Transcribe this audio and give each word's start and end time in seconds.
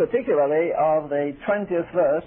Particularly 0.00 0.70
of 0.72 1.10
the 1.10 1.36
20th 1.46 1.92
verse, 1.92 2.24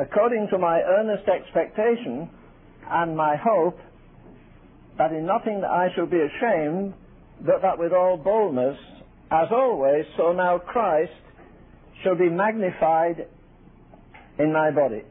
according 0.00 0.48
to 0.50 0.56
my 0.56 0.80
earnest 0.80 1.28
expectation 1.28 2.30
and 2.90 3.14
my 3.14 3.36
hope 3.36 3.78
that 4.96 5.12
in 5.12 5.26
nothing 5.26 5.62
I 5.64 5.88
shall 5.94 6.06
be 6.06 6.16
ashamed, 6.16 6.94
but 7.44 7.60
that 7.60 7.78
with 7.78 7.92
all 7.92 8.16
boldness, 8.16 8.78
as 9.30 9.48
always, 9.50 10.06
so 10.16 10.32
now 10.32 10.56
Christ 10.56 11.12
shall 12.02 12.16
be 12.16 12.30
magnified 12.30 13.26
in 14.38 14.50
my 14.50 14.70
body. 14.70 15.02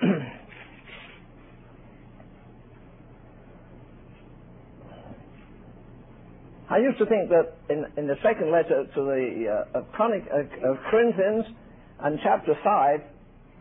I 6.70 6.78
used 6.78 6.98
to 6.98 7.06
think 7.06 7.30
that 7.30 7.56
in, 7.70 7.86
in 7.96 8.06
the 8.06 8.16
second 8.22 8.52
letter 8.52 8.84
to 8.84 9.00
the 9.00 9.64
uh, 9.72 9.78
of, 9.78 9.92
Chronic, 9.92 10.24
uh, 10.28 10.70
of 10.70 10.76
Corinthians 10.90 11.46
and 12.00 12.18
chapter 12.22 12.52
5, 12.62 13.00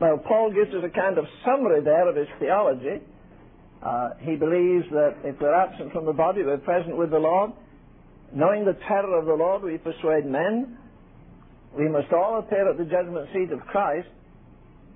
well, 0.01 0.17
Paul 0.17 0.51
gives 0.51 0.75
us 0.75 0.83
a 0.83 0.93
kind 0.93 1.17
of 1.17 1.25
summary 1.45 1.81
there 1.81 2.07
of 2.07 2.15
his 2.15 2.27
theology. 2.39 2.99
Uh, 3.81 4.09
he 4.19 4.35
believes 4.35 4.85
that 4.91 5.15
if 5.23 5.39
we're 5.39 5.55
absent 5.55 5.93
from 5.93 6.05
the 6.05 6.13
body, 6.13 6.43
we're 6.43 6.57
present 6.57 6.97
with 6.97 7.11
the 7.11 7.19
Lord. 7.19 7.51
Knowing 8.33 8.65
the 8.65 8.77
terror 8.87 9.17
of 9.17 9.25
the 9.25 9.33
Lord, 9.33 9.63
we 9.63 9.77
persuade 9.77 10.25
men. 10.25 10.77
We 11.77 11.87
must 11.87 12.11
all 12.11 12.39
appear 12.39 12.69
at 12.69 12.77
the 12.77 12.85
judgment 12.85 13.29
seat 13.33 13.51
of 13.53 13.61
Christ. 13.61 14.09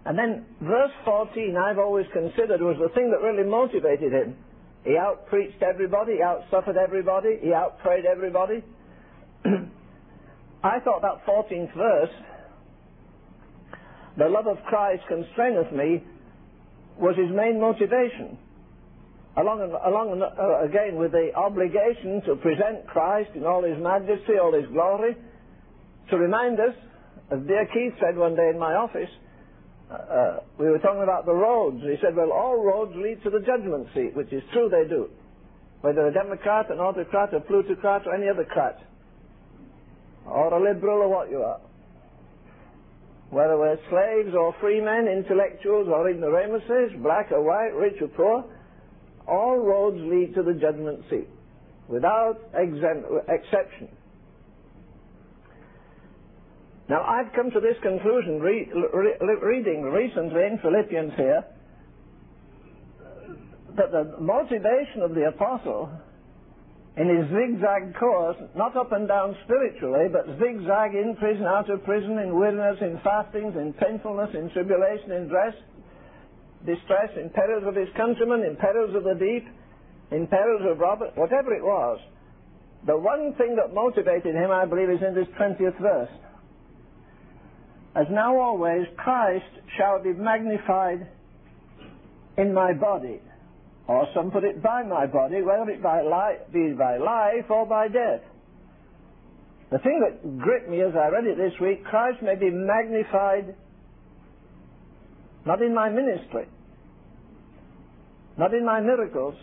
And 0.06 0.18
then 0.18 0.46
verse 0.62 0.92
14, 1.06 1.56
I've 1.56 1.80
always 1.80 2.08
considered 2.12 2.62
was 2.62 2.78
the 2.82 2.90
thing 2.94 3.12
that 3.12 3.24
really 3.26 3.48
motivated 3.48 4.12
him. 4.12 4.36
He 4.84 4.98
outpreached 4.98 5.62
everybody, 5.62 6.14
he 6.14 6.20
outsuffered 6.20 6.76
everybody, 6.76 7.38
he 7.42 7.50
outprayed 7.50 8.06
everybody. 8.06 8.64
I 10.64 10.80
thought 10.80 11.02
that 11.02 11.26
14th 11.26 11.76
verse, 11.76 12.10
the 14.18 14.28
love 14.28 14.48
of 14.48 14.58
Christ 14.66 15.04
constraineth 15.08 15.72
me, 15.72 16.04
was 16.98 17.16
his 17.16 17.30
main 17.36 17.60
motivation. 17.60 18.38
Along, 19.38 19.62
along 19.62 20.22
uh, 20.22 20.66
again 20.66 20.98
with 20.98 21.14
the 21.14 21.32
obligation 21.36 22.22
to 22.26 22.36
present 22.36 22.86
Christ 22.88 23.30
in 23.34 23.46
all 23.46 23.64
his 23.64 23.82
majesty, 23.82 24.34
all 24.42 24.54
his 24.54 24.68
glory, 24.68 25.16
to 26.10 26.18
remind 26.18 26.60
us, 26.60 26.76
as 27.32 27.40
dear 27.48 27.66
Keith 27.74 27.94
said 28.02 28.18
one 28.18 28.36
day 28.36 28.50
in 28.50 28.60
my 28.60 28.74
office, 28.74 29.10
uh, 29.92 30.40
we 30.58 30.70
were 30.70 30.80
talking 30.80 31.04
about 31.04 31.26
the 31.26 31.34
roads. 31.34 31.82
He 31.82 31.96
said, 32.02 32.16
well, 32.16 32.32
all 32.32 32.64
roads 32.64 32.94
lead 32.96 33.22
to 33.24 33.30
the 33.30 33.40
judgment 33.40 33.88
seat, 33.94 34.16
which 34.16 34.32
is 34.32 34.42
true, 34.54 34.70
they 34.70 34.88
do. 34.88 35.10
Whether 35.82 36.08
a 36.08 36.14
Democrat, 36.14 36.72
an 36.72 36.80
autocrat, 36.80 37.34
a 37.34 37.42
plutocrat, 37.42 38.04
or 38.06 38.16
any 38.16 38.30
other 38.30 38.46
crat, 38.46 38.80
or 40.26 40.54
a 40.54 40.64
liberal, 40.64 41.02
or 41.02 41.10
what 41.10 41.30
you 41.30 41.42
are. 41.42 41.60
Whether 43.32 43.58
we're 43.58 43.78
slaves 43.90 44.36
or 44.36 44.54
free 44.62 44.82
men, 44.82 45.08
intellectuals 45.08 45.88
or 45.88 46.10
ignoramuses, 46.10 46.92
black 47.02 47.32
or 47.32 47.42
white, 47.42 47.74
rich 47.74 48.02
or 48.02 48.10
poor, 48.10 48.46
all 49.28 49.58
roads 49.58 49.98
lead 50.00 50.36
to 50.36 50.44
the 50.44 50.54
judgment 50.54 51.04
seat, 51.10 51.28
without 51.88 52.40
exception. 52.54 53.90
Now, 56.92 57.08
I've 57.08 57.32
come 57.32 57.50
to 57.52 57.62
this 57.62 57.80
conclusion 57.82 58.42
re- 58.42 58.68
re- 58.68 59.40
reading 59.42 59.84
recently 59.84 60.44
in 60.44 60.60
Philippians 60.60 61.14
here 61.16 61.46
that 63.78 63.96
the 63.96 64.20
motivation 64.20 65.00
of 65.00 65.16
the 65.16 65.32
apostle 65.32 65.88
in 66.98 67.08
his 67.08 67.32
zigzag 67.32 67.96
course, 67.96 68.36
not 68.58 68.76
up 68.76 68.92
and 68.92 69.08
down 69.08 69.38
spiritually, 69.46 70.12
but 70.12 70.28
zigzag 70.36 70.92
in 70.92 71.16
prison, 71.16 71.46
out 71.46 71.70
of 71.70 71.82
prison, 71.86 72.20
in 72.20 72.36
weariness, 72.36 72.76
in 72.82 73.00
fastings, 73.06 73.56
in 73.56 73.72
painfulness, 73.72 74.36
in 74.36 74.52
tribulation, 74.52 75.14
in 75.16 75.30
dress, 75.30 75.56
distress, 76.68 77.08
in 77.16 77.30
perils 77.30 77.64
of 77.66 77.74
his 77.74 77.88
countrymen, 77.96 78.44
in 78.44 78.58
perils 78.58 78.94
of 78.94 79.06
the 79.06 79.16
deep, 79.16 79.48
in 80.12 80.28
perils 80.28 80.68
of 80.68 80.78
robbers, 80.78 81.16
whatever 81.16 81.56
it 81.56 81.64
was. 81.64 82.02
The 82.86 82.98
one 82.98 83.34
thing 83.38 83.56
that 83.56 83.74
motivated 83.74 84.36
him, 84.36 84.52
I 84.52 84.66
believe, 84.66 84.90
is 84.90 85.00
in 85.00 85.16
this 85.16 85.32
20th 85.40 85.80
verse 85.80 86.12
as 87.96 88.08
now 88.10 88.40
always 88.40 88.88
Christ 88.98 89.46
shall 89.78 90.02
be 90.02 90.14
magnified 90.14 91.08
in 92.38 92.54
my 92.54 92.74
body. 92.74 93.20
Or 93.88 94.08
some 94.16 94.32
put 94.32 94.44
it 94.44 94.64
by 94.64 94.84
my 94.84 95.06
body, 95.06 95.42
whether 95.42 95.70
it 95.70 95.84
by 95.84 96.02
be 96.54 96.74
by 96.78 96.98
life 96.98 97.50
or 97.50 97.66
by 97.66 97.88
death. 97.88 98.22
The 99.72 99.80
thing 99.80 100.02
that 100.04 100.40
gripped 100.40 100.70
me 100.70 100.82
as 100.82 100.94
I 100.96 101.08
read 101.08 101.26
it 101.26 101.38
this 101.38 101.60
week, 101.60 101.84
Christ 101.86 102.22
may 102.22 102.36
be 102.36 102.50
magnified 102.50 103.56
not 105.46 105.62
in 105.62 105.74
my 105.74 105.90
ministry, 105.90 106.46
not 108.38 108.54
in 108.54 108.66
my 108.66 108.80
miracles, 108.80 109.36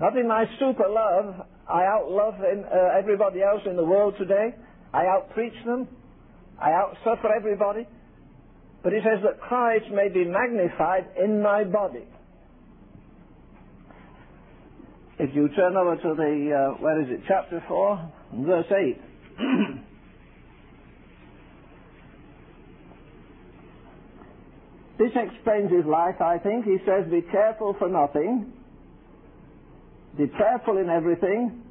not 0.00 0.16
in 0.16 0.28
my 0.28 0.44
super 0.58 0.88
love. 0.88 1.46
I 1.68 1.82
outlove 1.82 2.40
uh, 2.40 2.98
everybody 2.98 3.42
else 3.42 3.62
in 3.66 3.76
the 3.76 3.84
world 3.84 4.14
today. 4.18 4.54
I 4.92 5.04
outpreach 5.04 5.64
them. 5.64 5.88
I 6.60 6.70
outsuffer 6.70 7.30
everybody. 7.34 7.86
But 8.82 8.92
he 8.92 9.00
says 9.00 9.22
that 9.24 9.40
Christ 9.40 9.86
may 9.92 10.08
be 10.08 10.24
magnified 10.24 11.06
in 11.22 11.42
my 11.42 11.64
body. 11.64 12.06
If 15.18 15.34
you 15.34 15.48
turn 15.48 15.76
over 15.76 15.96
to 15.96 16.14
the, 16.14 16.52
uh, 16.54 16.80
where 16.80 17.02
is 17.02 17.08
it, 17.10 17.22
chapter 17.26 17.60
4, 17.66 18.12
verse 18.46 18.66
8. 18.70 19.00
this 24.98 25.10
explains 25.16 25.72
his 25.72 25.84
life, 25.86 26.20
I 26.20 26.38
think. 26.38 26.64
He 26.64 26.78
says, 26.86 27.10
Be 27.10 27.22
careful 27.22 27.74
for 27.80 27.88
nothing, 27.88 28.52
be 30.16 30.26
prayerful 30.26 30.78
in 30.78 30.88
everything, 30.88 31.62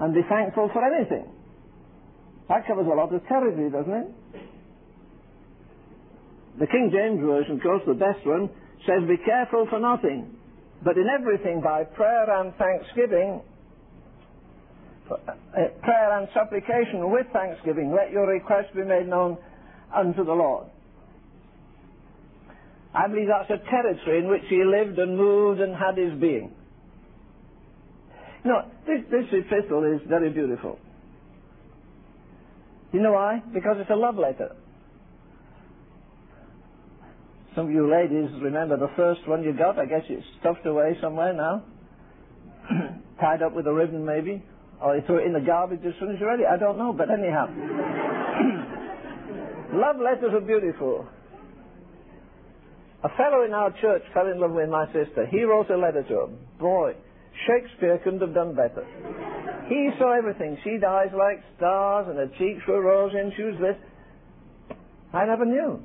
and 0.00 0.12
be 0.12 0.22
thankful 0.28 0.68
for 0.72 0.82
anything. 0.84 1.35
That 2.48 2.66
covers 2.66 2.86
a 2.86 2.94
lot 2.94 3.12
of 3.12 3.26
territory, 3.26 3.70
doesn't 3.70 3.92
it? 3.92 4.08
The 6.58 6.66
King 6.66 6.90
James 6.92 7.20
Version, 7.20 7.56
of 7.56 7.62
course, 7.62 7.82
the 7.86 7.94
best 7.94 8.24
one, 8.24 8.48
says, 8.86 9.06
Be 9.08 9.18
careful 9.24 9.66
for 9.68 9.78
nothing, 9.78 10.30
but 10.82 10.96
in 10.96 11.06
everything 11.08 11.60
by 11.60 11.84
prayer 11.84 12.30
and 12.40 12.54
thanksgiving, 12.54 13.42
uh, 15.10 15.16
prayer 15.82 16.18
and 16.18 16.28
supplication 16.32 17.10
with 17.10 17.26
thanksgiving, 17.32 17.92
let 17.94 18.10
your 18.10 18.26
requests 18.26 18.74
be 18.74 18.84
made 18.84 19.08
known 19.08 19.36
unto 19.94 20.24
the 20.24 20.32
Lord. 20.32 20.66
I 22.94 23.08
believe 23.08 23.28
that's 23.28 23.50
a 23.50 23.62
territory 23.70 24.20
in 24.20 24.28
which 24.28 24.42
he 24.48 24.64
lived 24.64 24.98
and 24.98 25.16
moved 25.18 25.60
and 25.60 25.76
had 25.76 25.98
his 25.98 26.18
being. 26.18 26.50
You 28.44 28.50
know, 28.50 28.62
this, 28.86 29.04
this 29.10 29.26
epistle 29.32 29.84
is 29.84 30.00
very 30.08 30.30
beautiful. 30.30 30.78
You 32.96 33.02
know 33.02 33.12
why? 33.12 33.42
Because 33.52 33.76
it's 33.78 33.90
a 33.90 33.94
love 33.94 34.16
letter. 34.16 34.56
Some 37.54 37.66
of 37.66 37.70
you 37.70 37.92
ladies 37.92 38.30
remember 38.40 38.78
the 38.78 38.88
first 38.96 39.20
one 39.28 39.42
you 39.42 39.52
got. 39.52 39.78
I 39.78 39.84
guess 39.84 40.00
it's 40.08 40.24
stuffed 40.40 40.64
away 40.64 40.96
somewhere 41.02 41.34
now. 41.34 41.62
Tied 43.20 43.42
up 43.42 43.52
with 43.52 43.66
a 43.66 43.74
ribbon 43.74 44.06
maybe. 44.06 44.42
Or 44.80 44.96
you 44.96 45.02
threw 45.04 45.18
it 45.18 45.26
in 45.26 45.34
the 45.34 45.40
garbage 45.40 45.80
as 45.86 45.92
soon 46.00 46.14
as 46.14 46.16
you 46.18 46.26
read 46.26 46.40
it. 46.40 46.46
I 46.46 46.56
don't 46.56 46.78
know, 46.78 46.94
but 46.94 47.10
anyhow. 47.10 47.48
Love 49.74 49.96
letters 50.00 50.32
are 50.32 50.40
beautiful. 50.40 51.06
A 53.04 53.10
fellow 53.10 53.44
in 53.44 53.52
our 53.52 53.72
church 53.78 54.04
fell 54.14 54.26
in 54.26 54.40
love 54.40 54.52
with 54.52 54.70
my 54.70 54.86
sister. 54.86 55.26
He 55.30 55.42
wrote 55.42 55.68
a 55.68 55.76
letter 55.76 56.02
to 56.02 56.14
her. 56.14 56.28
Boy, 56.58 56.94
Shakespeare 57.46 57.98
couldn't 58.02 58.20
have 58.20 58.34
done 58.34 58.54
better. 58.54 58.86
He 59.68 59.90
saw 59.98 60.16
everything. 60.16 60.56
She 60.64 60.78
dies 60.80 61.10
like 61.12 61.42
stars, 61.56 62.06
and 62.08 62.16
her 62.16 62.30
cheeks 62.38 62.62
were 62.66 62.80
rosy, 62.80 63.18
and 63.18 63.32
she 63.36 63.42
was 63.42 63.56
this. 63.60 63.76
I 65.12 65.26
never 65.26 65.44
knew. 65.44 65.82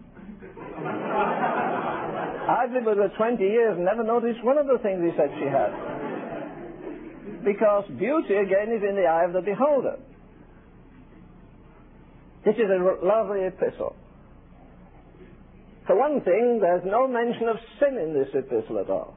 I've 2.47 2.71
lived 2.71 2.85
with 2.85 2.97
her 2.97 3.11
20 3.17 3.43
years 3.43 3.75
and 3.75 3.85
never 3.85 4.03
noticed 4.03 4.43
one 4.43 4.57
of 4.57 4.67
the 4.67 4.77
things 4.81 5.01
he 5.01 5.11
said 5.17 5.29
she 5.39 5.45
had. 5.45 5.71
Because 7.45 7.85
beauty, 7.97 8.35
again, 8.35 8.71
is 8.75 8.83
in 8.87 8.95
the 8.95 9.05
eye 9.05 9.25
of 9.25 9.33
the 9.33 9.41
beholder. 9.41 9.97
This 12.45 12.55
is 12.55 12.69
a 12.69 13.05
lovely 13.05 13.45
epistle. 13.45 13.95
For 15.87 15.95
one 15.97 16.21
thing, 16.21 16.59
there's 16.61 16.83
no 16.85 17.07
mention 17.07 17.47
of 17.49 17.57
sin 17.79 17.97
in 17.97 18.13
this 18.13 18.29
epistle 18.33 18.79
at 18.79 18.89
all. 18.89 19.15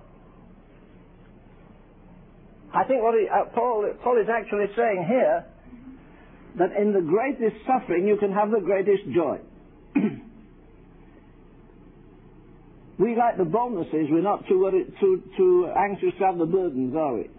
I 2.74 2.82
think 2.84 3.02
what 3.02 3.14
he, 3.14 3.28
uh, 3.28 3.44
Paul, 3.54 3.88
Paul 4.02 4.20
is 4.20 4.26
actually 4.28 4.66
saying 4.76 5.06
here 5.08 5.44
that 6.58 6.72
in 6.72 6.92
the 6.92 7.00
greatest 7.00 7.54
suffering 7.66 8.06
you 8.06 8.16
can 8.16 8.32
have 8.32 8.50
the 8.50 8.60
greatest 8.60 9.04
joy. 9.14 9.38
we 12.98 13.14
like 13.16 13.38
the 13.38 13.44
bonuses, 13.44 14.08
we're 14.10 14.22
not 14.22 14.46
too, 14.48 14.58
worried, 14.60 14.92
too, 14.98 15.22
too 15.36 15.70
anxious 15.76 16.18
to 16.18 16.24
have 16.24 16.36
the 16.38 16.46
burdens, 16.46 16.96
are 16.96 17.14
we? 17.14 17.30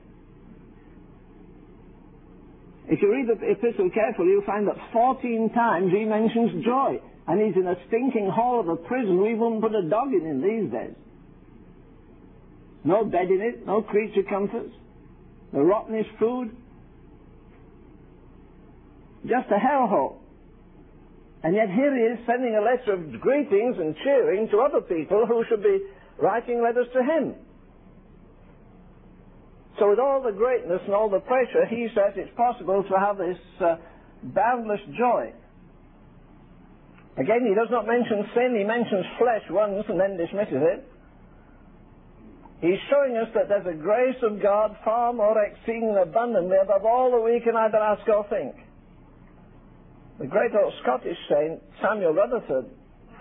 If 2.88 3.02
you 3.02 3.12
read 3.12 3.28
the 3.28 3.34
epistle 3.52 3.90
carefully, 3.94 4.30
you'll 4.30 4.46
find 4.46 4.68
that 4.68 4.78
14 4.94 5.50
times 5.54 5.92
he 5.92 6.06
mentions 6.06 6.64
joy. 6.64 7.02
And 7.28 7.42
he's 7.42 7.56
in 7.56 7.68
a 7.68 7.76
stinking 7.88 8.30
hole 8.30 8.60
of 8.60 8.70
a 8.70 8.76
prison 8.76 9.20
we 9.20 9.34
wouldn't 9.34 9.62
put 9.62 9.74
a 9.74 9.82
dog 9.90 10.14
in 10.14 10.28
in 10.28 10.42
these 10.42 10.72
days. 10.72 10.94
No 12.84 13.04
bed 13.04 13.32
in 13.32 13.42
it, 13.42 13.66
no 13.66 13.82
creature 13.82 14.22
comforts, 14.30 14.72
the 15.56 15.62
rottenest 15.62 16.10
food. 16.20 16.52
Just 19.24 19.48
a 19.50 19.58
hellhole. 19.58 20.18
And 21.44 21.56
yet 21.56 21.70
here 21.70 21.96
he 21.96 22.04
is 22.14 22.20
sending 22.28 22.56
a 22.56 22.62
letter 22.62 22.94
of 22.94 23.22
greetings 23.22 23.78
and 23.80 23.96
cheering 24.04 24.50
to 24.52 24.60
other 24.60 24.82
people 24.82 25.26
who 25.26 25.44
should 25.50 25.64
be 25.64 25.80
writing 26.22 26.62
letters 26.62 26.88
to 26.94 27.02
him. 27.02 27.36
So 29.80 29.90
with 29.90 30.00
all 30.00 30.22
the 30.22 30.32
greatness 30.32 30.82
and 30.86 30.94
all 30.94 31.10
the 31.10 31.20
pressure, 31.20 31.66
he 31.70 31.88
says 31.96 32.14
it's 32.16 32.36
possible 32.36 32.84
to 32.84 33.00
have 33.00 33.18
this 33.18 33.38
uh, 33.62 33.76
boundless 34.24 34.80
joy. 34.98 35.34
Again, 37.18 37.48
he 37.48 37.56
does 37.56 37.72
not 37.72 37.88
mention 37.88 38.28
sin, 38.36 38.56
he 38.58 38.66
mentions 38.66 39.06
flesh 39.18 39.44
once 39.50 39.86
and 39.88 40.00
then 40.00 40.18
dismisses 40.18 40.60
it. 40.60 40.88
He's 42.66 42.82
showing 42.90 43.14
us 43.16 43.30
that 43.36 43.46
there's 43.48 43.68
a 43.70 43.78
grace 43.78 44.18
of 44.24 44.42
God 44.42 44.76
far 44.84 45.14
more 45.14 45.38
exceeding 45.38 45.96
abundantly 46.02 46.58
above 46.58 46.84
all 46.84 47.12
that 47.12 47.22
we 47.22 47.40
can 47.40 47.56
either 47.56 47.78
ask 47.78 48.02
or 48.10 48.26
think. 48.28 48.56
The 50.18 50.26
great 50.26 50.50
old 50.58 50.74
Scottish 50.82 51.18
saint, 51.30 51.62
Samuel 51.80 52.14
Rutherford, 52.14 52.66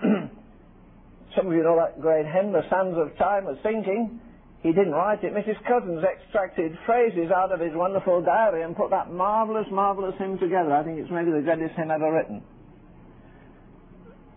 some 1.37 1.47
of 1.49 1.53
you 1.53 1.63
know 1.63 1.77
that 1.77 2.01
great 2.01 2.25
hymn, 2.25 2.53
The 2.53 2.65
Sands 2.71 2.97
of 2.97 3.19
Time 3.19 3.47
are 3.47 3.59
Sinking. 3.63 4.19
He 4.63 4.73
didn't 4.73 4.97
write 4.97 5.23
it. 5.23 5.35
Mrs. 5.35 5.61
Cousins 5.69 6.01
extracted 6.01 6.73
phrases 6.87 7.31
out 7.31 7.53
of 7.53 7.61
his 7.61 7.75
wonderful 7.75 8.23
diary 8.23 8.63
and 8.63 8.75
put 8.75 8.89
that 8.97 9.13
marvellous, 9.13 9.67
marvellous 9.71 10.15
hymn 10.17 10.39
together. 10.39 10.73
I 10.73 10.83
think 10.85 10.99
it's 10.99 11.11
maybe 11.13 11.33
the 11.33 11.45
greatest 11.45 11.77
hymn 11.77 11.91
ever 11.91 12.11
written. 12.11 12.41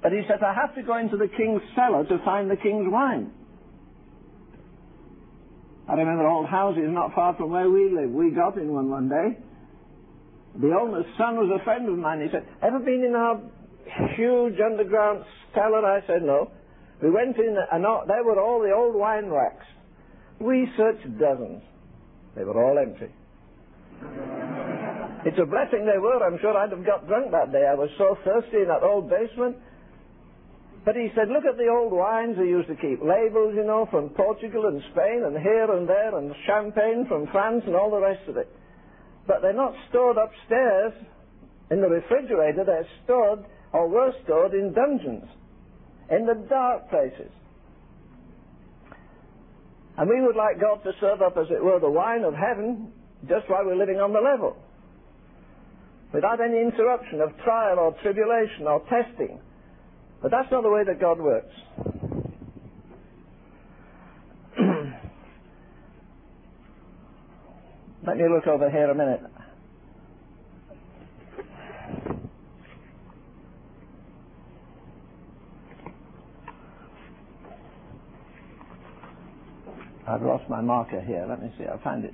But 0.03 0.11
he 0.11 0.19
says, 0.27 0.43
I 0.43 0.51
have 0.53 0.75
to 0.75 0.83
go 0.83 0.97
into 0.97 1.15
the 1.15 1.29
king's 1.31 1.61
cellar 1.79 2.03
to 2.03 2.19
find 2.25 2.51
the 2.51 2.57
king's 2.57 2.91
wine. 2.91 3.31
I 5.87 5.93
remember 5.93 6.27
old 6.27 6.47
houses 6.47 6.83
not 6.87 7.13
far 7.15 7.35
from 7.35 7.51
where 7.51 7.69
we 7.69 7.89
live. 7.89 8.11
We 8.11 8.31
got 8.31 8.57
in 8.57 8.73
one 8.73 8.89
one 8.89 9.07
day. 9.07 9.39
The 10.59 10.73
owner's 10.73 11.05
son 11.17 11.37
was 11.37 11.49
a 11.53 11.63
friend 11.63 11.87
of 11.87 11.97
mine. 11.97 12.21
He 12.21 12.27
said, 12.31 12.45
ever 12.61 12.79
been 12.79 13.03
in 13.05 13.15
our 13.15 13.39
huge 14.17 14.59
underground 14.59 15.23
cellar? 15.53 15.85
I 15.85 16.01
said, 16.07 16.23
no. 16.23 16.51
We 17.01 17.11
went 17.11 17.37
in 17.37 17.55
and 17.71 17.85
there 18.07 18.23
were 18.23 18.41
all 18.41 18.59
the 18.59 18.73
old 18.73 18.95
wine 18.95 19.27
racks. 19.27 19.65
We 20.39 20.67
searched 20.75 21.19
dozens. 21.19 21.61
They 22.35 22.43
were 22.43 22.57
all 22.57 22.77
empty. 22.77 23.13
it's 25.25 25.39
a 25.39 25.45
blessing 25.45 25.85
they 25.85 25.99
were. 25.99 26.25
I'm 26.25 26.37
sure 26.41 26.57
I'd 26.57 26.71
have 26.71 26.85
got 26.85 27.07
drunk 27.07 27.31
that 27.31 27.51
day. 27.51 27.65
I 27.69 27.75
was 27.75 27.89
so 27.97 28.17
thirsty 28.25 28.57
in 28.57 28.67
that 28.67 28.83
old 28.83 29.09
basement. 29.09 29.57
But 30.87 30.95
he 30.95 31.11
said, 31.15 31.27
look 31.27 31.43
at 31.43 31.57
the 31.57 31.67
old 31.67 31.91
wines 31.91 32.37
they 32.39 32.47
used 32.47 32.69
to 32.69 32.75
keep. 32.79 33.03
Labels, 33.03 33.51
you 33.59 33.65
know, 33.65 33.89
from 33.91 34.07
Portugal 34.07 34.67
and 34.67 34.81
Spain 34.93 35.27
and 35.27 35.35
here 35.35 35.69
and 35.69 35.83
there 35.83 36.17
and 36.17 36.33
champagne 36.47 37.05
from 37.09 37.27
France 37.27 37.63
and 37.67 37.75
all 37.75 37.91
the 37.91 37.99
rest 37.99 38.23
of 38.29 38.37
it. 38.37 38.47
But 39.27 39.41
they're 39.41 39.51
not 39.51 39.75
stored 39.89 40.15
upstairs 40.15 40.93
in 41.71 41.81
the 41.81 41.89
refrigerator. 41.89 42.63
They're 42.63 42.87
stored 43.03 43.43
or 43.73 43.89
were 43.89 44.13
stored 44.23 44.53
in 44.53 44.71
dungeons, 44.71 45.27
in 46.09 46.25
the 46.25 46.35
dark 46.47 46.89
places. 46.89 47.35
And 49.97 50.07
we 50.07 50.21
would 50.21 50.37
like 50.37 50.61
God 50.61 50.85
to 50.85 50.93
serve 51.01 51.21
up, 51.21 51.35
as 51.35 51.47
it 51.51 51.61
were, 51.61 51.81
the 51.81 51.91
wine 51.91 52.23
of 52.23 52.33
heaven 52.33 52.93
just 53.27 53.49
while 53.49 53.65
we're 53.65 53.75
living 53.75 53.99
on 53.99 54.13
the 54.13 54.21
level. 54.21 54.55
Without 56.13 56.39
any 56.39 56.61
interruption 56.61 57.19
of 57.19 57.35
trial 57.43 57.77
or 57.77 57.91
tribulation 58.01 58.67
or 58.67 58.79
testing. 58.87 59.41
But 60.21 60.31
that's 60.31 60.51
not 60.51 60.63
the 60.63 60.69
way 60.69 60.83
that 60.83 60.99
God 60.99 61.19
works. 61.19 61.53
Let 68.05 68.17
me 68.17 68.23
look 68.29 68.47
over 68.47 68.69
here 68.69 68.89
a 68.89 68.95
minute. 68.95 69.21
I've 80.07 80.21
lost 80.21 80.49
my 80.49 80.61
marker 80.61 81.01
here. 81.01 81.25
Let 81.27 81.41
me 81.43 81.53
see. 81.57 81.65
I'll 81.65 81.79
find 81.79 82.05
it. 82.05 82.13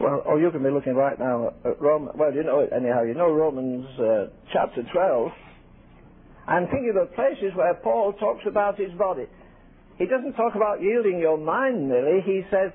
Well, 0.00 0.22
oh, 0.26 0.36
you 0.36 0.50
can 0.52 0.62
be 0.62 0.70
looking 0.70 0.94
right 0.94 1.18
now 1.18 1.54
at 1.64 1.80
Rome. 1.80 2.10
Well, 2.14 2.32
you 2.32 2.44
know 2.44 2.60
it 2.60 2.70
anyhow. 2.72 3.02
You 3.02 3.14
know 3.14 3.32
Romans 3.32 3.86
uh, 3.98 4.26
chapter 4.52 4.82
12. 4.92 5.32
I'm 6.46 6.66
thinking 6.66 6.94
of 7.00 7.12
places 7.14 7.50
where 7.56 7.74
Paul 7.74 8.12
talks 8.12 8.44
about 8.46 8.78
his 8.78 8.92
body. 8.92 9.26
He 9.98 10.06
doesn't 10.06 10.34
talk 10.34 10.54
about 10.54 10.80
yielding 10.80 11.18
your 11.18 11.36
mind 11.36 11.88
merely. 11.88 12.22
He 12.22 12.42
says 12.50 12.70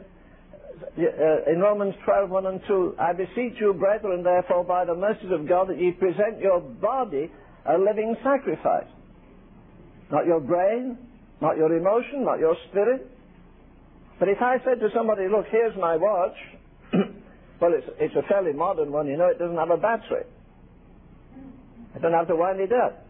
uh, 0.98 1.52
in 1.52 1.60
Romans 1.60 1.96
12, 2.04 2.30
1 2.30 2.46
and 2.46 2.62
2, 2.68 2.96
I 3.00 3.14
beseech 3.14 3.56
you, 3.60 3.74
brethren, 3.74 4.24
therefore, 4.24 4.66
by 4.66 4.84
the 4.84 4.94
mercies 4.94 5.32
of 5.32 5.48
God, 5.48 5.70
that 5.70 5.80
ye 5.80 5.92
present 5.92 6.40
your 6.42 6.60
body 6.60 7.32
a 7.66 7.78
living 7.78 8.16
sacrifice. 8.22 8.92
Not 10.12 10.26
your 10.26 10.42
brain, 10.42 10.98
not 11.42 11.56
your 11.56 11.74
emotion, 11.76 12.26
not 12.26 12.40
your 12.40 12.58
spirit. 12.70 13.10
But 14.20 14.28
if 14.28 14.42
I 14.42 14.58
said 14.66 14.82
to 14.82 14.90
somebody, 14.94 15.24
look, 15.30 15.46
here's 15.50 15.76
my 15.78 15.96
watch, 15.96 16.36
well, 17.62 17.72
it's, 17.74 17.88
it's 18.00 18.16
a 18.16 18.28
fairly 18.28 18.54
modern 18.54 18.92
one, 18.92 19.08
you 19.08 19.18
know, 19.18 19.28
it 19.28 19.40
doesn't 19.40 19.58
have 19.58 19.72
a 19.72 19.78
battery. 19.78 20.26
I 21.96 22.00
don't 22.00 22.14
have 22.14 22.28
to 22.28 22.36
wind 22.36 22.60
it 22.60 22.72
up. 22.72 23.06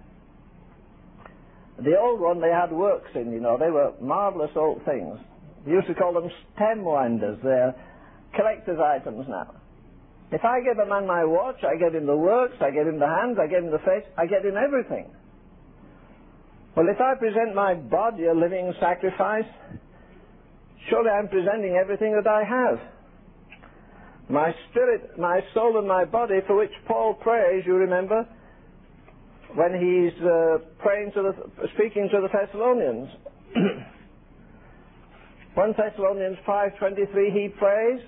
The 1.80 1.98
old 2.00 2.20
one 2.20 2.40
they 2.40 2.52
had 2.52 2.72
works 2.72 3.10
in, 3.16 3.32
you 3.32 3.40
know, 3.40 3.58
they 3.58 3.72
were 3.72 3.94
marvelous 4.00 4.52
old 4.56 4.84
things. 4.86 5.20
We 5.66 5.74
used 5.74 5.88
to 5.88 5.96
call 5.96 6.14
them 6.14 6.30
stem 6.56 6.84
winders. 6.84 7.40
They're 7.44 7.74
collector's 8.36 8.80
items 8.80 9.26
now. 9.28 9.56
If 10.32 10.44
I 10.44 10.62
give 10.62 10.78
a 10.80 10.88
man 10.88 11.08
my 11.08 11.24
watch, 11.26 11.64
I 11.64 11.78
give 11.78 11.94
him 11.94 12.06
the 12.06 12.18
works, 12.18 12.56
I 12.60 12.72
give 12.72 12.88
him 12.88 13.00
the 13.00 13.08
hands, 13.08 13.38
I 13.40 13.48
give 13.48 13.64
him 13.64 13.72
the 13.72 13.80
face, 13.80 14.04
I 14.18 14.26
get 14.26 14.46
him 14.46 14.56
everything. 14.58 15.10
Well, 16.76 16.88
if 16.90 17.00
I 17.00 17.14
present 17.16 17.54
my 17.54 17.76
body 17.76 18.26
a 18.26 18.34
living 18.34 18.74
sacrifice, 18.80 19.46
surely 20.90 21.12
I'm 21.12 21.28
presenting 21.28 21.78
everything 21.80 22.18
that 22.18 22.28
I 22.28 22.44
have 22.44 22.93
my 24.30 24.54
spirit, 24.70 25.18
my 25.18 25.42
soul, 25.54 25.78
and 25.78 25.88
my 25.88 26.06
body, 26.06 26.40
for 26.48 26.58
which 26.58 26.72
Paul 26.88 27.14
prays, 27.16 27.64
you 27.66 27.76
remember, 27.76 28.28
when 29.56 29.74
he's 29.74 30.24
uh, 30.24 30.58
praying 30.80 31.12
to 31.14 31.22
the, 31.22 31.68
speaking 31.76 32.10
to 32.12 32.22
the 32.22 32.30
Thessalonians. 32.30 33.10
1 35.54 35.74
Thessalonians 35.78 36.38
5.23, 36.48 37.32
he 37.32 37.50
prays, 37.50 38.02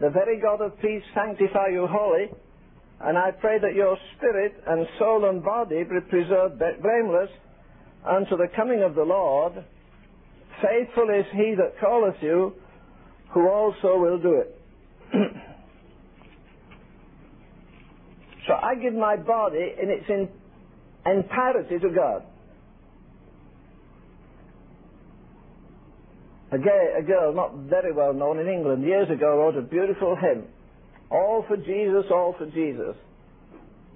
The 0.00 0.10
very 0.10 0.40
God 0.40 0.60
of 0.60 0.76
peace 0.80 1.02
sanctify 1.14 1.68
you 1.68 1.86
wholly, 1.88 2.26
and 3.00 3.16
I 3.16 3.30
pray 3.30 3.58
that 3.60 3.74
your 3.74 3.96
spirit 4.16 4.54
and 4.66 4.86
soul 4.98 5.28
and 5.28 5.44
body 5.44 5.84
be 5.84 6.00
preserved 6.08 6.58
blameless 6.58 7.30
unto 8.04 8.36
the 8.36 8.48
coming 8.56 8.82
of 8.82 8.94
the 8.94 9.04
Lord. 9.04 9.52
faithful 10.62 11.10
is 11.10 11.26
he 11.32 11.54
that 11.56 11.78
calleth 11.80 12.16
you, 12.20 12.54
who 13.32 13.48
also 13.48 13.98
will 13.98 14.18
do 14.18 14.34
it. 14.34 14.53
So 18.46 18.54
I 18.54 18.74
give 18.74 18.94
my 18.94 19.16
body 19.16 19.74
in 19.80 19.90
its 19.90 20.04
entirety 21.06 21.78
to 21.78 21.90
God. 21.90 22.24
A, 26.52 26.58
gay, 26.58 26.94
a 26.98 27.02
girl 27.02 27.32
not 27.34 27.54
very 27.68 27.92
well 27.92 28.12
known 28.12 28.38
in 28.38 28.46
England 28.46 28.84
years 28.84 29.10
ago 29.10 29.38
wrote 29.38 29.56
a 29.56 29.62
beautiful 29.62 30.14
hymn. 30.14 30.44
All 31.10 31.44
for 31.48 31.56
Jesus, 31.56 32.04
all 32.10 32.34
for 32.38 32.46
Jesus. 32.46 32.96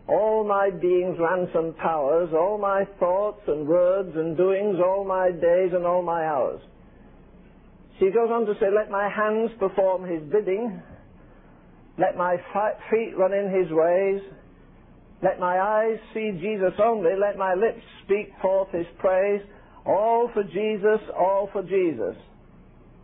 All 0.09 0.43
my 0.43 0.71
being's 0.71 1.19
ransom 1.21 1.75
powers, 1.75 2.31
all 2.33 2.59
my 2.59 2.85
thoughts 2.99 3.43
and 3.47 3.69
words 3.69 4.17
and 4.17 4.37
doings, 4.37 4.79
all 4.85 5.05
my 5.05 5.31
days 5.31 5.73
and 5.75 5.85
all 5.85 6.03
my 6.03 6.25
hours. 6.25 6.61
She 7.99 8.07
goes 8.07 8.31
on 8.31 8.47
to 8.47 8.55
say, 8.55 8.67
let 8.75 8.91
my 8.91 9.09
hands 9.09 9.51
perform 9.59 10.09
his 10.09 10.23
bidding, 10.23 10.83
let 11.99 12.17
my 12.17 12.37
feet 12.91 13.17
run 13.17 13.33
in 13.33 13.51
his 13.51 13.71
ways, 13.71 14.23
let 15.23 15.41
my 15.41 15.59
eyes 15.59 15.99
see 16.15 16.31
Jesus 16.41 16.79
only, 16.83 17.11
let 17.19 17.37
my 17.37 17.55
lips 17.55 17.83
speak 18.05 18.29
forth 18.41 18.71
his 18.71 18.87
praise, 18.99 19.43
all 19.85 20.31
for 20.33 20.45
Jesus, 20.45 21.01
all 21.19 21.49
for 21.53 21.63
Jesus. 21.63 22.15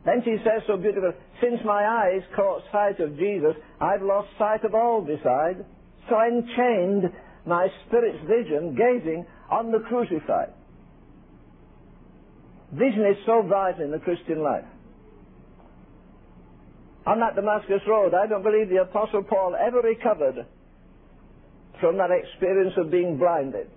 Then 0.04 0.22
she 0.24 0.36
says 0.44 0.62
so 0.66 0.76
beautiful, 0.76 1.12
since 1.40 1.60
my 1.64 1.84
eyes 1.84 2.22
caught 2.36 2.62
sight 2.70 3.00
of 3.00 3.16
Jesus, 3.16 3.54
I've 3.80 4.02
lost 4.02 4.28
sight 4.38 4.62
of 4.64 4.74
all 4.74 5.00
beside. 5.00 5.64
So 6.08 6.14
I 6.14 6.28
enchained 6.28 7.10
my 7.46 7.68
spirit's 7.86 8.22
vision, 8.28 8.76
gazing 8.76 9.26
on 9.50 9.72
the 9.72 9.80
crucified. 9.88 10.52
Vision 12.72 13.06
is 13.06 13.16
so 13.24 13.42
vital 13.48 13.84
in 13.84 13.90
the 13.90 13.98
Christian 13.98 14.42
life. 14.42 14.64
On 17.06 17.20
that 17.20 17.36
Damascus 17.36 17.82
Road, 17.86 18.14
I 18.14 18.26
don't 18.26 18.42
believe 18.42 18.68
the 18.68 18.82
Apostle 18.82 19.22
Paul 19.22 19.54
ever 19.54 19.80
recovered 19.80 20.46
from 21.80 21.98
that 21.98 22.10
experience 22.10 22.74
of 22.78 22.90
being 22.90 23.18
blinded. 23.18 23.68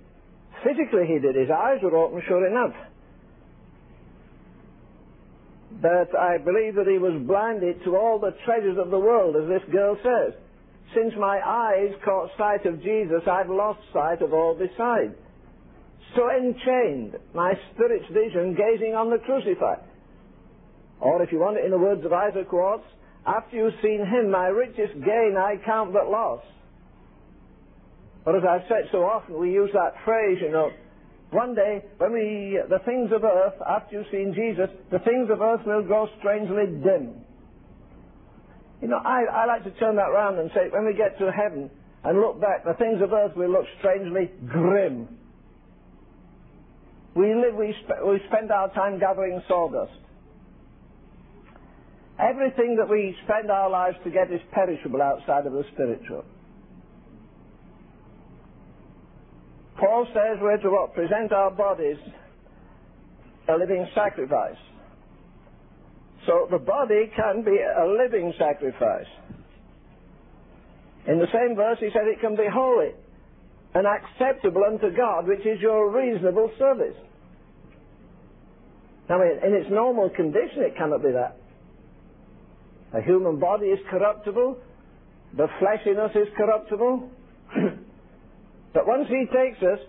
Physically 0.64 1.06
he 1.08 1.20
did. 1.20 1.36
His 1.36 1.50
eyes 1.50 1.80
were 1.84 1.96
open, 1.96 2.22
sure 2.28 2.48
enough 2.48 2.74
But 5.82 6.18
I 6.18 6.38
believe 6.38 6.76
that 6.76 6.88
he 6.88 6.98
was 6.98 7.22
blinded 7.28 7.84
to 7.84 7.96
all 7.96 8.20
the 8.20 8.34
treasures 8.46 8.78
of 8.80 8.90
the 8.90 9.00
world, 9.00 9.36
as 9.36 9.48
this 9.48 9.70
girl 9.72 9.96
says. 10.02 10.34
Since 10.96 11.14
my 11.20 11.40
eyes 11.46 11.94
caught 12.04 12.32
sight 12.38 12.66
of 12.66 12.82
Jesus, 12.82 13.22
I've 13.30 13.50
lost 13.50 13.80
sight 13.94 14.22
of 14.22 14.34
all 14.34 14.56
beside. 14.56 15.14
So 16.16 16.32
enchained, 16.32 17.18
my 17.36 17.54
spirit's 17.74 18.08
vision 18.12 18.56
gazing 18.56 18.96
on 18.96 19.12
the 19.12 19.20
crucified. 19.20 19.84
Or 21.00 21.22
if 21.22 21.32
you 21.32 21.40
want 21.40 21.58
it 21.58 21.66
in 21.66 21.72
the 21.72 21.78
words 21.78 22.04
of 22.06 22.14
Isaac 22.14 22.52
Watts, 22.52 22.88
after 23.28 23.58
you've 23.58 23.74
seen 23.82 24.06
him, 24.06 24.32
my 24.32 24.48
richest 24.48 24.94
gain 24.94 25.36
I 25.38 25.56
count 25.66 25.92
but 25.94 26.10
loss. 26.10 26.42
But 28.24 28.36
as 28.36 28.44
I've 28.50 28.68
said 28.68 28.90
so 28.92 29.00
often, 29.00 29.40
we 29.40 29.52
use 29.52 29.70
that 29.74 29.94
phrase, 30.06 30.38
you 30.42 30.52
know, 30.52 30.70
one 31.32 31.56
day, 31.56 31.84
when 31.98 32.14
we, 32.14 32.60
the 32.70 32.80
things 32.86 33.12
of 33.14 33.24
earth, 33.26 33.56
after 33.68 33.98
you've 33.98 34.08
seen 34.12 34.34
Jesus, 34.34 34.70
the 34.92 35.00
things 35.00 35.30
of 35.30 35.42
earth 35.42 35.62
will 35.66 35.84
grow 35.84 36.08
strangely 36.20 36.68
dim. 36.68 37.16
You 38.82 38.88
know, 38.88 38.98
I, 38.98 39.24
I 39.32 39.46
like 39.46 39.64
to 39.66 39.72
turn 39.72 39.98
that 39.98 40.14
round 40.14 40.40
and 40.40 40.50
say, 40.54 40.70
when 40.72 40.86
we 40.86 40.94
get 40.94 41.18
to 41.20 41.32
heaven 41.32 41.70
and 42.04 42.22
look 42.22 42.40
back, 42.40 42.64
the 42.64 42.76
things 42.76 43.02
of 43.02 43.12
earth 43.12 43.36
will 43.36 43.52
look 43.52 43.66
strangely 43.80 44.32
grim. 44.48 45.10
We 47.16 47.34
live, 47.34 47.56
we, 47.56 47.76
sp- 47.84 48.06
we 48.06 48.22
spend 48.30 48.52
our 48.52 48.72
time 48.74 49.00
gathering 49.00 49.42
sawdust. 49.50 50.00
Everything 52.20 52.76
that 52.78 52.90
we 52.90 53.16
spend 53.26 53.52
our 53.52 53.70
lives 53.70 53.98
to 54.04 54.10
get 54.10 54.32
is 54.32 54.42
perishable 54.52 55.02
outside 55.02 55.46
of 55.46 55.54
the 55.54 55.64
spiritual. 55.74 56.26
Paul 59.80 60.08
says 60.08 60.40
we're 60.42 60.58
to 60.58 60.70
what? 60.72 60.96
Present 60.96 61.32
our 61.32 61.52
bodies 61.52 61.98
a 63.50 63.56
living 63.56 63.88
sacrifice. 63.96 64.58
So 66.26 66.48
the 66.52 66.58
body 66.58 67.12
can 67.16 67.44
be 67.44 67.56
a 67.56 67.86
living 67.88 68.34
sacrifice. 68.38 69.08
In 71.08 71.20
the 71.20 71.28
same 71.32 71.56
verse, 71.56 71.78
he 71.80 71.88
said 71.94 72.08
it 72.08 72.20
can 72.20 72.36
be 72.36 72.44
holy 72.52 72.92
and 73.74 73.88
acceptable 73.88 74.64
unto 74.66 74.96
God, 74.96 75.28
which 75.28 75.46
is 75.46 75.62
your 75.62 75.90
reasonable 75.90 76.52
service. 76.60 76.96
Now, 79.10 79.22
in 79.22 79.54
its 79.54 79.70
normal 79.72 80.10
condition, 80.10 80.64
it 80.64 80.76
cannot 80.76 81.02
be 81.02 81.12
that. 81.12 81.38
A 82.94 83.02
human 83.02 83.40
body 83.40 83.68
is 83.68 83.80
corruptible, 83.90 84.58
the 85.36 85.48
flesh 85.60 85.82
in 85.86 85.98
us 85.98 86.12
is 86.16 86.28
corruptible. 86.38 87.10
But 88.74 88.86
once 88.86 89.08
He 89.08 89.26
takes 89.34 89.58
us 89.64 89.80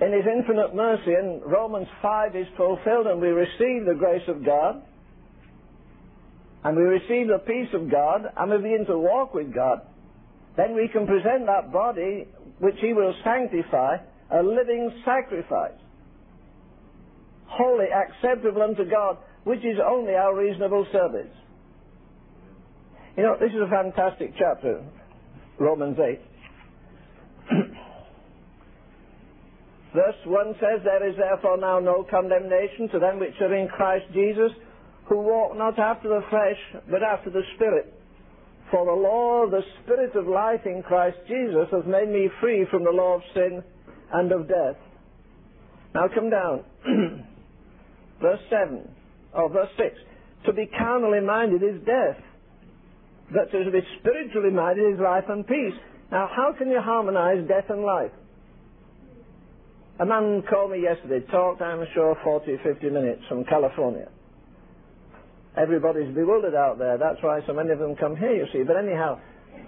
in 0.00 0.12
His 0.12 0.24
infinite 0.30 0.76
mercy, 0.76 1.12
and 1.14 1.42
Romans 1.44 1.88
5 2.00 2.36
is 2.36 2.46
fulfilled, 2.56 3.06
and 3.08 3.20
we 3.20 3.28
receive 3.28 3.84
the 3.84 3.96
grace 3.98 4.22
of 4.28 4.44
God, 4.44 4.80
and 6.62 6.76
we 6.76 6.82
receive 6.84 7.26
the 7.26 7.42
peace 7.44 7.74
of 7.74 7.90
God, 7.90 8.22
and 8.36 8.50
we 8.50 8.58
begin 8.58 8.86
to 8.86 8.98
walk 8.98 9.34
with 9.34 9.52
God, 9.52 9.80
then 10.56 10.74
we 10.76 10.88
can 10.92 11.06
present 11.06 11.46
that 11.46 11.72
body, 11.72 12.28
which 12.60 12.76
He 12.80 12.92
will 12.92 13.14
sanctify, 13.24 13.96
a 14.30 14.42
living 14.42 14.92
sacrifice, 15.04 15.80
holy, 17.46 17.86
acceptable 17.90 18.62
unto 18.62 18.88
God, 18.88 19.18
which 19.44 19.64
is 19.64 19.78
only 19.84 20.14
our 20.14 20.36
reasonable 20.36 20.86
service. 20.92 21.34
You 23.16 23.24
know, 23.24 23.36
this 23.38 23.50
is 23.50 23.60
a 23.60 23.68
fantastic 23.68 24.32
chapter, 24.38 24.82
Romans 25.58 25.98
8. 25.98 26.20
Verse 29.94 30.16
1 30.24 30.54
says, 30.54 30.80
There 30.82 31.06
is 31.06 31.16
therefore 31.16 31.58
now 31.58 31.78
no 31.78 32.06
condemnation 32.10 32.88
to 32.90 32.98
them 32.98 33.20
which 33.20 33.34
are 33.42 33.54
in 33.54 33.68
Christ 33.68 34.06
Jesus, 34.14 34.50
who 35.08 35.18
walk 35.18 35.58
not 35.58 35.78
after 35.78 36.08
the 36.08 36.22
flesh, 36.30 36.82
but 36.90 37.02
after 37.02 37.28
the 37.28 37.42
Spirit. 37.56 37.92
For 38.70 38.86
the 38.86 38.92
law 38.92 39.44
of 39.44 39.50
the 39.50 39.60
Spirit 39.82 40.16
of 40.16 40.26
life 40.26 40.64
in 40.64 40.82
Christ 40.82 41.18
Jesus 41.28 41.68
has 41.70 41.84
made 41.86 42.08
me 42.08 42.30
free 42.40 42.66
from 42.70 42.84
the 42.84 42.90
law 42.90 43.16
of 43.16 43.22
sin 43.34 43.62
and 44.14 44.32
of 44.32 44.48
death. 44.48 44.76
Now 45.94 46.08
come 46.14 46.30
down. 46.30 46.64
verse 48.22 48.40
7, 48.48 48.88
or 49.34 49.50
verse 49.50 49.68
6. 49.76 49.94
To 50.46 50.54
be 50.54 50.64
carnally 50.78 51.20
minded 51.20 51.62
is 51.62 51.78
death, 51.84 52.16
but 53.32 53.50
to 53.50 53.70
be 53.70 53.80
spiritually 54.00 54.50
minded 54.50 54.94
is 54.94 55.00
life 55.00 55.24
and 55.28 55.46
peace. 55.46 55.74
Now, 56.10 56.28
how 56.34 56.52
can 56.56 56.68
you 56.68 56.80
harmonize 56.80 57.46
death 57.48 57.70
and 57.70 57.82
life? 57.82 58.12
A 60.00 60.06
man 60.06 60.42
called 60.48 60.72
me 60.72 60.82
yesterday, 60.82 61.24
talked, 61.30 61.62
I'm 61.62 61.84
sure, 61.94 62.16
40, 62.24 62.58
50 62.62 62.90
minutes 62.90 63.22
from 63.28 63.44
California. 63.44 64.08
Everybody's 65.56 66.14
bewildered 66.14 66.54
out 66.54 66.78
there. 66.78 66.96
That's 66.98 67.22
why 67.22 67.40
so 67.46 67.52
many 67.52 67.70
of 67.70 67.78
them 67.78 67.94
come 67.96 68.16
here, 68.16 68.34
you 68.34 68.46
see. 68.52 68.62
But 68.62 68.76
anyhow, 68.76 69.20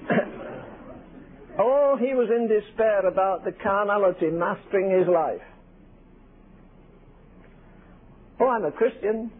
oh, 1.59 1.97
he 2.00 2.14
was 2.14 2.28
in 2.35 2.49
despair 2.49 3.06
about 3.06 3.44
the 3.44 3.52
carnality 3.52 4.30
mastering 4.30 4.90
his 4.99 5.06
life. 5.06 5.42
Oh, 8.40 8.49
I'm 8.49 8.64
a 8.64 8.73
Christian. 8.73 9.30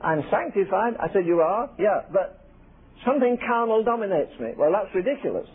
I'm 0.00 0.22
sanctified. 0.30 0.94
I 0.98 1.12
said, 1.12 1.26
You 1.26 1.40
are? 1.40 1.70
Yeah, 1.78 2.02
but 2.12 2.35
something 3.04 3.38
carnal 3.46 3.84
dominates 3.84 4.32
me. 4.40 4.52
Well, 4.56 4.72
that's 4.72 4.94
ridiculous. 4.94 5.48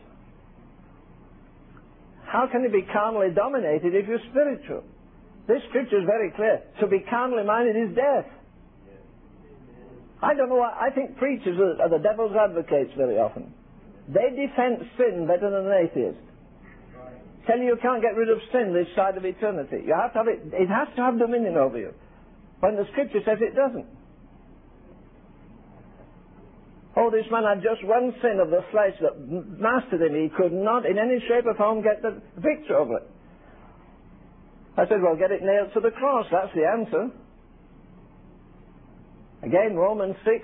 How 2.25 2.47
can 2.47 2.63
you 2.63 2.69
be 2.69 2.83
carnally 2.93 3.31
dominated 3.35 3.93
if 3.93 4.07
you're 4.07 4.23
spiritual? 4.29 4.83
This 5.47 5.61
scripture 5.69 5.99
is 5.99 6.05
very 6.05 6.31
clear. 6.31 6.61
To 6.79 6.87
be 6.87 6.99
carnally 7.09 7.43
minded 7.43 7.75
is 7.75 7.95
death. 7.95 8.29
I 10.21 10.35
don't 10.35 10.49
know 10.49 10.61
why. 10.61 10.71
I 10.79 10.93
think 10.93 11.17
preachers 11.17 11.57
are 11.59 11.89
the 11.89 11.97
devil's 11.97 12.35
advocates 12.37 12.91
very 12.95 13.17
often. 13.17 13.53
They 14.07 14.29
defend 14.29 14.85
sin 14.97 15.25
better 15.27 15.49
than 15.49 15.65
an 15.65 15.87
atheist. 15.87 16.19
Tell 17.47 17.57
you 17.57 17.73
you 17.73 17.77
can't 17.81 18.01
get 18.01 18.15
rid 18.15 18.29
of 18.29 18.37
sin 18.51 18.73
this 18.73 18.87
side 18.95 19.17
of 19.17 19.25
eternity. 19.25 19.81
You 19.85 19.95
have 19.97 20.13
to 20.13 20.19
have 20.19 20.27
it. 20.27 20.53
It 20.53 20.69
has 20.69 20.87
to 20.95 21.01
have 21.01 21.17
dominion 21.17 21.57
over 21.57 21.77
you. 21.77 21.93
When 22.59 22.75
the 22.75 22.85
scripture 22.91 23.19
says 23.25 23.39
it 23.41 23.55
doesn't. 23.55 23.87
Oh, 26.95 27.09
this 27.09 27.25
man 27.31 27.43
had 27.43 27.63
just 27.63 27.83
one 27.87 28.13
sin 28.21 28.39
of 28.41 28.49
the 28.49 28.63
flesh 28.71 28.95
that 28.99 29.15
mastered 29.23 30.01
him. 30.01 30.15
He 30.15 30.27
could 30.27 30.51
not, 30.51 30.85
in 30.85 30.99
any 30.99 31.23
shape 31.27 31.45
or 31.45 31.55
form, 31.55 31.81
get 31.81 32.01
the 32.01 32.21
victory 32.35 32.75
over 32.75 32.97
it. 32.97 33.07
I 34.75 34.87
said, 34.87 35.01
well, 35.01 35.15
get 35.15 35.31
it 35.31 35.41
nailed 35.41 35.73
to 35.73 35.79
the 35.79 35.91
cross. 35.91 36.25
That's 36.31 36.53
the 36.53 36.67
answer. 36.67 37.11
Again, 39.43 39.75
Romans 39.75 40.15
6. 40.25 40.35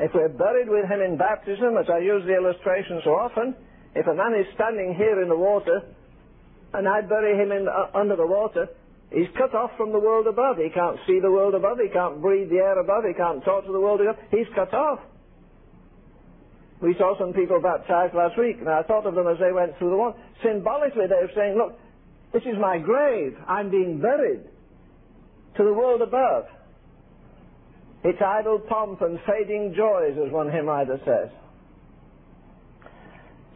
If 0.00 0.10
we're 0.14 0.34
buried 0.34 0.68
with 0.68 0.90
him 0.90 1.00
in 1.00 1.16
baptism, 1.16 1.76
as 1.78 1.86
I 1.88 1.98
use 1.98 2.22
the 2.26 2.34
illustration 2.34 3.00
so 3.04 3.10
often, 3.10 3.54
if 3.94 4.06
a 4.06 4.14
man 4.14 4.34
is 4.34 4.46
standing 4.54 4.94
here 4.96 5.22
in 5.22 5.28
the 5.28 5.36
water, 5.36 5.82
and 6.74 6.88
I 6.88 7.02
bury 7.02 7.38
him 7.38 7.52
in, 7.52 7.68
uh, 7.68 7.96
under 7.96 8.16
the 8.16 8.26
water, 8.26 8.68
He's 9.12 9.28
cut 9.36 9.54
off 9.54 9.70
from 9.76 9.92
the 9.92 10.00
world 10.00 10.26
above. 10.26 10.56
He 10.56 10.70
can't 10.72 10.96
see 11.06 11.20
the 11.20 11.30
world 11.30 11.54
above. 11.54 11.76
He 11.78 11.92
can't 11.92 12.22
breathe 12.22 12.48
the 12.48 12.56
air 12.56 12.80
above. 12.80 13.04
He 13.06 13.12
can't 13.12 13.44
talk 13.44 13.66
to 13.66 13.72
the 13.72 13.80
world 13.80 14.00
above. 14.00 14.16
He's 14.30 14.48
cut 14.54 14.72
off. 14.72 15.00
We 16.82 16.96
saw 16.98 17.16
some 17.16 17.32
people 17.32 17.60
baptized 17.62 18.12
last 18.12 18.36
week, 18.36 18.56
and 18.58 18.68
I 18.68 18.82
thought 18.82 19.06
of 19.06 19.14
them 19.14 19.28
as 19.28 19.38
they 19.38 19.52
went 19.52 19.78
through 19.78 19.90
the 19.90 19.96
water. 19.96 20.18
Symbolically, 20.42 21.06
they 21.06 21.22
were 21.22 21.30
saying, 21.34 21.56
look, 21.56 21.78
this 22.32 22.42
is 22.42 22.58
my 22.60 22.78
grave. 22.78 23.36
I'm 23.46 23.70
being 23.70 24.00
buried 24.00 24.42
to 25.56 25.62
the 25.64 25.72
world 25.72 26.02
above. 26.02 26.46
It's 28.02 28.20
idle 28.20 28.58
pomp 28.58 29.00
and 29.00 29.20
fading 29.24 29.74
joys, 29.76 30.18
as 30.18 30.32
one 30.32 30.50
hymn 30.50 30.66
writer 30.66 30.98
says. 31.06 31.30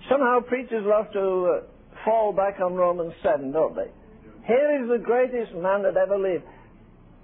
Somehow 0.09 0.39
preachers 0.47 0.85
love 0.87 1.13
to 1.13 1.19
uh, 1.21 1.67
fall 2.05 2.33
back 2.33 2.61
on 2.61 2.75
Romans 2.75 3.13
7, 3.25 3.51
don't 3.51 3.75
they? 3.75 3.91
Here 4.47 4.83
is 4.85 4.89
the 4.89 5.05
greatest 5.05 5.53
man 5.53 5.83
that 5.83 5.97
ever 5.97 6.17
lived. 6.17 6.45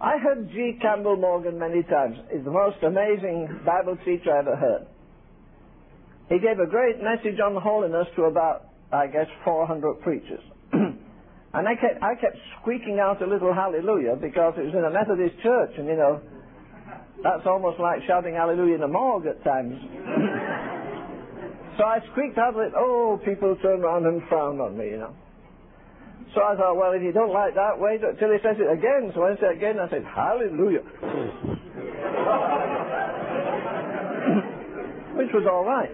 I 0.00 0.18
heard 0.18 0.50
G. 0.50 0.78
Campbell 0.82 1.16
Morgan 1.16 1.60
many 1.60 1.84
times. 1.84 2.16
He's 2.32 2.42
the 2.42 2.50
most 2.50 2.82
amazing 2.82 3.60
Bible 3.64 3.96
teacher 4.04 4.34
I 4.34 4.40
ever 4.40 4.56
heard. 4.56 4.86
He 6.32 6.38
gave 6.38 6.58
a 6.58 6.66
great 6.66 7.02
message 7.02 7.38
on 7.44 7.54
holiness 7.60 8.06
to 8.16 8.24
about, 8.24 8.68
I 8.90 9.06
guess, 9.06 9.26
400 9.44 10.00
preachers. 10.00 10.40
and 10.72 10.96
I 11.52 11.74
kept, 11.76 12.02
I 12.02 12.14
kept 12.14 12.38
squeaking 12.58 12.98
out 12.98 13.20
a 13.20 13.26
little 13.26 13.52
hallelujah 13.52 14.16
because 14.16 14.54
it 14.56 14.64
was 14.64 14.72
in 14.72 14.82
a 14.82 14.88
Methodist 14.88 15.36
church, 15.42 15.72
and 15.76 15.86
you 15.86 15.96
know, 15.96 16.22
that's 17.22 17.44
almost 17.44 17.78
like 17.78 18.00
shouting 18.06 18.32
hallelujah 18.32 18.76
in 18.76 18.82
a 18.82 18.88
morgue 18.88 19.26
at 19.26 19.44
times. 19.44 19.76
so 21.76 21.84
I 21.84 22.00
squeaked 22.12 22.38
out 22.38 22.56
it. 22.56 22.72
Oh, 22.74 23.20
people 23.26 23.54
turned 23.60 23.84
around 23.84 24.06
and 24.06 24.22
frowned 24.30 24.62
on 24.62 24.78
me, 24.78 24.86
you 24.86 24.96
know. 25.04 25.12
So 26.34 26.40
I 26.40 26.56
thought, 26.56 26.78
well, 26.80 26.92
if 26.92 27.02
you 27.02 27.12
don't 27.12 27.34
like 27.34 27.56
that, 27.56 27.76
wait 27.76 28.02
until 28.02 28.32
he 28.32 28.38
says 28.40 28.56
it 28.56 28.72
again. 28.72 29.12
So 29.12 29.20
when 29.20 29.36
he 29.36 29.38
said 29.38 29.50
it 29.52 29.58
again, 29.58 29.78
I 29.78 29.90
said, 29.90 30.02
hallelujah. 30.08 30.80
Which 35.12 35.28
was 35.34 35.44
all 35.44 35.68
right. 35.68 35.92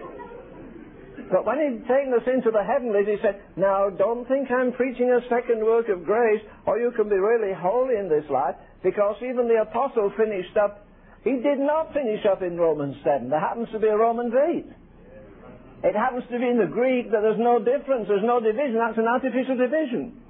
But 1.31 1.45
when 1.45 1.61
he'd 1.61 1.85
taken 1.85 2.13
us 2.13 2.25
into 2.25 2.49
the 2.49 2.63
heavenlies, 2.63 3.05
he 3.05 3.17
said, 3.21 3.41
Now, 3.55 3.89
don't 3.89 4.27
think 4.27 4.49
I'm 4.49 4.73
preaching 4.73 5.13
a 5.13 5.21
second 5.29 5.63
work 5.63 5.87
of 5.89 6.03
grace, 6.03 6.41
or 6.65 6.79
you 6.79 6.91
can 6.95 7.07
be 7.07 7.15
really 7.15 7.53
holy 7.53 7.97
in 7.97 8.09
this 8.09 8.25
life, 8.29 8.55
because 8.81 9.15
even 9.21 9.47
the 9.47 9.61
apostle 9.61 10.11
finished 10.17 10.57
up 10.57 10.89
he 11.23 11.31
did 11.43 11.59
not 11.59 11.93
finish 11.93 12.23
up 12.25 12.41
in 12.41 12.57
Romans 12.57 12.95
7. 13.03 13.29
There 13.29 13.39
happens 13.39 13.67
to 13.73 13.79
be 13.79 13.87
a 13.87 13.97
Romans 13.97 14.33
8. 14.33 14.65
It 15.83 15.95
happens 15.95 16.23
to 16.31 16.39
be 16.39 16.47
in 16.47 16.57
the 16.57 16.71
Greek 16.71 17.11
that 17.11 17.21
there's 17.21 17.39
no 17.39 17.59
difference, 17.59 18.07
there's 18.07 18.23
no 18.23 18.39
division. 18.39 18.75
That's 18.75 18.97
an 18.97 19.07
artificial 19.07 19.57
division. 19.57 20.21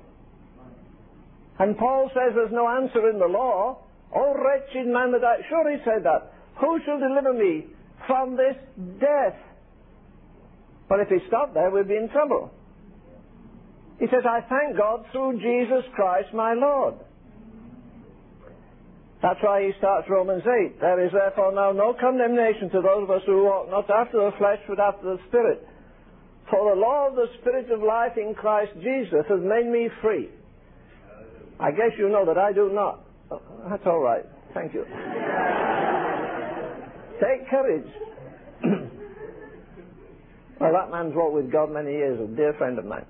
And 1.60 1.78
Paul 1.78 2.10
says 2.14 2.34
there's 2.34 2.54
no 2.54 2.68
answer 2.70 3.10
in 3.10 3.20
the 3.20 3.28
law. 3.28 3.86
Oh, 4.16 4.34
wretched 4.34 4.88
man 4.88 5.12
that 5.12 5.24
I... 5.24 5.42
Sure, 5.50 5.70
he 5.70 5.78
said 5.84 6.04
that. 6.06 6.34
Who 6.62 6.80
shall 6.86 7.00
deliver 7.00 7.34
me 7.34 7.68
from 8.08 8.38
this 8.38 8.56
death? 9.00 9.38
But 10.90 11.00
if 11.02 11.08
he 11.08 11.20
stopped 11.28 11.54
there, 11.54 11.70
we'd 11.70 11.88
be 11.88 11.96
in 11.96 12.10
trouble. 12.10 12.52
He 14.00 14.08
says, 14.08 14.24
I 14.26 14.42
thank 14.50 14.76
God 14.78 15.06
through 15.12 15.40
Jesus 15.40 15.86
Christ 15.94 16.34
my 16.34 16.54
Lord. 16.54 16.96
That's 19.22 19.40
why 19.44 19.64
he 19.64 19.72
starts 19.78 20.10
Romans 20.10 20.44
8. 20.44 20.80
There 20.80 21.06
is 21.06 21.12
therefore 21.12 21.54
now 21.54 21.72
no 21.74 21.94
condemnation 22.00 22.70
to 22.72 22.82
those 22.82 23.04
of 23.04 23.12
us 23.12 23.22
who 23.26 23.44
walk 23.44 23.70
not 23.70 23.90
after 23.90 24.18
the 24.18 24.32
flesh 24.38 24.60
but 24.68 24.80
after 24.80 25.16
the 25.16 25.20
Spirit. 25.28 25.68
For 26.50 26.74
the 26.74 26.80
law 26.80 27.10
of 27.10 27.16
the 27.16 27.28
Spirit 27.42 27.70
of 27.70 27.84
life 27.84 28.14
in 28.18 28.34
Christ 28.34 28.72
Jesus 28.76 29.26
has 29.28 29.40
made 29.44 29.68
me 29.70 29.90
free. 30.02 30.30
I 31.60 31.72
guess 31.72 31.92
you 31.98 32.08
know 32.08 32.26
that 32.26 32.38
I 32.38 32.54
do 32.54 32.70
not. 32.72 33.04
Oh, 33.30 33.42
that's 33.70 33.86
all 33.86 34.00
right. 34.00 34.24
Thank 34.54 34.74
you. 34.74 34.86
Take 37.20 37.50
courage. 37.50 37.92
well, 40.60 40.74
that 40.74 40.92
man's 40.92 41.16
walked 41.16 41.34
with 41.34 41.52
God 41.52 41.72
many 41.72 41.92
years, 41.92 42.20
a 42.20 42.28
dear 42.36 42.54
friend 42.54 42.78
of 42.78 42.86
mine. 42.86 43.06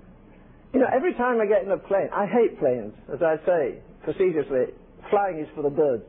You 0.72 0.80
know, 0.80 0.86
every 0.92 1.14
time 1.14 1.40
I 1.40 1.46
get 1.46 1.64
in 1.64 1.70
a 1.70 1.78
plane, 1.78 2.08
I 2.14 2.26
hate 2.26 2.58
planes, 2.60 2.94
as 3.12 3.20
I 3.22 3.36
say 3.44 3.82
facetiously. 4.04 4.70
Flying 5.10 5.40
is 5.40 5.48
for 5.54 5.62
the 5.62 5.70
birds. 5.70 6.04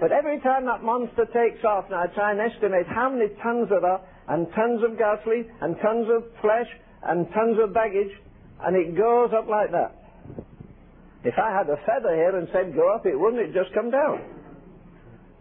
But 0.00 0.12
every 0.12 0.38
time 0.40 0.66
that 0.66 0.82
monster 0.84 1.24
takes 1.32 1.64
off, 1.64 1.86
now 1.90 2.04
I 2.04 2.06
try 2.14 2.30
and 2.30 2.40
estimate 2.40 2.86
how 2.86 3.10
many 3.10 3.32
tons 3.42 3.72
of 3.72 3.82
that, 3.82 4.04
and 4.28 4.46
tons 4.54 4.84
of 4.84 4.98
gasoline, 4.98 5.50
and 5.60 5.76
tons 5.80 6.06
of 6.12 6.28
flesh, 6.40 6.68
and 7.02 7.26
tons 7.32 7.56
of 7.58 7.72
baggage, 7.72 8.12
and 8.62 8.76
it 8.76 8.96
goes 8.96 9.30
up 9.32 9.48
like 9.48 9.72
that. 9.72 9.96
If 11.24 11.34
I 11.38 11.50
had 11.50 11.68
a 11.68 11.76
feather 11.82 12.14
here 12.14 12.36
and 12.36 12.46
said 12.52 12.74
go 12.76 12.94
up, 12.94 13.06
it 13.06 13.18
wouldn't, 13.18 13.42
it 13.42 13.54
just 13.54 13.74
come 13.74 13.90
down. 13.90 14.22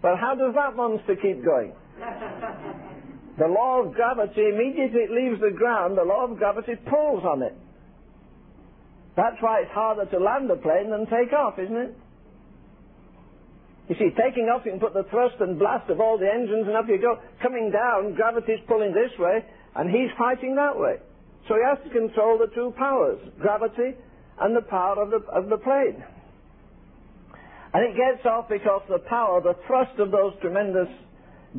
But 0.02 0.18
how 0.18 0.34
does 0.34 0.56
that 0.56 0.76
monster 0.76 1.16
keep 1.16 1.44
going? 1.44 1.74
the 3.38 3.48
law 3.48 3.84
of 3.84 3.94
gravity, 3.94 4.50
immediately 4.50 5.02
it 5.02 5.12
leaves 5.12 5.42
the 5.42 5.56
ground, 5.56 5.98
the 5.98 6.04
law 6.04 6.26
of 6.26 6.38
gravity 6.38 6.76
pulls 6.90 7.24
on 7.24 7.44
it. 7.44 7.56
That's 9.16 9.38
why 9.42 9.62
it's 9.62 9.72
harder 9.72 10.06
to 10.06 10.20
land 10.20 10.50
a 10.52 10.56
plane 10.56 10.90
than 10.90 11.06
take 11.06 11.34
off, 11.34 11.58
isn't 11.58 11.76
it? 11.76 11.98
You 13.90 13.96
see, 13.96 14.10
taking 14.20 14.50
off, 14.50 14.66
you 14.66 14.72
can 14.72 14.80
put 14.80 14.94
the 14.94 15.08
thrust 15.10 15.36
and 15.40 15.58
blast 15.58 15.90
of 15.90 16.02
all 16.02 16.18
the 16.18 16.28
engines, 16.28 16.68
and 16.68 16.76
up 16.76 16.90
you 16.90 17.00
go. 17.00 17.18
Coming 17.42 17.72
down, 17.72 18.16
gravity's 18.16 18.60
pulling 18.68 18.94
this 18.94 19.18
way, 19.18 19.46
and 19.76 19.90
he's 19.90 20.12
fighting 20.18 20.56
that 20.56 20.78
way. 20.78 20.98
So 21.48 21.56
he 21.56 21.62
has 21.64 21.80
to 21.86 21.90
control 21.90 22.38
the 22.38 22.54
two 22.54 22.74
powers, 22.78 23.18
gravity 23.40 23.96
and 24.40 24.56
the 24.56 24.62
power 24.62 25.02
of 25.02 25.10
the, 25.10 25.26
of 25.32 25.50
the 25.50 25.58
plane. 25.58 26.04
And 27.74 27.84
it 27.84 27.98
gets 27.98 28.26
off 28.26 28.50
because 28.50 28.82
the 28.90 29.00
power, 29.00 29.42
the 29.42 29.56
thrust 29.68 30.00
of 30.00 30.12
those 30.12 30.34
tremendous 30.42 30.88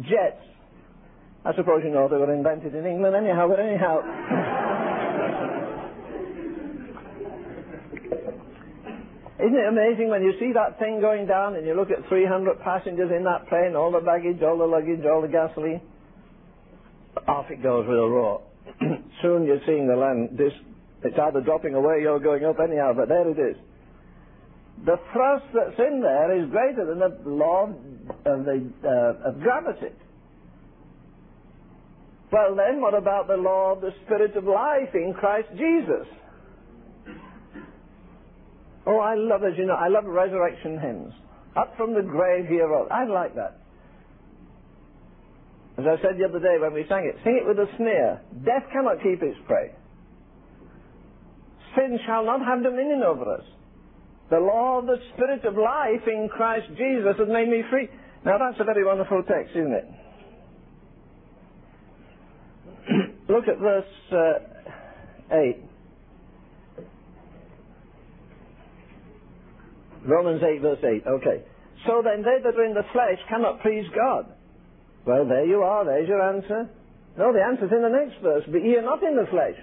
jets, 0.02 0.42
I 1.44 1.54
suppose 1.54 1.82
you 1.84 1.90
know 1.90 2.08
they 2.08 2.16
were 2.16 2.32
invented 2.34 2.74
in 2.74 2.86
England 2.86 3.14
anyhow, 3.14 3.48
but 3.48 3.60
anyhow. 3.60 4.02
Isn't 9.38 9.54
it 9.54 9.68
amazing 9.68 10.10
when 10.10 10.22
you 10.22 10.34
see 10.40 10.52
that 10.54 10.80
thing 10.80 11.00
going 11.00 11.26
down 11.26 11.54
and 11.54 11.64
you 11.64 11.74
look 11.74 11.90
at 11.90 12.08
300 12.08 12.60
passengers 12.60 13.10
in 13.14 13.22
that 13.22 13.48
plane, 13.48 13.76
all 13.76 13.92
the 13.92 14.00
baggage, 14.00 14.42
all 14.42 14.58
the 14.58 14.66
luggage, 14.66 15.06
all 15.06 15.22
the 15.22 15.28
gasoline? 15.28 15.80
Off 17.28 17.46
it 17.50 17.62
goes 17.62 17.86
with 17.86 17.98
a 17.98 18.08
roar. 18.08 18.42
Soon 19.22 19.44
you're 19.44 19.62
seeing 19.64 19.86
the 19.86 19.94
land. 19.94 20.36
This, 20.36 20.52
it's 21.04 21.16
either 21.16 21.40
dropping 21.40 21.74
away 21.74 22.04
or 22.04 22.18
going 22.18 22.44
up 22.44 22.56
anyhow, 22.58 22.92
but 22.96 23.08
there 23.08 23.28
it 23.30 23.38
is. 23.38 23.56
The 24.84 24.96
thrust 25.12 25.46
that's 25.54 25.78
in 25.78 26.00
there 26.00 26.36
is 26.36 26.50
greater 26.50 26.84
than 26.86 26.98
the 26.98 27.30
law 27.30 27.70
of, 27.70 28.44
the, 28.44 28.70
uh, 28.84 29.28
of 29.30 29.40
gravity. 29.40 29.94
Well, 32.30 32.54
then, 32.56 32.80
what 32.80 32.94
about 32.94 33.26
the 33.26 33.36
law 33.36 33.72
of 33.72 33.80
the 33.80 33.90
Spirit 34.04 34.36
of 34.36 34.44
life 34.44 34.94
in 34.94 35.14
Christ 35.18 35.48
Jesus? 35.52 36.06
Oh, 38.86 38.98
I 38.98 39.14
love, 39.16 39.44
as 39.44 39.56
you 39.56 39.66
know, 39.66 39.74
I 39.74 39.88
love 39.88 40.04
resurrection 40.04 40.78
hymns. 40.78 41.12
Up 41.56 41.74
from 41.76 41.94
the 41.94 42.02
grave 42.02 42.46
he 42.48 42.60
arose. 42.60 42.88
Oh, 42.90 42.94
I 42.94 43.04
like 43.04 43.34
that. 43.34 43.60
As 45.78 45.84
I 45.86 46.00
said 46.02 46.18
the 46.18 46.24
other 46.24 46.40
day 46.40 46.58
when 46.60 46.74
we 46.74 46.84
sang 46.88 47.04
it, 47.06 47.16
sing 47.22 47.38
it 47.40 47.46
with 47.46 47.58
a 47.58 47.68
sneer. 47.76 48.20
Death 48.44 48.66
cannot 48.72 48.98
keep 49.02 49.22
its 49.22 49.38
prey. 49.46 49.70
Sin 51.76 51.98
shall 52.04 52.24
not 52.24 52.40
have 52.44 52.62
dominion 52.62 53.02
over 53.02 53.34
us. 53.34 53.44
The 54.30 54.40
law 54.40 54.80
of 54.80 54.86
the 54.86 54.96
Spirit 55.14 55.44
of 55.44 55.54
life 55.54 56.04
in 56.06 56.28
Christ 56.28 56.66
Jesus 56.76 57.16
has 57.18 57.28
made 57.28 57.48
me 57.48 57.62
free. 57.70 57.88
Now 58.24 58.36
that's 58.38 58.60
a 58.60 58.64
very 58.64 58.84
wonderful 58.84 59.22
text, 59.22 59.52
isn't 59.54 59.72
it? 59.72 59.86
Look 63.28 63.48
at 63.48 63.58
verse 63.58 63.84
uh, 64.12 65.34
8. 65.34 65.56
Romans 70.06 70.42
8, 70.42 70.60
verse 70.62 70.78
8. 70.82 71.06
Okay. 71.06 71.44
So 71.86 72.02
then, 72.02 72.22
they 72.22 72.42
that 72.42 72.56
are 72.56 72.64
in 72.64 72.74
the 72.74 72.86
flesh 72.92 73.18
cannot 73.28 73.62
please 73.62 73.84
God. 73.94 74.26
Well, 75.04 75.26
there 75.26 75.44
you 75.44 75.62
are. 75.62 75.84
There's 75.84 76.08
your 76.08 76.22
answer. 76.22 76.68
No, 77.16 77.32
the 77.32 77.42
answer's 77.42 77.72
in 77.72 77.82
the 77.82 77.88
next 77.88 78.22
verse. 78.22 78.44
But 78.46 78.64
ye 78.64 78.76
are 78.76 78.82
not 78.82 79.02
in 79.02 79.16
the 79.16 79.26
flesh. 79.30 79.58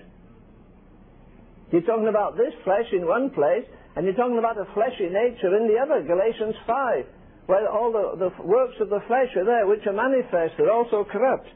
You're 1.71 1.81
talking 1.81 2.07
about 2.07 2.37
this 2.37 2.53
flesh 2.63 2.85
in 2.93 3.07
one 3.07 3.31
place, 3.31 3.65
and 3.95 4.05
you're 4.05 4.15
talking 4.15 4.37
about 4.37 4.57
a 4.57 4.65
fleshy 4.73 5.09
nature 5.09 5.55
in 5.57 5.67
the 5.67 5.79
other, 5.81 6.03
Galatians 6.05 6.55
5, 6.67 7.05
where 7.47 7.69
all 7.69 7.91
the, 7.91 8.29
the 8.29 8.43
works 8.43 8.75
of 8.79 8.89
the 8.89 9.01
flesh 9.07 9.29
are 9.35 9.45
there, 9.45 9.67
which 9.67 9.85
are 9.87 9.93
manifest, 9.93 10.55
they're 10.57 10.71
also 10.71 11.05
corrupt. 11.09 11.47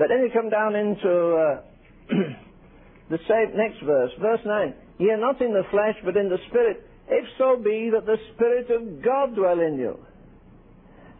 But 0.00 0.08
then 0.08 0.24
you 0.24 0.32
come 0.32 0.48
down 0.48 0.72
into 0.72 1.12
uh, 1.12 1.60
the 3.12 3.20
same 3.28 3.52
next 3.52 3.84
verse, 3.84 4.08
verse 4.16 4.40
9. 4.48 4.72
Ye 4.96 5.12
are 5.12 5.20
not 5.20 5.42
in 5.44 5.52
the 5.52 5.68
flesh, 5.70 5.92
but 6.02 6.16
in 6.16 6.32
the 6.32 6.40
Spirit, 6.48 6.88
if 7.06 7.28
so 7.36 7.60
be 7.60 7.92
that 7.92 8.06
the 8.08 8.16
Spirit 8.32 8.72
of 8.72 9.04
God 9.04 9.36
dwell 9.36 9.60
in 9.60 9.76
you. 9.76 10.00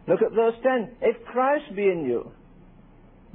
Look 0.07 0.23
at 0.25 0.33
verse 0.33 0.55
10. 0.65 0.97
If 0.99 1.13
Christ 1.29 1.75
be 1.75 1.93
in 1.93 2.09
you. 2.09 2.31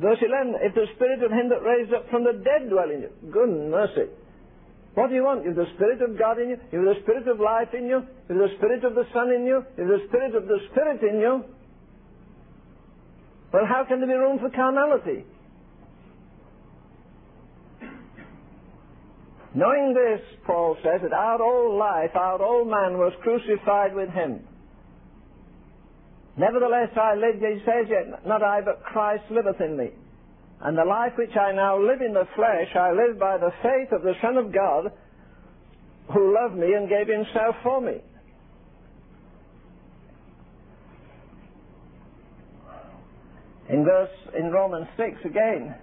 Verse 0.02 0.18
11. 0.18 0.66
If 0.66 0.74
the 0.74 0.90
Spirit 0.96 1.22
of 1.22 1.30
him 1.30 1.48
that 1.54 1.62
raised 1.62 1.94
up 1.94 2.10
from 2.10 2.24
the 2.24 2.42
dead 2.42 2.66
dwell 2.68 2.90
in 2.90 3.06
you. 3.06 3.10
Good 3.30 3.70
mercy. 3.70 4.10
What 4.98 5.10
do 5.10 5.14
you 5.14 5.22
want? 5.22 5.46
Have 5.46 5.54
the 5.54 5.70
Spirit 5.76 6.02
of 6.02 6.18
God 6.18 6.42
in 6.42 6.50
you. 6.50 6.58
Have 6.58 6.90
the 6.90 6.98
Spirit 7.06 7.28
of 7.28 7.38
life 7.38 7.70
in 7.70 7.86
you. 7.86 8.02
Have 8.02 8.34
the 8.42 8.50
Spirit 8.58 8.82
of 8.82 8.98
the 8.98 9.06
Son 9.14 9.30
in 9.30 9.46
you. 9.46 9.62
Have 9.78 9.86
the 9.94 10.02
Spirit 10.10 10.34
of 10.34 10.48
the 10.50 10.58
Spirit 10.74 11.06
in 11.06 11.20
you. 11.20 11.44
Well, 13.52 13.62
how 13.64 13.86
can 13.86 14.00
there 14.00 14.08
be 14.10 14.14
room 14.18 14.40
for 14.42 14.50
carnality? 14.50 15.22
Knowing 19.56 19.94
this, 19.94 20.20
Paul 20.44 20.76
says, 20.84 21.00
that 21.00 21.14
our 21.14 21.40
old 21.40 21.78
life, 21.78 22.10
our 22.14 22.42
old 22.42 22.68
man 22.68 22.98
was 22.98 23.14
crucified 23.22 23.94
with 23.94 24.10
him. 24.10 24.44
Nevertheless 26.36 26.90
I 26.94 27.14
live, 27.14 27.40
he 27.40 27.64
says, 27.64 27.86
yet 27.88 28.26
not 28.26 28.42
I, 28.42 28.60
but 28.60 28.82
Christ 28.84 29.24
liveth 29.30 29.58
in 29.62 29.78
me. 29.78 29.88
And 30.60 30.76
the 30.76 30.84
life 30.84 31.12
which 31.16 31.34
I 31.40 31.52
now 31.52 31.80
live 31.80 32.02
in 32.02 32.12
the 32.12 32.28
flesh, 32.36 32.68
I 32.76 32.92
live 32.92 33.18
by 33.18 33.38
the 33.38 33.50
faith 33.62 33.92
of 33.92 34.02
the 34.02 34.12
Son 34.20 34.36
of 34.36 34.52
God, 34.52 34.92
who 36.12 36.34
loved 36.34 36.54
me 36.54 36.74
and 36.74 36.86
gave 36.86 37.08
himself 37.08 37.56
for 37.62 37.80
me. 37.80 38.02
In 43.70 43.84
verse, 43.84 44.10
in 44.38 44.52
Romans 44.52 44.86
6 44.98 45.16
again, 45.24 45.74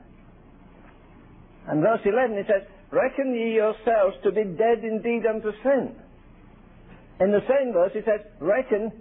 and 1.68 1.82
verse 1.82 2.02
11 2.06 2.38
it 2.38 2.46
says, 2.48 2.68
Reckon 2.94 3.34
ye 3.34 3.56
yourselves 3.56 4.16
to 4.24 4.32
be 4.32 4.44
dead 4.44 4.84
indeed 4.84 5.26
unto 5.26 5.52
sin. 5.64 5.96
In 7.20 7.32
the 7.32 7.42
same 7.50 7.74
verse 7.74 7.92
it 7.96 8.06
says, 8.06 8.22
Reckon, 8.40 8.92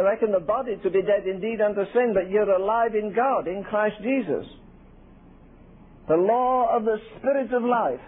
reckon 0.00 0.30
the 0.30 0.38
body 0.38 0.76
to 0.84 0.90
be 0.90 1.02
dead 1.02 1.26
indeed 1.26 1.60
unto 1.60 1.82
sin, 1.92 2.14
but 2.14 2.30
you're 2.30 2.48
alive 2.48 2.94
in 2.94 3.12
God, 3.12 3.48
in 3.48 3.64
Christ 3.64 3.96
Jesus. 4.02 4.46
The 6.06 6.14
law 6.14 6.76
of 6.76 6.84
the 6.84 6.98
Spirit 7.18 7.52
of 7.52 7.64
life 7.64 8.00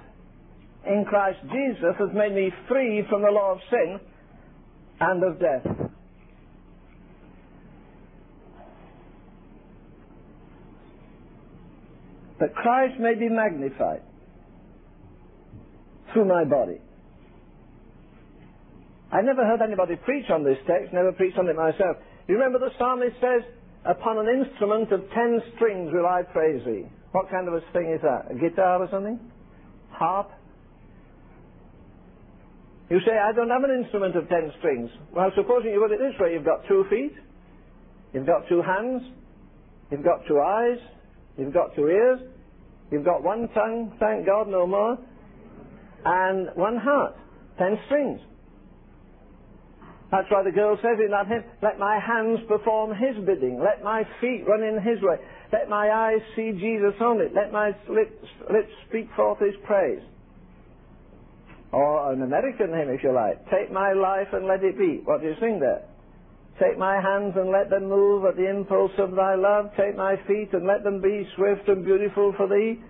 in 0.87 1.05
Christ 1.05 1.41
Jesus 1.43 1.97
has 1.99 2.11
made 2.15 2.33
me 2.33 2.53
free 2.69 3.05
from 3.11 3.23
the 3.23 3.33
law 3.33 3.55
of 3.55 3.59
sin 3.69 3.99
and 5.01 5.25
of 5.25 5.41
death. 5.41 5.91
That 12.39 12.55
Christ 12.55 13.01
may 13.01 13.17
be 13.17 13.29
magnified 13.29 14.03
through 16.13 16.27
my 16.27 16.45
body. 16.45 16.81
I 19.13 19.23
never 19.23 19.45
heard 19.45 19.61
anybody 19.61 19.97
preach 19.97 20.31
on 20.31 20.45
this 20.45 20.59
text, 20.67 20.93
never 20.93 21.13
preached 21.13 21.39
on 21.39 21.49
it 21.49 21.57
myself. 21.57 21.97
You 22.29 22.35
remember 22.37 22.59
the 22.59 22.71
psalmist 22.79 23.17
says, 23.21 23.43
Upon 23.85 24.19
an 24.19 24.29
instrument 24.29 24.93
of 24.93 25.01
ten 25.15 25.41
strings 25.57 25.91
will 25.93 26.07
I 26.07 26.23
praise 26.23 26.63
thee. 26.67 26.85
What 27.13 27.31
kind 27.31 27.49
of 27.49 27.55
a 27.55 27.61
thing 27.73 27.93
is 27.93 28.03
that? 28.03 28.31
A 28.31 28.35
guitar 28.35 28.83
or 28.83 28.89
something? 28.91 29.19
Harp? 29.91 30.31
You 32.91 32.99
say, 33.07 33.13
I 33.17 33.33
don't 33.33 33.49
have 33.49 33.65
an 33.65 33.83
instrument 33.83 34.17
of 34.17 34.29
ten 34.29 34.53
strings. 34.59 34.91
Well, 35.15 35.31
supposing 35.35 35.71
you 35.73 35.81
put 35.81 35.93
it 35.93 35.99
this 35.99 36.19
way, 36.21 36.35
you've 36.35 36.45
got 36.45 36.67
two 36.69 36.85
feet, 36.91 37.15
you've 38.13 38.27
got 38.27 38.49
two 38.49 38.61
hands, 38.61 39.03
you've 39.91 40.05
got 40.05 40.27
two 40.29 40.41
eyes, 40.41 40.79
you've 41.39 41.55
got 41.55 41.75
two 41.75 41.87
ears, 41.87 42.21
you've 42.91 43.05
got 43.05 43.23
one 43.23 43.49
tongue, 43.55 43.97
thank 43.99 44.27
God, 44.27 44.49
no 44.49 44.67
more, 44.67 44.99
and 46.05 46.49
one 46.55 46.77
heart. 46.77 47.17
Ten 47.59 47.79
strings. 47.87 48.21
That's 50.11 50.27
why 50.29 50.43
the 50.43 50.51
girl 50.51 50.77
says 50.83 50.99
in 50.99 51.13
that 51.13 51.29
hymn, 51.29 51.45
let 51.63 51.79
my 51.79 52.01
hands 52.01 52.41
perform 52.49 52.91
his 52.91 53.15
bidding, 53.25 53.63
let 53.63 53.85
my 53.85 54.03
feet 54.21 54.43
run 54.47 54.63
in 54.63 54.83
his 54.83 55.01
way, 55.03 55.17
let 55.53 55.69
my 55.69 55.89
eyes 55.89 56.21
see 56.35 56.51
Jesus 56.51 56.95
only, 57.01 57.27
let 57.33 57.53
my 57.53 57.69
lips, 57.89 58.27
lips 58.51 58.73
speak 58.89 59.09
forth 59.15 59.39
his 59.39 59.55
praise. 59.65 60.03
Or 61.71 62.13
an 62.13 62.23
American 62.23 62.75
hymn, 62.75 62.91
if 62.91 63.05
you 63.05 63.15
like. 63.15 63.39
Take 63.51 63.71
my 63.71 63.93
life 63.93 64.27
and 64.33 64.47
let 64.47 64.65
it 64.65 64.77
be. 64.77 65.01
What 65.05 65.21
do 65.21 65.29
you 65.29 65.35
sing 65.39 65.61
there? 65.61 65.83
Take 66.59 66.77
my 66.77 67.01
hands 67.01 67.35
and 67.37 67.51
let 67.51 67.71
them 67.71 67.89
move 67.89 68.25
at 68.25 68.37
the 68.37 68.51
impulse 68.51 68.91
of 68.99 69.13
thy 69.13 69.37
love. 69.37 69.71
Take 69.79 69.97
my 69.97 70.17
feet 70.27 70.53
and 70.53 70.67
let 70.67 70.83
them 70.83 71.01
be 71.01 71.27
swift 71.37 71.69
and 71.69 71.85
beautiful 71.85 72.35
for 72.37 72.49
thee. 72.49 72.83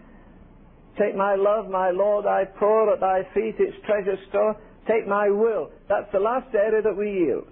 Take 0.99 1.17
my 1.17 1.35
love, 1.35 1.71
my 1.71 1.91
Lord, 1.91 2.27
I 2.27 2.45
pour 2.45 2.93
at 2.93 3.01
thy 3.01 3.23
feet 3.35 3.57
its 3.59 3.77
treasure 3.87 4.19
store. 4.29 4.57
Take 4.89 5.07
my 5.07 5.31
will. 5.31 5.71
That's 5.89 6.11
the 6.13 6.21
last 6.21 6.55
area 6.55 6.83
that 6.83 6.97
we 6.97 7.11
yield. 7.11 7.47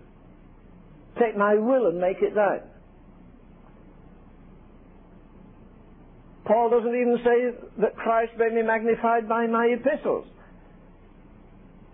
Take 1.19 1.37
my 1.37 1.55
will 1.55 1.87
and 1.87 1.99
make 2.01 2.19
it 2.21 2.35
thine. 2.35 2.63
Paul 6.47 6.71
doesn't 6.71 6.95
even 6.95 7.19
say 7.23 7.69
that 7.83 7.97
Christ 7.97 8.33
may 8.39 8.49
be 8.49 8.63
magnified 8.63 9.29
by 9.29 9.47
my 9.47 9.67
epistles. 9.67 10.27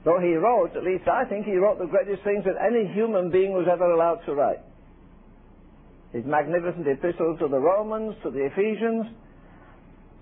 Though 0.05 0.21
he 0.21 0.35
wrote, 0.35 0.77
at 0.77 0.85
least 0.85 1.09
I 1.09 1.25
think 1.25 1.47
he 1.47 1.57
wrote 1.57 1.79
the 1.79 1.87
greatest 1.87 2.23
things 2.23 2.45
that 2.45 2.55
any 2.61 2.87
human 2.93 3.31
being 3.31 3.53
was 3.53 3.67
ever 3.71 3.91
allowed 3.91 4.21
to 4.27 4.35
write. 4.35 4.61
His 6.13 6.25
magnificent 6.25 6.87
epistles 6.87 7.39
to 7.41 7.49
the 7.49 7.59
Romans, 7.59 8.15
to 8.23 8.31
the 8.31 8.47
Ephesians, 8.47 9.07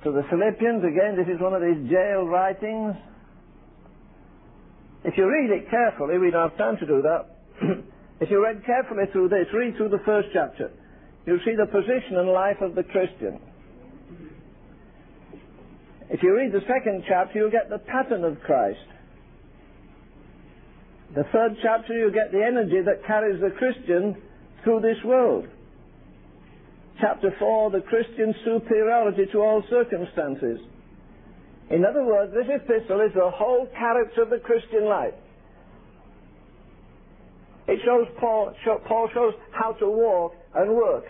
to 0.05 0.11
the 0.11 0.23
Philippians. 0.29 0.83
Again, 0.83 1.17
this 1.17 1.33
is 1.33 1.41
one 1.41 1.55
of 1.55 1.63
his 1.63 1.79
jail 1.89 2.27
writings. 2.27 2.95
If 5.05 5.15
you 5.17 5.27
read 5.27 5.51
it 5.51 5.71
carefully, 5.71 6.19
we 6.19 6.31
don't 6.31 6.51
have 6.51 6.59
time 6.59 6.77
to 6.79 6.87
do 6.87 7.03
that. 7.03 7.39
if 8.21 8.31
you 8.31 8.43
read 8.43 8.65
carefully 8.65 9.05
through 9.13 9.29
this, 9.29 9.47
read 9.55 9.77
through 9.77 9.91
the 9.91 10.03
first 10.05 10.29
chapter, 10.33 10.71
you'll 11.27 11.43
see 11.45 11.55
the 11.57 11.67
position 11.67 12.19
and 12.19 12.29
life 12.29 12.61
of 12.61 12.75
the 12.75 12.83
Christian. 12.83 13.41
If 16.11 16.23
you 16.23 16.37
read 16.37 16.53
the 16.53 16.61
second 16.69 17.05
chapter, 17.09 17.39
you'll 17.39 17.51
get 17.51 17.71
the 17.71 17.79
pattern 17.79 18.25
of 18.25 18.41
Christ. 18.41 18.79
The 21.15 21.25
third 21.33 21.57
chapter, 21.63 21.95
you'll 21.95 22.13
get 22.13 22.33
the 22.33 22.45
energy 22.45 22.81
that 22.85 23.07
carries 23.07 23.41
the 23.41 23.51
Christian 23.51 24.17
through 24.65 24.81
this 24.81 25.03
world. 25.05 25.47
Chapter 27.03 27.35
4, 27.37 27.73
the 27.73 27.81
Christian 27.81 28.33
superiority 28.45 29.27
to 29.33 29.39
all 29.39 29.65
circumstances. 29.69 30.61
In 31.69 31.85
other 31.85 32.05
words, 32.05 32.33
this 32.33 32.47
epistle 32.47 33.01
is 33.01 33.13
the 33.13 33.29
whole 33.29 33.67
character 33.77 34.23
of 34.23 34.31
the 34.31 34.39
Christian 34.39 34.85
life. 34.85 35.15
It 37.67 37.81
shows 37.85 38.07
Paul, 38.21 38.55
Paul 38.87 39.09
shows 39.13 39.35
how 39.51 39.73
to 39.73 39.87
walk 39.87 40.35
and 40.55 40.77
work 40.77 41.05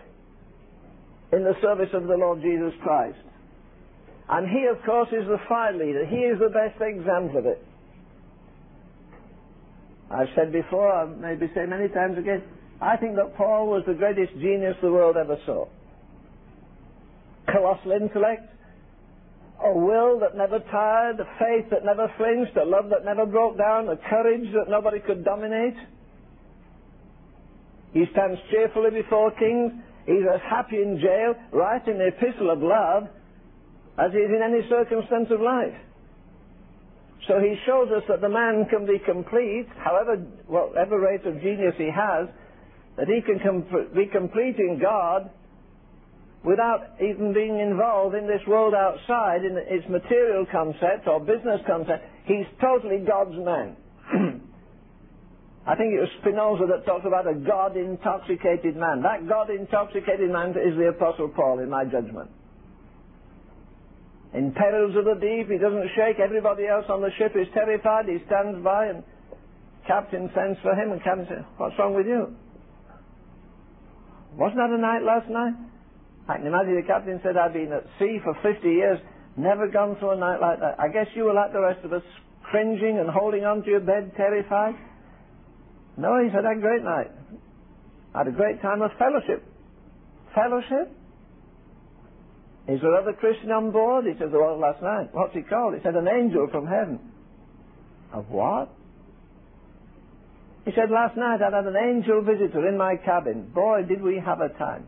in 1.31 1.45
the 1.45 1.53
service 1.61 1.91
of 1.93 2.05
the 2.05 2.17
Lord 2.17 2.41
Jesus 2.41 2.73
Christ. 2.83 3.19
And 4.31 4.49
he, 4.49 4.65
of 4.73 4.83
course, 4.87 5.09
is 5.13 5.27
the 5.29 5.41
fire 5.47 5.75
leader. 5.75 6.07
He 6.07 6.25
is 6.25 6.39
the 6.39 6.49
best 6.49 6.81
example 6.81 7.37
of 7.37 7.45
it. 7.45 7.63
I've 10.11 10.29
said 10.35 10.53
before, 10.53 10.91
I'll 10.91 11.09
maybe 11.09 11.51
say 11.55 11.67
many 11.67 11.89
times 11.89 12.17
again, 12.17 12.43
I 12.81 12.97
think 12.97 13.17
that 13.17 13.37
Paul 13.37 13.67
was 13.67 13.83
the 13.87 13.95
greatest 13.95 14.33
genius 14.41 14.77
the 14.81 14.91
world 14.91 15.17
ever 15.19 15.37
saw. 15.45 15.67
Colossal 17.51 17.93
intellect, 17.93 18.49
a 19.65 19.73
will 19.73 20.19
that 20.21 20.37
never 20.37 20.59
tired, 20.71 21.21
a 21.21 21.25
faith 21.39 21.71
that 21.71 21.85
never 21.85 22.13
flinched, 22.17 22.57
a 22.57 22.65
love 22.65 22.91
that 22.91 23.05
never 23.05 23.27
broke 23.27 23.59
down, 23.59 23.89
a 23.89 23.97
courage 23.97 24.53
that 24.55 24.69
nobody 24.69 24.99
could 25.01 25.25
dominate. 25.25 25.77
He 27.93 28.05
stands 28.13 28.41
cheerfully 28.51 28.91
before 28.91 29.31
kings. 29.33 29.73
He's 30.07 30.27
as 30.33 30.41
happy 30.49 30.83
in 30.83 30.99
jail, 30.99 31.35
writing 31.53 31.99
the 31.99 32.09
epistle 32.09 32.51
of 32.51 32.61
love, 32.63 33.05
as 33.99 34.11
he 34.13 34.19
is 34.19 34.31
in 34.31 34.43
any 34.43 34.67
circumstance 34.69 35.29
of 35.31 35.41
life. 35.41 35.75
So 37.29 37.39
he 37.39 37.55
shows 37.67 37.89
us 37.95 38.03
that 38.09 38.21
the 38.21 38.29
man 38.29 38.67
can 38.69 38.85
be 38.85 38.99
complete, 38.99 39.69
however, 39.79 40.17
whatever 40.47 40.99
rate 40.99 41.25
of 41.25 41.41
genius 41.41 41.75
he 41.79 41.91
has, 41.95 42.27
that 42.97 43.07
he 43.07 43.21
can 43.23 43.39
be 43.95 44.07
complete 44.07 44.57
in 44.59 44.81
God 44.81 45.31
without 46.45 46.99
even 47.01 47.33
being 47.33 47.61
involved 47.61 48.15
in 48.15 48.27
this 48.27 48.43
world 48.47 48.75
outside 48.75 49.45
in 49.45 49.57
its 49.57 49.87
material 49.89 50.45
concept 50.51 51.07
or 51.07 51.21
business 51.21 51.61
concept. 51.67 52.05
He's 52.25 52.47
totally 52.61 52.99
God's 52.99 53.39
man. 53.39 53.77
I 55.67 55.77
think 55.79 55.95
it 55.95 56.03
was 56.03 56.11
Spinoza 56.21 56.67
that 56.67 56.85
talked 56.85 57.07
about 57.07 57.31
a 57.31 57.35
God 57.35 57.77
intoxicated 57.77 58.75
man. 58.75 59.03
That 59.03 59.29
God 59.29 59.51
intoxicated 59.51 60.31
man 60.31 60.51
is 60.51 60.75
the 60.75 60.91
Apostle 60.91 61.29
Paul, 61.29 61.61
in 61.61 61.71
my 61.71 61.85
judgment. 61.85 62.31
In 64.35 64.51
perils 64.53 64.97
of 64.97 65.05
the 65.05 65.15
deep, 65.15 65.47
he 65.51 65.59
doesn't 65.59 65.91
shake. 65.95 66.19
Everybody 66.19 66.67
else 66.67 66.87
on 66.89 67.03
the 67.03 67.11
ship 67.19 67.37
is 67.37 67.47
terrified. 67.55 68.07
He 68.09 68.19
stands 68.27 68.59
by 68.65 68.87
and 68.87 69.05
captain 69.87 70.31
sends 70.35 70.59
for 70.63 70.75
him 70.75 70.91
and 70.91 71.03
captain 71.05 71.27
says, 71.29 71.45
what's 71.59 71.79
wrong 71.79 71.95
with 71.95 72.07
you? 72.07 72.35
Wasn't 74.35 74.57
that 74.57 74.71
a 74.71 74.81
night 74.81 75.03
last 75.03 75.29
night? 75.29 75.55
Imagine 76.41 76.77
the 76.77 76.87
captain 76.87 77.21
said, 77.23 77.37
I've 77.37 77.53
been 77.53 77.73
at 77.73 77.85
sea 77.99 78.19
for 78.25 78.35
50 78.43 78.69
years, 78.69 78.99
never 79.37 79.69
gone 79.69 79.97
through 79.99 80.13
a 80.13 80.17
night 80.17 80.41
like 80.41 80.61
that. 80.61 80.81
I 80.81 80.89
guess 80.89 81.07
you 81.15 81.25
were 81.25 81.35
like 81.35 81.53
the 81.53 81.61
rest 81.61 81.85
of 81.85 81.93
us, 81.93 82.03
cringing 82.43 82.99
and 82.99 83.11
holding 83.11 83.45
on 83.45 83.63
to 83.63 83.71
your 83.71 83.81
bed, 83.81 84.13
terrified. 84.17 84.75
No, 85.97 86.23
he 86.23 86.31
said, 86.31 86.45
I 86.45 86.51
had 86.51 86.59
a 86.59 86.61
great 86.61 86.83
night. 86.83 87.11
I 88.15 88.19
had 88.19 88.29
a 88.29 88.33
great 88.33 88.61
time 88.63 88.83
of 88.83 88.91
fellowship. 88.99 89.45
Fellowship? 90.35 90.97
Is 92.69 92.81
there 92.81 92.95
other 92.95 93.13
Christian 93.13 93.51
on 93.51 93.73
board? 93.73 94.07
He 94.07 94.13
said, 94.19 94.31
well, 94.33 94.59
last 94.59 94.83
night. 94.83 95.09
What's 95.13 95.35
he 95.35 95.43
called? 95.43 95.75
He 95.75 95.81
said, 95.83 95.97
an 95.97 96.09
angel 96.09 96.49
from 96.51 96.67
heaven. 96.67 97.01
Of 98.13 98.29
what? 98.29 98.71
He 100.65 100.71
said, 100.77 100.91
last 100.91 101.17
night 101.17 101.41
I 101.43 101.51
had 101.57 101.67
an 101.67 101.77
angel 101.77 102.23
visitor 102.23 102.69
in 102.69 102.79
my 102.79 102.97
cabin. 102.97 103.51
Boy, 103.53 103.83
did 103.83 104.01
we 104.01 104.23
have 104.25 104.41
a 104.41 104.49
time. 104.51 104.87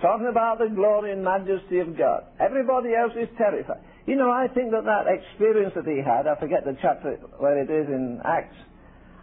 Talking 0.00 0.28
about 0.30 0.58
the 0.58 0.68
glory 0.74 1.12
and 1.12 1.24
majesty 1.24 1.78
of 1.78 1.96
God. 1.96 2.24
Everybody 2.38 2.90
else 2.94 3.12
is 3.16 3.28
terrified. 3.38 3.80
You 4.06 4.16
know, 4.16 4.30
I 4.30 4.46
think 4.52 4.70
that 4.72 4.84
that 4.84 5.06
experience 5.08 5.72
that 5.74 5.86
he 5.86 5.98
had, 6.04 6.26
I 6.26 6.38
forget 6.38 6.64
the 6.64 6.76
chapter 6.80 7.16
where 7.38 7.58
it 7.58 7.70
is 7.70 7.88
in 7.88 8.20
Acts, 8.24 8.56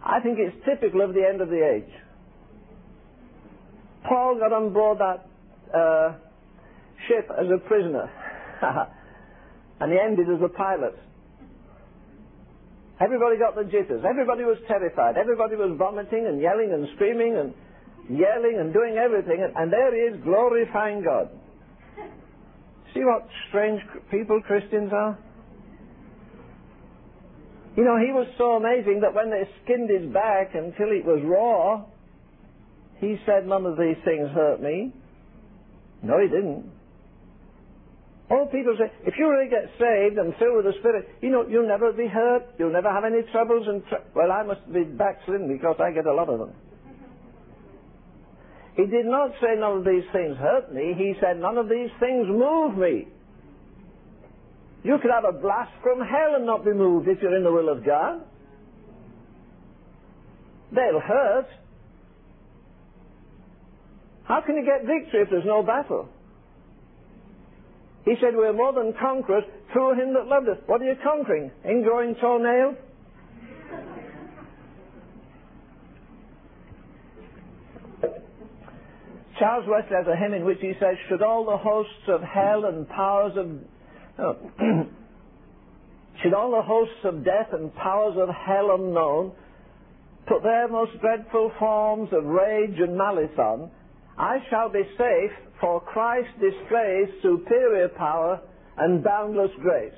I 0.04 0.20
think 0.20 0.38
it's 0.38 0.56
typical 0.66 1.00
of 1.00 1.14
the 1.14 1.24
end 1.24 1.40
of 1.40 1.48
the 1.48 1.62
age. 1.62 1.92
Paul 4.06 4.38
got 4.38 4.52
on 4.52 4.72
board 4.72 4.98
that 4.98 5.24
uh, 5.72 6.12
ship 7.08 7.30
as 7.30 7.46
a 7.48 7.58
prisoner, 7.66 8.10
and 9.80 9.92
he 9.92 9.98
ended 9.98 10.28
as 10.28 10.42
a 10.44 10.48
pilot. 10.48 10.98
Everybody 13.00 13.38
got 13.38 13.56
the 13.56 13.64
jitters. 13.64 14.04
Everybody 14.08 14.44
was 14.44 14.58
terrified. 14.68 15.16
Everybody 15.16 15.56
was 15.56 15.74
vomiting 15.78 16.26
and 16.26 16.40
yelling 16.40 16.70
and 16.72 16.86
screaming 16.94 17.36
and 17.36 17.54
yelling 18.08 18.58
and 18.60 18.72
doing 18.72 18.96
everything. 18.96 19.46
And, 19.56 19.72
there 19.72 19.94
he 19.94 20.14
is 20.14 20.22
glorifying 20.22 21.02
God. 21.02 21.28
See 22.92 23.00
what 23.00 23.28
strange 23.48 23.80
people 24.10 24.40
Christians 24.46 24.92
are? 24.92 25.18
You 27.76 27.84
know, 27.84 27.98
he 27.98 28.12
was 28.12 28.28
so 28.38 28.52
amazing 28.52 29.00
that 29.00 29.14
when 29.14 29.30
they 29.30 29.42
skinned 29.64 29.90
his 29.90 30.12
back 30.12 30.54
until 30.54 30.94
it 30.94 31.04
was 31.04 31.20
raw, 31.24 31.82
he 33.00 33.16
said, 33.26 33.46
None 33.46 33.66
of 33.66 33.76
these 33.76 33.98
things 34.04 34.30
hurt 34.30 34.62
me. 34.62 34.92
No, 36.02 36.20
he 36.20 36.28
didn't. 36.28 36.70
All 38.30 38.46
people 38.46 38.74
say, 38.78 38.90
if 39.04 39.14
you 39.18 39.28
really 39.28 39.50
get 39.50 39.68
saved 39.78 40.16
and 40.16 40.32
filled 40.38 40.56
with 40.56 40.64
the 40.64 40.72
Spirit, 40.80 41.08
you 41.20 41.30
know, 41.30 41.46
you'll 41.46 41.68
never 41.68 41.92
be 41.92 42.06
hurt. 42.06 42.42
You'll 42.58 42.72
never 42.72 42.90
have 42.90 43.04
any 43.04 43.20
troubles. 43.32 43.66
And 43.68 43.82
tr- 43.88 44.06
well, 44.14 44.32
I 44.32 44.42
must 44.42 44.64
be 44.72 44.84
backslidden 44.84 45.48
because 45.48 45.76
I 45.78 45.90
get 45.90 46.06
a 46.06 46.14
lot 46.14 46.28
of 46.28 46.38
them. 46.38 46.52
He 48.76 48.86
did 48.86 49.06
not 49.06 49.30
say 49.40 49.54
none 49.56 49.78
of 49.78 49.84
these 49.84 50.04
things 50.12 50.36
hurt 50.36 50.72
me. 50.72 50.94
He 50.96 51.14
said 51.20 51.38
none 51.38 51.58
of 51.58 51.68
these 51.68 51.90
things 52.00 52.26
move 52.28 52.76
me. 52.76 53.06
You 54.82 54.98
could 55.00 55.10
have 55.10 55.24
a 55.24 55.38
blast 55.38 55.72
from 55.82 56.00
hell 56.00 56.34
and 56.36 56.44
not 56.44 56.64
be 56.64 56.72
moved 56.72 57.08
if 57.08 57.22
you're 57.22 57.36
in 57.36 57.44
the 57.44 57.52
will 57.52 57.70
of 57.70 57.84
God. 57.84 58.20
They'll 60.72 61.00
hurt. 61.00 61.46
How 64.24 64.40
can 64.40 64.56
you 64.56 64.64
get 64.64 64.86
victory 64.86 65.22
if 65.22 65.30
there's 65.30 65.46
no 65.46 65.62
battle? 65.62 66.08
He 68.04 68.14
said, 68.20 68.34
We're 68.34 68.52
more 68.52 68.72
than 68.72 68.92
conquerors 69.00 69.44
through 69.72 69.94
him 69.94 70.14
that 70.14 70.26
loved 70.26 70.48
us. 70.48 70.58
What 70.66 70.82
are 70.82 70.84
you 70.84 70.96
conquering? 71.02 71.50
Ingrowing 71.64 72.20
toenails? 72.20 72.76
Charles 79.38 79.66
Wesley 79.68 79.96
has 79.96 80.06
a 80.06 80.16
hymn 80.16 80.34
in 80.34 80.44
which 80.44 80.58
he 80.60 80.72
says, 80.78 80.96
Should 81.08 81.22
all 81.22 81.44
the 81.44 81.56
hosts 81.56 82.08
of 82.08 82.22
hell 82.22 82.64
and 82.66 82.88
powers 82.88 83.32
of 83.36 83.46
oh, 84.18 84.36
should 86.22 86.34
all 86.34 86.52
the 86.52 86.62
hosts 86.62 87.04
of 87.04 87.24
death 87.24 87.48
and 87.52 87.74
powers 87.74 88.16
of 88.16 88.28
hell 88.28 88.74
unknown 88.78 89.32
put 90.26 90.42
their 90.42 90.68
most 90.68 90.92
dreadful 91.00 91.52
forms 91.58 92.08
of 92.12 92.24
rage 92.24 92.78
and 92.78 92.96
malice 92.96 93.36
on, 93.38 93.70
I 94.16 94.38
shall 94.48 94.70
be 94.70 94.82
safe, 94.96 95.32
for 95.60 95.80
Christ 95.80 96.28
displays 96.40 97.08
superior 97.22 97.88
power 97.88 98.40
and 98.78 99.02
boundless 99.02 99.50
grace. 99.60 99.94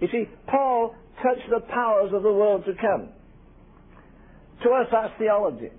You 0.00 0.08
see, 0.12 0.24
Paul 0.48 0.94
touched 1.22 1.48
the 1.50 1.60
powers 1.60 2.12
of 2.12 2.22
the 2.22 2.32
world 2.32 2.64
to 2.66 2.74
come. 2.74 3.08
To 4.62 4.70
us, 4.70 4.86
that's 4.90 5.12
theology. 5.18 5.70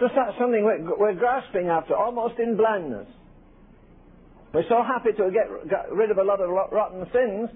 Just 0.00 0.16
that's 0.16 0.32
something 0.40 0.64
we're, 0.64 0.80
we're 0.96 1.14
grasping 1.14 1.68
after, 1.68 1.94
almost 1.94 2.40
in 2.40 2.56
blindness. 2.56 3.06
We're 4.52 4.66
so 4.68 4.82
happy 4.82 5.12
to 5.12 5.30
get, 5.30 5.46
get 5.68 5.92
rid 5.92 6.10
of 6.10 6.16
a 6.16 6.24
lot 6.24 6.40
of 6.40 6.48
rotten 6.48 7.04
sins, 7.12 7.50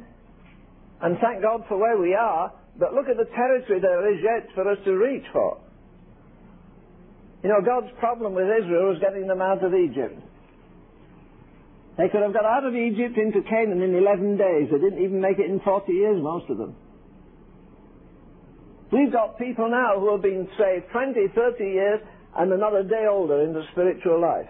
and 1.01 1.17
thank 1.19 1.43
God 1.43 1.65
for 1.69 1.79
where 1.79 1.99
we 1.99 2.15
are, 2.15 2.53
but 2.79 2.93
look 2.93 3.09
at 3.09 3.17
the 3.17 3.25
territory 3.35 3.81
there 3.81 4.13
is 4.13 4.21
yet 4.23 4.55
for 4.55 4.71
us 4.71 4.79
to 4.85 4.93
reach 4.93 5.25
for. 5.33 5.59
You 7.43 7.49
know, 7.49 7.61
God's 7.65 7.93
problem 7.99 8.35
with 8.35 8.45
Israel 8.45 8.93
was 8.93 9.01
getting 9.01 9.27
them 9.27 9.41
out 9.41 9.65
of 9.65 9.75
Egypt. 9.75 10.21
They 11.97 12.09
could 12.09 12.23
have 12.23 12.33
got 12.33 12.45
out 12.45 12.65
of 12.65 12.75
Egypt 12.75 13.17
into 13.17 13.41
Canaan 13.49 13.81
in 13.81 13.95
11 13.95 14.37
days. 14.37 14.69
They 14.71 14.79
didn't 14.79 15.03
even 15.03 15.21
make 15.21 15.39
it 15.39 15.49
in 15.49 15.61
40 15.61 15.93
years, 15.93 16.23
most 16.23 16.51
of 16.51 16.59
them. 16.59 16.77
We've 18.93 19.13
got 19.13 19.39
people 19.39 19.71
now 19.71 19.99
who 19.99 20.13
have 20.13 20.23
been 20.23 20.49
saved 20.59 20.87
20, 20.93 21.29
30 21.35 21.65
years 21.65 22.01
and 22.37 22.53
another 22.53 22.83
day 22.83 23.07
older 23.09 23.43
in 23.43 23.53
the 23.53 23.63
spiritual 23.73 24.21
life. 24.21 24.49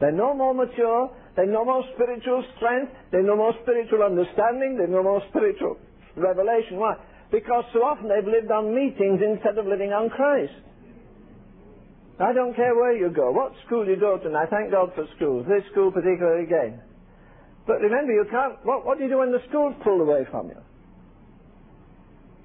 They're 0.00 0.12
no 0.12 0.34
more 0.34 0.54
mature, 0.54 1.10
they're 1.36 1.46
no 1.46 1.64
more 1.64 1.84
spiritual 1.94 2.44
strength, 2.56 2.92
they're 3.10 3.22
no 3.22 3.36
more 3.36 3.54
spiritual 3.62 4.02
understanding, 4.02 4.76
they're 4.76 4.90
no 4.90 5.02
more 5.02 5.22
spiritual 5.30 5.78
revelation. 6.16 6.76
Why? 6.76 6.96
Because 7.30 7.64
so 7.72 7.80
often 7.80 8.08
they've 8.08 8.26
lived 8.26 8.50
on 8.50 8.74
meetings 8.74 9.20
instead 9.22 9.56
of 9.58 9.66
living 9.66 9.92
on 9.92 10.10
Christ. 10.10 10.52
I 12.20 12.32
don't 12.32 12.54
care 12.54 12.74
where 12.74 12.94
you 12.94 13.10
go, 13.10 13.32
what 13.32 13.52
school 13.66 13.86
you 13.86 13.96
go 13.96 14.18
to, 14.18 14.26
and 14.26 14.36
I 14.36 14.46
thank 14.46 14.70
God 14.70 14.92
for 14.94 15.06
schools, 15.16 15.46
this 15.48 15.64
school 15.72 15.90
particularly 15.90 16.44
again. 16.44 16.80
But 17.66 17.80
remember, 17.80 18.12
you 18.12 18.26
can't, 18.30 18.58
what, 18.64 18.84
what 18.84 18.98
do 18.98 19.04
you 19.04 19.10
do 19.10 19.18
when 19.18 19.32
the 19.32 19.40
school's 19.48 19.74
pulled 19.82 20.02
away 20.02 20.26
from 20.30 20.48
you? 20.48 20.58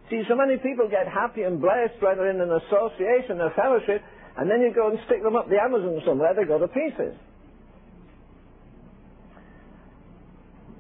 See, 0.10 0.24
so 0.30 0.36
many 0.36 0.56
people 0.58 0.88
get 0.88 1.08
happy 1.08 1.44
and 1.44 1.60
blessed 1.60 2.00
when 2.00 2.16
they're 2.18 2.32
in 2.32 2.40
an 2.40 2.54
association, 2.54 3.42
a 3.42 3.52
fellowship, 3.52 4.02
and 4.38 4.50
then 4.50 4.62
you 4.62 4.74
go 4.74 4.90
and 4.90 5.00
stick 5.06 5.24
them 5.24 5.36
up 5.36 5.50
the 5.50 5.60
Amazon 5.60 6.02
somewhere, 6.06 6.34
they 6.36 6.46
go 6.46 6.60
to 6.60 6.68
pieces. 6.68 7.16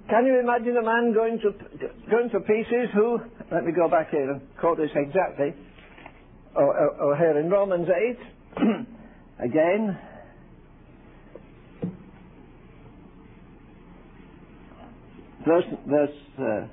Can 0.10 0.26
you 0.26 0.39
imagine 0.39 0.78
a 0.78 0.84
man 0.84 1.13
going 1.13 1.39
to 1.39 1.52
going 2.10 2.30
to 2.30 2.39
pieces 2.39 2.89
who, 2.93 3.20
let 3.52 3.65
me 3.65 3.74
go 3.74 3.89
back 3.89 4.12
here 4.12 4.32
and 4.32 4.41
quote 4.60 4.78
this 4.78 4.91
exactly, 4.96 5.54
or, 6.56 6.63
or, 6.63 6.89
or 7.02 7.17
here 7.17 7.38
in 7.38 7.50
Romans 7.50 7.88
8, 8.58 8.58
Again, 9.39 9.98
verse, 15.46 15.63
verse, 15.86 16.10
uh, 16.39 16.67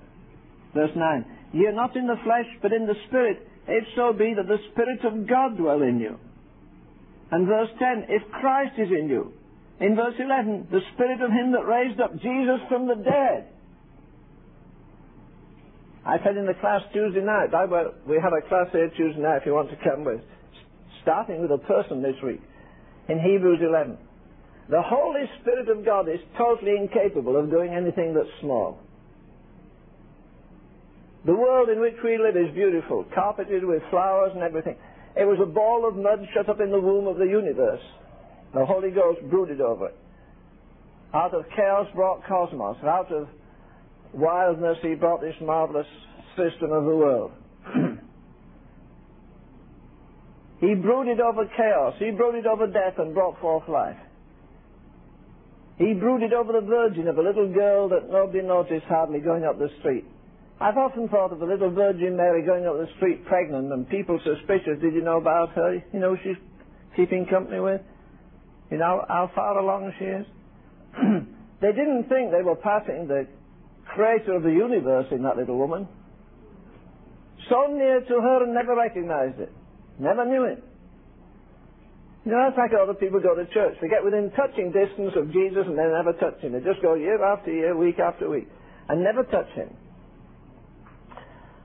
verse 0.73 0.91
9. 0.97 1.25
Ye 1.53 1.67
are 1.67 1.73
not 1.73 1.95
in 1.95 2.07
the 2.07 2.17
flesh, 2.25 2.47
but 2.63 2.73
in 2.73 2.87
the 2.87 2.95
Spirit, 3.09 3.47
if 3.69 3.85
so 3.95 4.15
be 4.15 4.33
that 4.35 4.47
the 4.47 4.57
Spirit 4.73 5.05
of 5.05 5.29
God 5.29 5.59
dwell 5.59 5.83
in 5.83 6.01
you. 6.01 6.19
And 7.31 7.47
verse 7.47 7.71
10, 7.79 8.07
if 8.09 8.23
Christ 8.31 8.75
is 8.79 8.89
in 8.91 9.09
you. 9.09 9.33
In 9.81 9.97
verse 9.97 10.15
11, 10.19 10.69
the 10.71 10.81
Spirit 10.95 11.21
of 11.21 11.31
Him 11.31 11.53
that 11.53 11.67
raised 11.67 12.01
up 12.01 12.15
Jesus 12.15 12.61
from 12.69 12.87
the 12.87 12.95
dead. 12.95 13.49
I 16.07 16.19
said 16.23 16.37
in 16.37 16.47
the 16.47 16.55
class 16.61 16.83
Tuesday 16.93 17.25
night, 17.25 17.55
I, 17.55 17.65
well, 17.65 17.95
we 18.07 18.17
have 18.23 18.33
a 18.33 18.47
class 18.47 18.69
here 18.73 18.91
Tuesday 18.97 19.21
night 19.21 19.39
if 19.39 19.47
you 19.47 19.55
want 19.55 19.71
to 19.71 19.77
come 19.83 20.05
with 20.05 20.21
starting 21.05 21.43
with 21.43 21.53
a 21.53 21.59
person 21.59 22.03
this 22.03 22.17
week, 22.25 22.41
in 23.09 23.21
Hebrews 23.21 23.61
11. 23.63 23.97
The 24.71 24.83
Holy 24.83 25.29
Spirit 25.41 25.69
of 25.69 25.85
God 25.85 26.09
is 26.09 26.19
totally 26.39 26.77
incapable 26.81 27.37
of 27.37 27.51
doing 27.51 27.75
anything 27.75 28.15
that's 28.15 28.33
small. 28.41 28.81
The 31.27 31.35
world 31.35 31.69
in 31.69 31.81
which 31.81 31.97
we 32.03 32.17
live 32.17 32.37
is 32.37 32.55
beautiful, 32.55 33.05
carpeted 33.15 33.65
with 33.65 33.83
flowers 33.91 34.33
and 34.35 34.43
everything. 34.43 34.77
It 35.17 35.25
was 35.25 35.39
a 35.41 35.47
ball 35.47 35.87
of 35.89 35.97
mud 35.97 36.27
shut 36.35 36.49
up 36.49 36.61
in 36.61 36.71
the 36.71 36.81
womb 36.81 37.07
of 37.07 37.19
the 37.19 37.27
universe. 37.27 37.83
The 38.53 38.65
Holy 38.65 38.91
Ghost 38.91 39.21
brooded 39.31 39.61
over 39.61 39.89
it. 39.89 39.97
Out 41.13 41.35
of 41.35 41.45
chaos 41.55 41.87
brought 41.95 42.25
cosmos. 42.27 42.77
and 42.81 42.89
Out 42.89 43.13
of 43.13 43.29
wildness 44.13 44.79
he 44.83 44.95
brought 44.95 45.21
this 45.21 45.37
marvelous 45.41 45.87
system 46.37 46.73
of 46.73 46.85
the 46.85 46.97
world. 46.97 47.33
He 50.61 50.75
brooded 50.75 51.21
over 51.21 51.45
chaos. 51.57 51.95
He 51.99 52.11
brooded 52.11 52.47
over 52.47 52.67
death 52.67 52.95
and 52.99 53.13
brought 53.13 53.39
forth 53.41 53.69
life. 53.69 53.99
He 55.77 55.93
brooded 55.93 56.33
over 56.33 56.53
the 56.53 56.67
virgin 56.67 57.09
of 57.09 57.19
a 57.19 57.23
little 57.23 57.53
girl 57.53 57.89
that 57.91 58.09
nobody 58.09 58.41
noticed 58.41 58.87
hardly 58.87 59.19
going 59.19 59.45
up 59.45 59.59
the 59.59 59.69
street. 59.81 60.07
I've 60.61 60.77
often 60.79 61.09
thought 61.09 61.33
of 61.33 61.41
the 61.41 61.47
little 61.47 61.71
Virgin 61.71 62.17
Mary 62.17 62.43
going 62.43 62.67
up 62.67 62.77
the 62.77 62.89
street 62.97 63.27
pregnant 63.27 63.73
and 63.73 63.89
people 63.89 64.21
suspicious. 64.23 64.81
Did 64.81 64.95
you 64.95 65.03
know 65.03 65.19
about 65.19 65.51
her? 65.53 65.83
You 65.93 66.01
know 66.01 66.17
she's 66.23 66.37
keeping 66.97 67.27
company 67.27 67.61
with? 67.61 67.81
You 68.71 68.79
know 68.79 69.05
how 69.09 69.31
far 69.35 69.59
along 69.59 69.93
she 69.99 70.05
is? 70.05 70.27
they 71.61 71.73
didn't 71.73 72.09
think 72.09 72.31
they 72.31 72.43
were 72.43 72.57
passing 72.57 73.09
the 73.09 73.27
creator 73.95 74.37
of 74.37 74.43
the 74.43 74.51
universe 74.51 75.07
in 75.11 75.23
that 75.23 75.37
little 75.37 75.59
woman. 75.59 75.89
So 77.51 77.67
near 77.69 78.01
to 78.01 78.15
her 78.21 78.45
and 78.45 78.55
never 78.55 78.75
recognized 78.75 79.41
it. 79.41 79.53
Never 79.99 80.25
knew 80.25 80.45
it. 80.45 80.63
You 82.25 82.33
know, 82.33 82.41
that's 82.49 82.57
like 82.57 82.73
other 82.73 82.95
people 82.95 83.21
go 83.21 83.35
to 83.35 83.45
church. 83.53 83.77
They 83.83 83.89
get 83.89 84.03
within 84.03 84.33
touching 84.33 84.73
distance 84.73 85.13
of 85.15 85.31
Jesus 85.31 85.67
and 85.67 85.77
they 85.77 85.85
never 85.85 86.15
touch 86.15 86.41
him. 86.41 86.53
They 86.53 86.61
just 86.61 86.81
go 86.81 86.95
year 86.95 87.23
after 87.23 87.53
year, 87.53 87.77
week 87.77 87.99
after 87.99 88.31
week, 88.31 88.49
and 88.89 89.05
never 89.05 89.25
touch 89.25 89.51
him. 89.55 89.69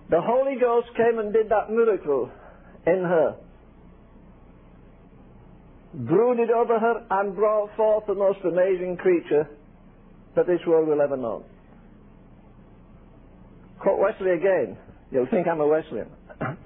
The 0.09 0.21
Holy 0.21 0.55
Ghost 0.59 0.87
came 0.97 1.19
and 1.19 1.31
did 1.31 1.49
that 1.49 1.69
miracle 1.69 2.31
in 2.87 3.03
her. 3.03 3.35
Brooded 5.93 6.49
over 6.49 6.79
her 6.79 7.05
and 7.09 7.35
brought 7.35 7.75
forth 7.75 8.05
the 8.07 8.15
most 8.15 8.39
amazing 8.43 8.97
creature 8.97 9.47
that 10.35 10.47
this 10.47 10.59
world 10.65 10.87
will 10.87 11.01
ever 11.01 11.17
know. 11.17 11.43
Quote 13.79 13.99
Wesley 13.99 14.31
again. 14.31 14.77
You'll 15.11 15.27
think 15.27 15.47
I'm 15.47 15.61
a 15.61 15.67
Wesleyan. 15.67 16.09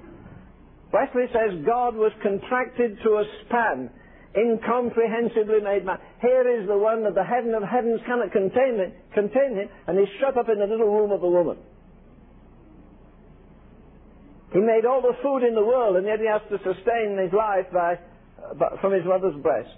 Wesley 0.93 1.27
says 1.31 1.65
God 1.65 1.95
was 1.95 2.11
contracted 2.21 2.97
to 3.03 3.09
a 3.09 3.23
span, 3.45 3.89
incomprehensibly 4.35 5.61
made 5.61 5.85
man. 5.85 5.97
Here 6.21 6.61
is 6.61 6.67
the 6.67 6.77
one 6.77 7.03
that 7.03 7.15
the 7.15 7.23
heaven 7.23 7.53
of 7.53 7.63
heavens 7.63 7.99
cannot 8.05 8.31
contain, 8.31 8.79
it, 8.79 8.95
contain 9.13 9.55
him, 9.55 9.69
and 9.87 9.97
he's 9.97 10.07
shut 10.19 10.37
up 10.37 10.49
in 10.49 10.59
the 10.59 10.67
little 10.67 10.91
room 10.91 11.11
of 11.11 11.23
a 11.23 11.29
woman. 11.29 11.57
He 14.53 14.59
made 14.59 14.85
all 14.85 15.01
the 15.01 15.17
food 15.23 15.41
in 15.41 15.55
the 15.55 15.65
world, 15.65 15.97
and 15.97 16.05
yet 16.05 16.19
he 16.19 16.27
has 16.27 16.41
to 16.49 16.57
sustain 16.61 17.17
his 17.17 17.33
life 17.33 17.65
by, 17.73 17.97
uh, 18.37 18.77
from 18.79 18.93
his 18.93 19.03
mother's 19.03 19.35
breast. 19.41 19.73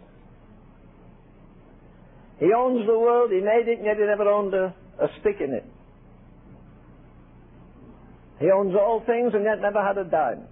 He 2.40 2.52
owns 2.52 2.86
the 2.86 3.00
world, 3.00 3.32
he 3.32 3.40
made 3.40 3.72
it, 3.72 3.78
and 3.78 3.86
yet 3.86 3.96
he 3.96 4.04
never 4.04 4.28
owned 4.28 4.54
a, 4.54 4.76
a 5.00 5.08
stick 5.22 5.38
in 5.40 5.54
it. 5.54 5.66
He 8.40 8.52
owns 8.52 8.76
all 8.76 9.02
things, 9.06 9.32
and 9.34 9.46
yet 9.46 9.62
never 9.62 9.82
had 9.82 9.98
a 9.98 10.04
dime. 10.04 10.44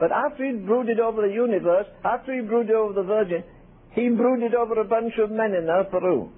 But 0.00 0.10
after 0.10 0.46
he'd 0.46 0.64
brooded 0.64 1.00
over 1.00 1.20
the 1.20 1.34
universe, 1.34 1.86
after 2.02 2.34
he 2.34 2.40
brooded 2.40 2.74
over 2.74 2.94
the 2.94 3.02
Virgin, 3.02 3.44
he 3.92 4.08
brooded 4.08 4.54
over 4.54 4.80
a 4.80 4.84
bunch 4.84 5.12
of 5.18 5.30
men 5.30 5.52
in 5.52 5.66
room. 5.66 6.32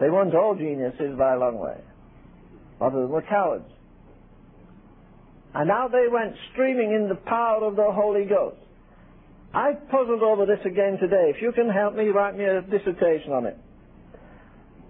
They 0.00 0.08
weren't 0.08 0.34
all 0.34 0.54
geniuses 0.54 1.18
by 1.18 1.34
a 1.34 1.38
long 1.38 1.58
way. 1.58 1.76
A 2.80 2.84
lot 2.84 2.94
of 2.94 3.02
them 3.02 3.10
were 3.10 3.22
cowards. 3.22 3.68
And 5.54 5.68
now 5.68 5.86
they 5.88 6.06
went 6.10 6.34
streaming 6.52 6.92
in 6.92 7.08
the 7.08 7.14
power 7.14 7.64
of 7.64 7.76
the 7.76 7.90
Holy 7.92 8.24
Ghost. 8.24 8.56
I've 9.54 9.88
puzzled 9.88 10.22
over 10.22 10.46
this 10.46 10.58
again 10.66 10.98
today. 10.98 11.30
If 11.34 11.40
you 11.40 11.52
can 11.52 11.70
help 11.70 11.94
me, 11.94 12.08
write 12.08 12.36
me 12.36 12.44
a 12.44 12.60
dissertation 12.60 13.32
on 13.32 13.46
it. 13.46 13.56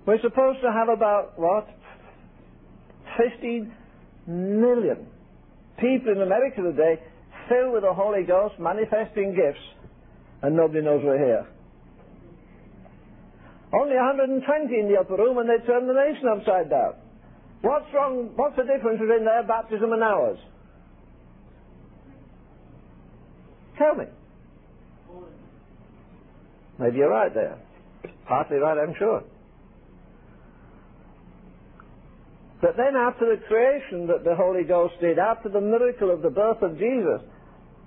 We're 0.07 0.21
supposed 0.23 0.61
to 0.63 0.73
have 0.73 0.89
about, 0.89 1.39
what, 1.39 1.69
15 3.19 3.73
million 4.27 5.07
people 5.79 6.13
in 6.13 6.23
America 6.23 6.63
today 6.63 6.97
filled 7.49 7.75
with 7.75 7.83
the 7.83 7.93
Holy 7.93 8.25
Ghost, 8.25 8.55
manifesting 8.59 9.37
gifts, 9.37 9.61
and 10.43 10.57
nobody 10.57 10.81
knows 10.81 11.03
we're 11.05 11.19
here. 11.19 11.47
Only 13.75 13.97
120 13.97 14.81
in 14.81 14.89
the 14.89 14.99
upper 15.01 15.17
room, 15.17 15.37
and 15.39 15.49
they 15.49 15.65
turn 15.67 15.87
the 15.87 15.93
nation 15.93 16.25
upside 16.29 16.71
down. 16.71 16.95
What's 17.61 17.87
wrong? 17.93 18.31
What's 18.37 18.57
the 18.57 18.63
difference 18.63 19.01
between 19.01 19.25
their 19.25 19.43
baptism 19.43 19.93
and 19.93 20.03
ours? 20.03 20.39
Tell 23.79 23.95
me. 23.95 24.05
Maybe 26.79 26.99
you're 26.99 27.11
right 27.11 27.33
there. 27.33 27.59
Partly 28.27 28.57
right, 28.59 28.79
I'm 28.79 28.95
sure. 28.99 29.23
But 32.61 32.77
then 32.77 32.97
after 32.97 33.27
the 33.27 33.43
creation 33.47 34.07
that 34.07 34.25
the 34.25 34.35
Holy 34.35 34.65
Ghost 34.65 34.95
did, 35.01 35.19
after 35.19 35.49
the 35.49 35.61
miracle 35.61 36.11
of 36.11 36.23
the 36.23 36.31
birth 36.31 36.63
of 36.63 36.79
Jesus, 36.79 37.21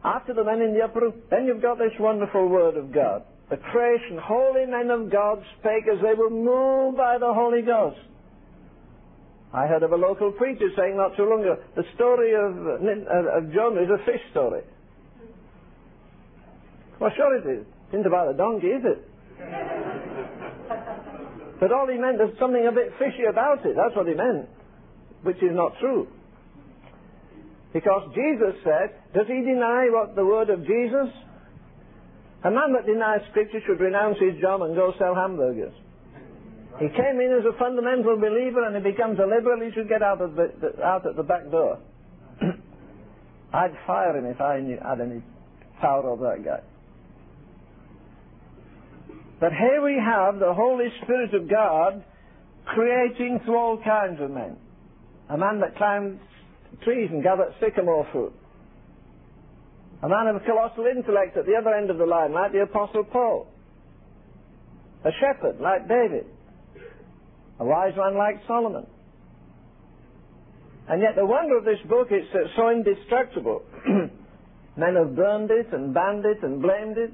after 0.03 0.33
the 0.33 0.43
men 0.43 0.61
in 0.61 0.73
the 0.73 0.83
upper 0.83 1.01
room, 1.01 1.13
then 1.29 1.45
you've 1.45 1.61
got 1.61 1.79
this 1.79 1.93
wonderful 1.99 2.47
word 2.47 2.77
of 2.77 2.93
God. 2.93 3.23
The 3.49 3.57
creation, 3.57 4.19
holy 4.21 4.65
men 4.65 4.91
of 4.91 5.11
God 5.11 5.41
spake 5.59 5.87
as 5.91 5.99
they 6.03 6.13
were 6.13 6.29
moved 6.29 6.97
by 6.97 7.17
the 7.17 7.33
Holy 7.33 7.61
Ghost. 7.61 7.97
I 9.53 9.65
heard 9.65 9.83
of 9.83 9.93
a 9.93 9.95
local 9.95 10.31
preacher 10.33 10.67
saying 10.77 10.97
not 10.97 11.15
too 11.15 11.23
long 11.23 11.41
ago, 11.41 11.57
the 11.75 11.83
story 11.95 12.33
of, 12.35 12.51
uh, 12.53 13.37
of 13.37 13.53
Jonah 13.53 13.81
is 13.81 13.89
a 13.89 14.05
fish 14.05 14.21
story. 14.31 14.61
Well, 16.99 17.11
sure 17.15 17.35
it 17.35 17.45
is. 17.45 17.65
It 17.91 17.95
isn't 17.95 18.07
about 18.07 18.33
a 18.33 18.37
donkey, 18.37 18.67
is 18.67 18.83
it? 18.83 19.07
but 21.59 21.71
all 21.71 21.87
he 21.87 21.97
meant, 21.97 22.17
was 22.17 22.33
something 22.39 22.65
a 22.65 22.71
bit 22.71 22.93
fishy 22.97 23.25
about 23.29 23.65
it. 23.65 23.75
That's 23.75 23.95
what 23.95 24.07
he 24.07 24.13
meant, 24.13 24.49
which 25.23 25.37
is 25.37 25.53
not 25.53 25.73
true. 25.79 26.07
Because 27.73 28.09
Jesus 28.15 28.55
said, 28.63 28.95
does 29.13 29.27
he 29.27 29.41
deny 29.45 29.89
what 29.91 30.15
the 30.15 30.25
word 30.25 30.49
of 30.49 30.65
Jesus? 30.65 31.13
A 32.43 32.51
man 32.51 32.73
that 32.73 32.85
denies 32.85 33.21
Scripture 33.29 33.59
should 33.65 33.79
renounce 33.79 34.17
his 34.19 34.39
job 34.41 34.61
and 34.61 34.75
go 34.75 34.93
sell 34.97 35.13
hamburgers. 35.13 35.73
He 36.79 36.87
came 36.89 37.19
in 37.19 37.33
as 37.33 37.45
a 37.45 37.57
fundamental 37.57 38.17
believer 38.17 38.65
and 38.65 38.75
he 38.75 38.91
becomes 38.91 39.19
a 39.19 39.25
liberal, 39.25 39.59
he 39.61 39.71
should 39.73 39.89
get 39.89 40.03
out, 40.03 40.21
of 40.21 40.35
the, 40.35 40.51
the 40.61 40.83
out 40.83 41.07
at 41.07 41.15
the 41.15 41.23
back 41.23 41.49
door. 41.49 41.79
I'd 43.53 43.73
fire 43.87 44.15
him 44.15 44.25
if 44.25 44.39
I 44.39 44.59
knew, 44.59 44.77
had 44.77 45.01
any 45.01 45.23
power 45.81 46.07
over 46.07 46.35
that 46.35 46.45
guy. 46.45 46.61
But 49.39 49.51
here 49.53 49.83
we 49.83 50.01
have 50.03 50.39
the 50.39 50.53
Holy 50.53 50.87
Spirit 51.03 51.33
of 51.33 51.49
God 51.49 52.03
creating 52.65 53.39
through 53.45 53.57
all 53.57 53.81
kinds 53.83 54.19
of 54.21 54.31
men. 54.31 54.57
A 55.29 55.37
man 55.37 55.59
that 55.59 55.77
climbed 55.77 56.19
trees 56.83 57.09
and 57.11 57.23
gathered 57.23 57.53
sycamore 57.59 58.07
fruit. 58.11 58.33
A 60.03 60.09
man 60.09 60.27
of 60.27 60.43
colossal 60.45 60.85
intellect 60.85 61.37
at 61.37 61.45
the 61.45 61.55
other 61.55 61.73
end 61.73 61.89
of 61.89 61.97
the 61.97 62.05
line, 62.05 62.31
like 62.31 62.51
the 62.51 62.61
Apostle 62.61 63.03
Paul. 63.03 63.47
A 65.03 65.09
shepherd, 65.19 65.59
like 65.59 65.87
David. 65.87 66.25
A 67.59 67.65
wise 67.65 67.93
man 67.97 68.17
like 68.17 68.35
Solomon. 68.47 68.85
And 70.89 71.01
yet 71.01 71.15
the 71.15 71.25
wonder 71.25 71.57
of 71.57 71.65
this 71.65 71.79
book 71.89 72.07
is 72.11 72.23
that 72.33 72.41
it's 72.43 72.55
so 72.55 72.69
indestructible. 72.69 73.63
Men 74.77 74.95
have 74.95 75.15
burned 75.15 75.51
it 75.51 75.73
and 75.73 75.93
banned 75.93 76.25
it 76.25 76.43
and 76.43 76.61
blamed 76.61 76.97
it. 76.97 77.11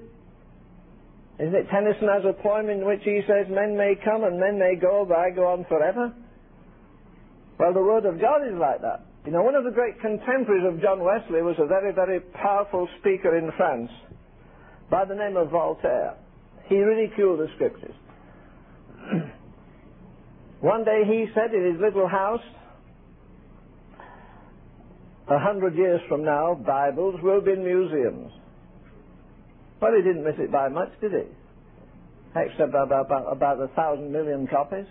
Isn't 1.40 1.56
it 1.56 1.68
Tennyson 1.70 2.08
has 2.08 2.24
a 2.26 2.34
poem 2.34 2.70
in 2.70 2.86
which 2.86 3.02
he 3.04 3.22
says, 3.28 3.48
Men 3.50 3.76
may 3.76 3.96
come 4.04 4.24
and 4.24 4.40
men 4.40 4.60
may 4.60 4.76
go, 4.76 5.06
but 5.08 5.18
I 5.18 5.32
go 5.32 5.48
on 5.48 5.66
forever? 5.66 6.14
Well, 7.58 7.74
the 7.74 7.82
Word 7.82 8.06
of 8.06 8.22
God 8.22 8.46
is 8.48 8.54
like 8.60 8.82
that. 8.82 9.06
You 9.26 9.32
know, 9.32 9.42
one 9.42 9.56
of 9.56 9.64
the 9.64 9.72
great 9.72 10.00
contemporaries 10.02 10.66
of 10.68 10.82
John 10.82 11.04
Wesley 11.04 11.42
was 11.42 11.56
a 11.58 11.66
very, 11.66 11.94
very 11.94 12.20
powerful 12.20 12.88
speaker 13.00 13.38
in 13.38 13.52
France 13.58 13.90
by 14.92 15.06
the 15.06 15.16
name 15.16 15.38
of 15.38 15.50
Voltaire. 15.50 16.16
He 16.68 16.78
ridiculed 16.78 17.40
the 17.40 17.48
Scriptures. 17.56 17.96
One 20.62 20.84
day 20.84 21.04
he 21.06 21.26
said 21.34 21.54
in 21.54 21.74
his 21.74 21.82
little 21.82 22.08
house, 22.08 22.44
a 25.28 25.40
hundred 25.40 25.76
years 25.76 26.02
from 26.08 26.24
now, 26.24 26.54
Bibles 26.54 27.20
will 27.24 27.42
be 27.42 27.52
in 27.52 27.64
museums. 27.64 28.32
Well, 29.84 29.92
he 29.98 30.02
didn't 30.02 30.24
miss 30.24 30.36
it 30.40 30.50
by 30.50 30.70
much, 30.70 30.94
did 31.02 31.12
he? 31.12 31.24
Except 32.40 32.70
about, 32.70 33.06
about, 33.06 33.30
about 33.30 33.62
a 33.62 33.68
thousand 33.76 34.14
million 34.14 34.48
copies. 34.48 34.86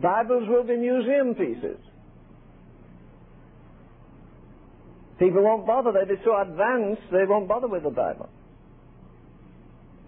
Bibles 0.00 0.48
will 0.48 0.62
be 0.62 0.76
museum 0.76 1.34
pieces. 1.34 1.78
People 5.18 5.42
won't 5.42 5.66
bother. 5.66 5.90
They'll 5.90 6.06
be 6.06 6.22
so 6.24 6.40
advanced, 6.40 7.02
they 7.10 7.24
won't 7.26 7.48
bother 7.48 7.66
with 7.66 7.82
the 7.82 7.90
Bible. 7.90 8.28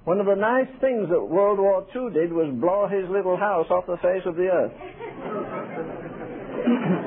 One 0.04 0.20
of 0.20 0.26
the 0.26 0.36
nice 0.36 0.68
things 0.80 1.08
that 1.08 1.20
World 1.20 1.58
War 1.58 1.84
II 1.92 2.14
did 2.14 2.32
was 2.32 2.54
blow 2.60 2.86
his 2.86 3.10
little 3.10 3.36
house 3.36 3.66
off 3.68 3.86
the 3.86 3.96
face 3.96 4.22
of 4.26 4.36
the 4.36 4.46
earth. 4.46 4.72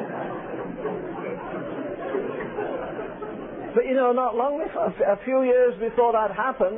But 3.73 3.78
you 3.89 3.95
know, 3.95 4.11
not 4.13 4.35
long 4.35 4.61
before, 4.61 4.85
a 4.85 5.17
few 5.25 5.41
years 5.41 5.73
before 5.81 6.13
that 6.13 6.29
happened, 6.29 6.77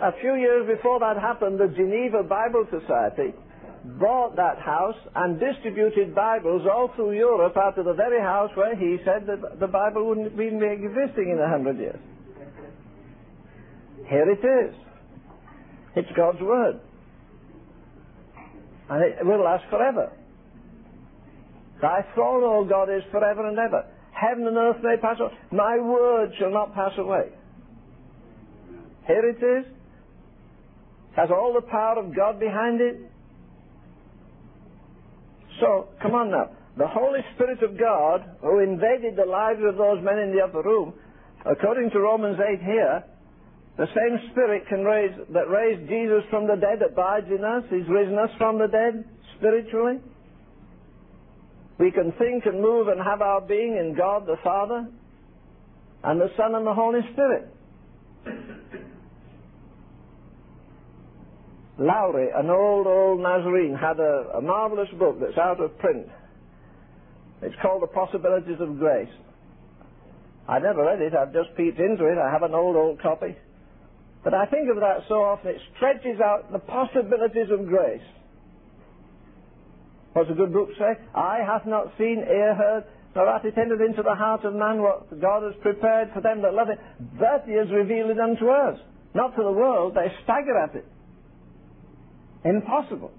a 0.00 0.12
few 0.18 0.34
years 0.34 0.66
before 0.66 0.98
that 1.00 1.20
happened, 1.20 1.60
the 1.60 1.68
Geneva 1.68 2.22
Bible 2.24 2.64
Society 2.72 3.36
bought 4.00 4.34
that 4.36 4.56
house 4.58 4.96
and 5.14 5.38
distributed 5.38 6.14
Bibles 6.14 6.62
all 6.64 6.90
through 6.96 7.12
Europe 7.12 7.54
out 7.58 7.76
of 7.76 7.84
the 7.84 7.92
very 7.92 8.20
house 8.20 8.50
where 8.54 8.74
he 8.74 8.96
said 9.04 9.26
that 9.26 9.60
the 9.60 9.66
Bible 9.66 10.08
wouldn't 10.08 10.34
be 10.34 10.46
existing 10.46 11.36
in 11.36 11.38
a 11.38 11.48
hundred 11.48 11.76
years. 11.78 12.00
Here 14.08 14.24
it 14.30 14.40
is. 14.40 14.74
It's 15.96 16.16
God's 16.16 16.40
Word. 16.40 16.80
And 18.88 19.04
it 19.04 19.26
will 19.26 19.44
last 19.44 19.64
forever. 19.68 20.10
Thy 21.82 22.06
throne, 22.14 22.42
O 22.42 22.64
God, 22.64 22.88
is 22.88 23.02
forever 23.10 23.46
and 23.46 23.58
ever. 23.58 23.84
Heaven 24.22 24.46
and 24.46 24.56
earth 24.56 24.76
may 24.82 24.96
pass 25.02 25.16
away. 25.18 25.32
My 25.50 25.78
word 25.78 26.30
shall 26.38 26.52
not 26.52 26.74
pass 26.74 26.92
away. 26.96 27.30
Here 29.06 29.28
it 29.28 29.42
is. 29.42 29.66
Has 31.16 31.28
all 31.30 31.52
the 31.52 31.66
power 31.66 31.98
of 31.98 32.14
God 32.14 32.38
behind 32.38 32.80
it. 32.80 33.00
So, 35.60 35.88
come 36.00 36.14
on 36.14 36.30
now. 36.30 36.50
The 36.78 36.86
Holy 36.86 37.20
Spirit 37.34 37.62
of 37.62 37.78
God, 37.78 38.24
who 38.40 38.60
invaded 38.60 39.16
the 39.16 39.28
lives 39.28 39.60
of 39.66 39.76
those 39.76 40.02
men 40.02 40.18
in 40.18 40.32
the 40.34 40.42
upper 40.42 40.62
room, 40.62 40.94
according 41.44 41.90
to 41.90 41.98
Romans 42.00 42.38
8 42.38 42.62
here, 42.62 43.04
the 43.76 43.86
same 43.86 44.30
Spirit 44.30 44.68
can 44.68 44.84
raise, 44.84 45.12
that 45.32 45.50
raised 45.50 45.88
Jesus 45.88 46.22
from 46.30 46.46
the 46.46 46.56
dead 46.56 46.80
abides 46.80 47.26
in 47.26 47.44
us. 47.44 47.64
He's 47.70 47.88
risen 47.88 48.16
us 48.18 48.30
from 48.38 48.58
the 48.58 48.68
dead 48.68 49.04
spiritually. 49.36 49.98
We 51.78 51.90
can 51.90 52.12
think 52.12 52.46
and 52.46 52.60
move 52.60 52.88
and 52.88 53.00
have 53.00 53.22
our 53.22 53.40
being 53.40 53.76
in 53.76 53.94
God 53.96 54.26
the 54.26 54.36
Father 54.42 54.86
and 56.04 56.20
the 56.20 56.28
Son 56.36 56.54
and 56.54 56.66
the 56.66 56.74
Holy 56.74 57.00
Spirit. 57.12 57.48
Lowrey, 61.78 62.28
an 62.38 62.50
old, 62.50 62.86
old 62.86 63.20
Nazarene, 63.20 63.74
had 63.74 63.98
a, 63.98 64.38
a 64.38 64.40
marvelous 64.40 64.88
book 64.98 65.18
that's 65.20 65.38
out 65.38 65.60
of 65.60 65.76
print. 65.78 66.06
It's 67.40 67.56
called 67.60 67.82
The 67.82 67.88
Possibilities 67.88 68.60
of 68.60 68.78
Grace. 68.78 69.08
I 70.48 70.58
never 70.58 70.84
read 70.84 71.00
it, 71.00 71.14
I've 71.14 71.32
just 71.32 71.56
peeped 71.56 71.80
into 71.80 72.04
it. 72.06 72.18
I 72.18 72.30
have 72.30 72.42
an 72.42 72.54
old, 72.54 72.76
old 72.76 73.00
copy. 73.00 73.34
But 74.22 74.34
I 74.34 74.46
think 74.46 74.70
of 74.70 74.76
that 74.76 75.02
so 75.08 75.14
often, 75.14 75.50
it 75.50 75.60
stretches 75.76 76.20
out 76.20 76.52
the 76.52 76.58
possibilities 76.58 77.50
of 77.50 77.66
grace. 77.66 78.02
What's 80.12 80.30
a 80.30 80.34
good 80.34 80.52
book 80.52 80.68
say? 80.78 81.00
Eye 81.14 81.40
hath 81.46 81.66
not 81.66 81.92
seen, 81.98 82.24
ear 82.28 82.54
heard, 82.54 82.84
nor 83.14 83.26
hath 83.32 83.44
it 83.44 83.56
entered 83.56 83.80
into 83.80 84.02
the 84.02 84.14
heart 84.14 84.44
of 84.44 84.54
man 84.54 84.82
what 84.82 85.20
God 85.20 85.42
has 85.42 85.54
prepared 85.62 86.10
for 86.14 86.20
them 86.20 86.42
that 86.42 86.54
love 86.54 86.68
it. 86.68 86.78
That 87.20 87.44
he 87.46 87.54
has 87.54 87.68
revealed 87.70 88.10
it 88.10 88.20
unto 88.20 88.48
us. 88.48 88.78
Not 89.14 89.36
to 89.36 89.42
the 89.42 89.52
world, 89.52 89.94
they 89.94 90.08
stagger 90.24 90.56
at 90.56 90.74
it. 90.74 90.86
Impossible. 92.44 93.12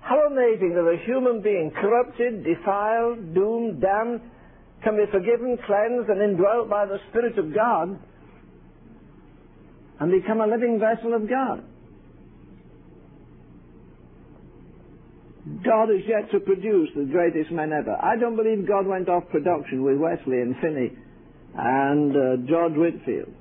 How 0.00 0.26
amazing 0.26 0.74
that 0.74 0.82
a 0.82 0.96
human 1.06 1.42
being, 1.42 1.70
corrupted, 1.70 2.44
defiled, 2.44 3.34
doomed, 3.34 3.80
damned, 3.80 4.20
can 4.82 4.96
be 4.96 5.04
forgiven, 5.10 5.58
cleansed, 5.64 6.08
and 6.10 6.20
indwelt 6.20 6.68
by 6.68 6.86
the 6.86 6.98
Spirit 7.10 7.38
of 7.38 7.54
God 7.54 7.98
and 10.00 10.10
become 10.10 10.40
a 10.40 10.46
living 10.46 10.80
vessel 10.80 11.14
of 11.14 11.28
God. 11.28 11.62
God 15.64 15.90
is 15.90 16.02
yet 16.06 16.30
to 16.30 16.40
produce 16.40 16.90
the 16.94 17.04
greatest 17.04 17.50
men 17.50 17.72
ever. 17.72 17.96
I 18.00 18.16
don't 18.16 18.36
believe 18.36 18.66
God 18.66 18.86
went 18.86 19.08
off 19.08 19.28
production 19.30 19.82
with 19.82 19.98
Wesley 19.98 20.40
and 20.40 20.54
Finney 20.62 20.92
and 21.56 22.16
uh, 22.16 22.36
George 22.48 22.74
Whitefield. 22.74 23.34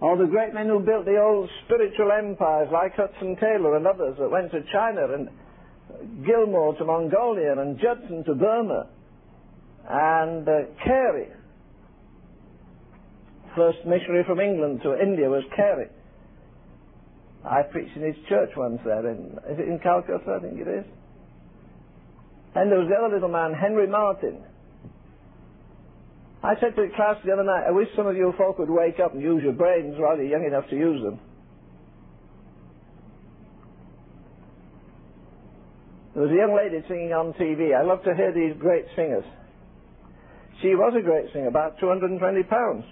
Or 0.00 0.16
the 0.16 0.26
great 0.26 0.54
men 0.54 0.68
who 0.68 0.80
built 0.80 1.04
the 1.04 1.20
old 1.20 1.50
spiritual 1.64 2.10
empires 2.12 2.68
like 2.72 2.96
Hudson 2.96 3.36
Taylor 3.36 3.76
and 3.76 3.86
others 3.86 4.16
that 4.18 4.30
went 4.30 4.52
to 4.52 4.60
China 4.72 5.12
and 5.12 5.28
Gilmour 6.26 6.76
to 6.78 6.84
Mongolia 6.84 7.58
and 7.58 7.78
Judson 7.78 8.24
to 8.24 8.34
Burma 8.34 8.88
and 9.88 10.48
uh, 10.48 10.52
Carey. 10.82 11.28
First 13.54 13.78
missionary 13.86 14.24
from 14.26 14.40
England 14.40 14.80
to 14.82 14.98
India 15.00 15.28
was 15.28 15.44
Carey. 15.54 15.88
I 17.44 17.62
preached 17.62 17.96
in 17.96 18.02
his 18.02 18.16
church 18.28 18.50
once 18.56 18.80
there. 18.84 19.06
In, 19.10 19.38
is 19.50 19.58
it 19.58 19.68
in 19.68 19.78
Calcutta? 19.78 20.36
I 20.36 20.40
think 20.40 20.60
it 20.60 20.68
is. 20.68 20.84
And 22.54 22.70
there 22.70 22.78
was 22.78 22.88
the 22.88 22.96
other 22.96 23.14
little 23.14 23.28
man, 23.28 23.52
Henry 23.52 23.86
Martyn. 23.86 24.42
I 26.42 26.54
said 26.60 26.76
to 26.76 26.82
the 26.82 26.94
class 26.94 27.16
the 27.24 27.32
other 27.32 27.42
night, 27.42 27.64
I 27.66 27.70
wish 27.70 27.88
some 27.96 28.06
of 28.06 28.16
you 28.16 28.32
folk 28.36 28.58
would 28.58 28.70
wake 28.70 29.00
up 29.00 29.14
and 29.14 29.22
use 29.22 29.42
your 29.42 29.52
brains 29.52 29.96
while 29.98 30.16
you're 30.16 30.26
young 30.26 30.44
enough 30.44 30.68
to 30.70 30.76
use 30.76 31.02
them. 31.02 31.18
There 36.14 36.22
was 36.22 36.30
a 36.30 36.36
young 36.36 36.54
lady 36.54 36.84
singing 36.86 37.12
on 37.12 37.32
TV. 37.34 37.74
I 37.74 37.82
love 37.82 38.04
to 38.04 38.14
hear 38.14 38.32
these 38.32 38.54
great 38.60 38.84
singers. 38.94 39.24
She 40.62 40.68
was 40.68 40.94
a 40.96 41.02
great 41.02 41.32
singer, 41.32 41.48
about 41.48 41.80
220 41.80 42.42
pounds. 42.44 42.84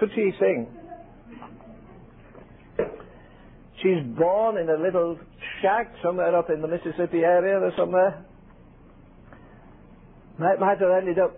Could 0.00 0.10
she 0.14 0.32
sing? 0.40 0.66
She's 3.86 4.02
born 4.18 4.58
in 4.58 4.68
a 4.68 4.82
little 4.82 5.16
shack 5.62 5.94
somewhere 6.02 6.34
up 6.34 6.50
in 6.50 6.60
the 6.60 6.66
Mississippi 6.66 7.18
area 7.18 7.60
or 7.60 7.70
somewhere. 7.78 8.24
Might, 10.40 10.58
might 10.58 10.80
have 10.80 10.90
ended 10.90 11.20
up 11.20 11.36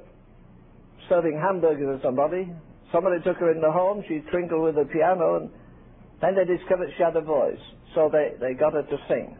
serving 1.11 1.37
hamburgers 1.37 2.01
to 2.01 2.07
somebody. 2.07 2.51
Somebody 2.91 3.21
took 3.23 3.37
her 3.37 3.53
in 3.53 3.61
the 3.61 3.71
home. 3.71 4.03
She 4.09 4.21
twinkled 4.31 4.63
with 4.63 4.77
the 4.77 4.89
piano, 4.91 5.37
and 5.37 5.51
then 6.23 6.37
they 6.37 6.49
discovered 6.49 6.89
she 6.97 7.03
had 7.03 7.17
a 7.17 7.21
voice. 7.21 7.61
So 7.95 8.09
they, 8.11 8.33
they 8.41 8.55
got 8.55 8.73
her 8.73 8.83
to 8.83 8.97
sing. 9.09 9.37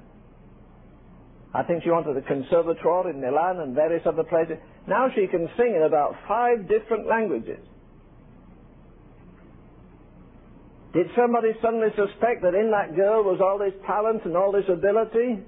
I 1.55 1.63
think 1.63 1.85
she 1.85 1.91
went 1.91 2.05
to 2.05 2.13
the 2.13 2.21
conservatoire 2.21 3.09
in 3.09 3.23
Milan 3.23 3.61
and 3.61 3.75
various 3.75 4.03
other 4.05 4.25
places. 4.25 4.59
Now 4.87 5.09
she 5.15 5.27
can 5.29 5.49
sing 5.57 5.73
in 5.75 5.83
about 5.83 6.15
five 6.29 6.69
different 6.69 7.09
languages. 7.09 7.65
Did 10.93 11.07
somebody 11.15 11.53
suddenly 11.61 11.89
suspect 11.97 12.43
that 12.43 12.55
in 12.55 12.71
that 12.71 12.97
girl 12.97 13.23
was 13.23 13.41
all 13.45 13.59
this 13.59 13.77
talent 13.87 14.25
and 14.25 14.37
all 14.37 14.53
this 14.53 14.65
ability? 14.69 15.45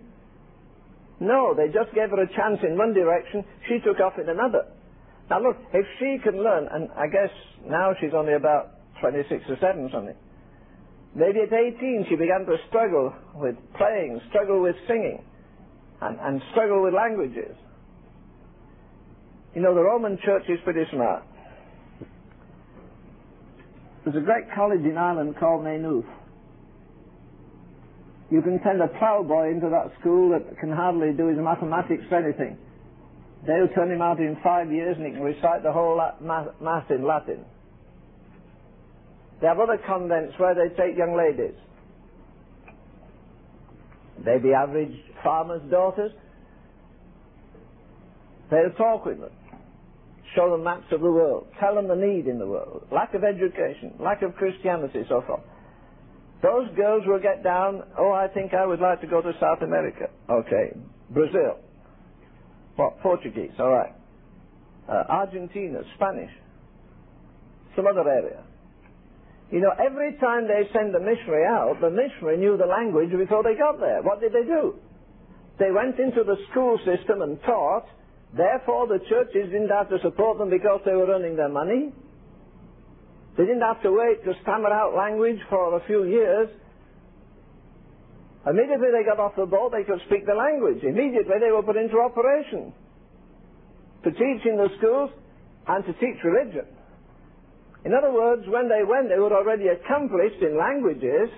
No, 1.21 1.55
they 1.55 1.67
just 1.73 1.95
gave 1.95 2.11
her 2.11 2.23
a 2.23 2.29
chance 2.29 2.61
in 2.63 2.77
one 2.77 2.93
direction, 2.93 3.45
she 3.69 3.79
took 3.81 4.01
off 4.01 4.19
in 4.21 4.29
another. 4.29 4.69
Now 5.29 5.41
look, 5.41 5.57
if 5.73 5.87
she 5.99 6.19
can 6.23 6.43
learn, 6.43 6.69
and 6.73 6.89
I 6.97 7.07
guess 7.07 7.31
now 7.65 7.93
she's 8.01 8.13
only 8.15 8.35
about 8.35 8.81
26 9.01 9.45
or 9.49 9.57
7 9.61 9.91
something, 9.93 10.17
maybe 11.15 11.41
at 11.41 11.53
18 11.53 12.07
she 12.09 12.17
began 12.17 12.45
to 12.47 12.57
struggle 12.69 13.15
with 13.35 13.57
playing, 13.77 14.21
struggle 14.29 14.61
with 14.61 14.77
singing, 14.89 15.23
and, 16.01 16.19
and 16.21 16.43
struggle 16.53 16.83
with 16.83 16.95
languages. 16.95 17.57
You 19.55 19.63
know, 19.63 19.75
the 19.75 19.83
Roman 19.83 20.19
church 20.25 20.45
is 20.49 20.59
pretty 20.65 20.85
smart. 20.93 21.23
There's 24.05 24.17
a 24.17 24.25
great 24.25 24.45
college 24.55 24.81
in 24.81 24.97
Ireland 24.97 25.37
called 25.39 25.65
Maynooth. 25.65 26.07
You 28.31 28.41
can 28.43 28.61
send 28.65 28.81
a 28.81 28.89
ploughboy 28.89 29.51
into 29.51 29.69
that 29.71 29.93
school 30.01 30.31
that 30.31 30.59
can 30.59 30.71
hardly 30.71 31.13
do 31.13 31.27
his 31.27 31.39
mathematics 31.39 32.05
for 32.09 32.17
anything. 32.17 32.57
They'll 33.47 33.69
turn 33.75 33.91
him 33.91 34.01
out 34.01 34.19
in 34.21 34.37
five 34.43 34.71
years 34.71 34.97
and 34.97 35.07
he 35.07 35.13
can 35.13 35.23
recite 35.23 35.63
the 35.63 35.73
whole 35.73 36.01
mass 36.21 36.85
in 36.91 37.07
Latin. 37.07 37.45
They 39.41 39.47
have 39.47 39.59
other 39.59 39.79
convents 39.87 40.35
where 40.39 40.55
they 40.55 40.69
take 40.77 40.97
young 40.97 41.17
ladies. 41.17 41.57
They 44.25 44.39
be 44.39 44.53
average 44.53 44.95
farmers' 45.25 45.63
daughters. 45.71 46.13
They'll 48.51 48.73
talk 48.77 49.07
with 49.07 49.21
them 49.21 49.31
show 50.35 50.51
them 50.51 50.65
maps 50.65 50.87
of 50.93 51.01
the 51.01 51.11
world, 51.11 51.47
tell 51.59 51.75
them 51.75 51.89
the 51.89 51.97
need 51.97 52.27
in 52.27 52.39
the 52.39 52.47
world, 52.47 52.87
lack 52.93 53.15
of 53.15 53.25
education, 53.25 53.95
lack 53.99 54.23
of 54.23 54.35
Christianity, 54.37 55.05
so 55.09 55.23
forth. 55.27 55.43
Those 56.43 56.69
girls 56.75 57.03
will 57.07 57.21
get 57.21 57.45
down, 57.45 57.83
oh, 57.99 58.13
I 58.13 58.29
think 58.29 58.55
I 58.55 58.65
would 58.65 58.81
like 58.81 59.01
to 59.03 59.07
go 59.07 59.21
to 59.21 59.33
South 59.41 59.61
America. 59.63 60.09
Okay. 60.31 60.73
Brazil. 61.11 61.59
What? 62.77 63.01
Portuguese, 63.01 63.53
all 63.59 63.71
right. 63.71 63.93
Uh, 64.89 65.05
Argentina, 65.09 65.81
Spanish. 65.97 66.31
Some 67.77 67.87
other 67.87 68.09
area. 68.09 68.43
You 69.51 69.61
know, 69.61 69.73
every 69.85 70.17
time 70.19 70.47
they 70.47 70.63
send 70.73 70.95
a 70.95 71.01
missionary 71.01 71.45
out, 71.45 71.79
the 71.81 71.91
missionary 71.91 72.39
knew 72.39 72.57
the 72.57 72.67
language 72.67 73.11
before 73.11 73.43
they 73.43 73.55
got 73.59 73.81
there. 73.81 74.01
What 74.03 74.21
did 74.21 74.33
they 74.33 74.45
do? 74.45 74.77
They 75.59 75.71
went 75.71 75.99
into 75.99 76.25
the 76.25 76.37
school 76.51 76.79
system 76.79 77.21
and 77.21 77.43
taught, 77.43 77.85
Therefore, 78.37 78.87
the 78.87 79.01
churches 79.09 79.51
didn't 79.51 79.71
have 79.71 79.89
to 79.91 79.99
support 80.03 80.39
them 80.39 80.51
because 80.51 80.81
they 80.85 80.93
were 80.93 81.11
earning 81.11 81.37
their 81.37 81.49
money. 81.49 81.93
They 83.37 83.45
didn't 83.45 83.63
have 83.63 83.83
to 83.83 83.91
wait 83.91 84.25
to 84.25 84.35
stammer 84.43 84.71
out 84.71 84.95
language 84.95 85.39
for 85.49 85.77
a 85.77 85.87
few 85.87 86.05
years. 86.05 86.49
Immediately 88.47 88.89
they 88.93 89.05
got 89.05 89.21
off 89.21 89.37
the 89.37 89.47
boat, 89.47 89.73
they 89.73 89.85
could 89.85 90.01
speak 90.07 90.27
the 90.27 90.35
language. 90.35 90.83
Immediately 90.83 91.37
they 91.41 91.51
were 91.51 91.63
put 91.63 91.77
into 91.77 91.99
operation 91.99 92.73
to 94.05 94.11
teach 94.11 94.47
in 94.47 94.57
the 94.57 94.69
schools 94.79 95.11
and 95.67 95.85
to 95.85 95.93
teach 95.95 96.17
religion. 96.25 96.67
In 97.85 97.95
other 97.95 98.13
words, 98.13 98.43
when 98.47 98.69
they 98.69 98.85
went, 98.85 99.09
they 99.09 99.19
were 99.19 99.33
already 99.33 99.69
accomplished 99.69 100.41
in 100.41 100.57
languages. 100.57 101.29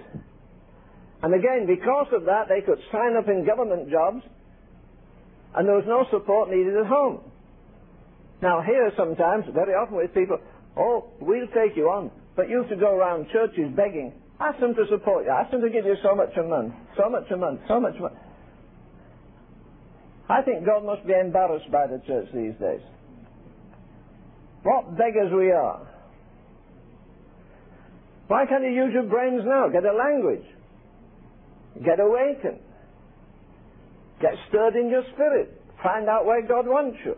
And 1.23 1.35
again, 1.35 1.67
because 1.67 2.09
of 2.13 2.25
that, 2.27 2.49
they 2.49 2.61
could 2.61 2.79
sign 2.91 3.17
up 3.17 3.29
in 3.29 3.47
government 3.47 3.91
jobs 3.91 4.23
and 5.55 5.69
there 5.69 5.77
was 5.77 5.85
no 5.87 6.05
support 6.11 6.51
needed 6.51 6.77
at 6.77 6.87
home. 6.87 7.21
Now 8.41 8.63
here 8.63 8.91
sometimes, 8.97 9.45
very 9.55 9.75
often 9.75 9.97
with 9.97 10.15
people, 10.15 10.39
oh, 10.77 11.11
we'll 11.21 11.47
take 11.49 11.77
you 11.77 11.89
on, 11.91 12.11
but 12.35 12.49
you 12.49 12.59
have 12.59 12.71
to 12.71 12.77
go 12.77 12.97
around 12.97 13.27
churches 13.33 13.71
begging. 13.77 14.13
Ask 14.41 14.59
them 14.59 14.75
to 14.75 14.85
support 14.91 15.25
you. 15.25 15.31
Ask 15.31 15.53
them 15.53 15.61
to 15.61 15.71
give 15.71 15.85
you 15.85 15.95
so 16.03 16.17
much 16.17 16.37
a 16.37 16.43
month, 16.43 16.75
so 16.97 17.09
much 17.09 17.31
a 17.31 17.37
month, 17.37 17.61
so 17.69 17.79
much 17.79 17.95
a 17.97 18.01
month. 18.01 18.15
I 20.29 20.43
think 20.43 20.67
God 20.67 20.85
must 20.85 21.07
be 21.07 21.13
embarrassed 21.13 21.71
by 21.71 21.87
the 21.87 22.01
church 22.07 22.27
these 22.35 22.55
days. 22.59 22.81
What 24.63 24.97
beggars 24.97 25.33
we 25.33 25.51
are. 25.51 25.87
Why 28.29 28.47
can't 28.47 28.65
you 28.65 28.71
use 28.71 28.93
your 28.95 29.03
brains 29.05 29.43
now? 29.45 29.69
Get 29.69 29.85
a 29.85 29.93
language. 29.93 30.47
Get 31.85 32.01
awakened. 32.01 32.61
Get 34.23 34.35
stirred 34.49 34.77
in 34.77 34.89
your 34.89 35.03
spirit. 35.13 35.61
Find 35.83 36.09
out 36.09 36.25
where 36.25 36.47
God 36.47 36.67
wants 36.67 36.97
you. 37.05 37.17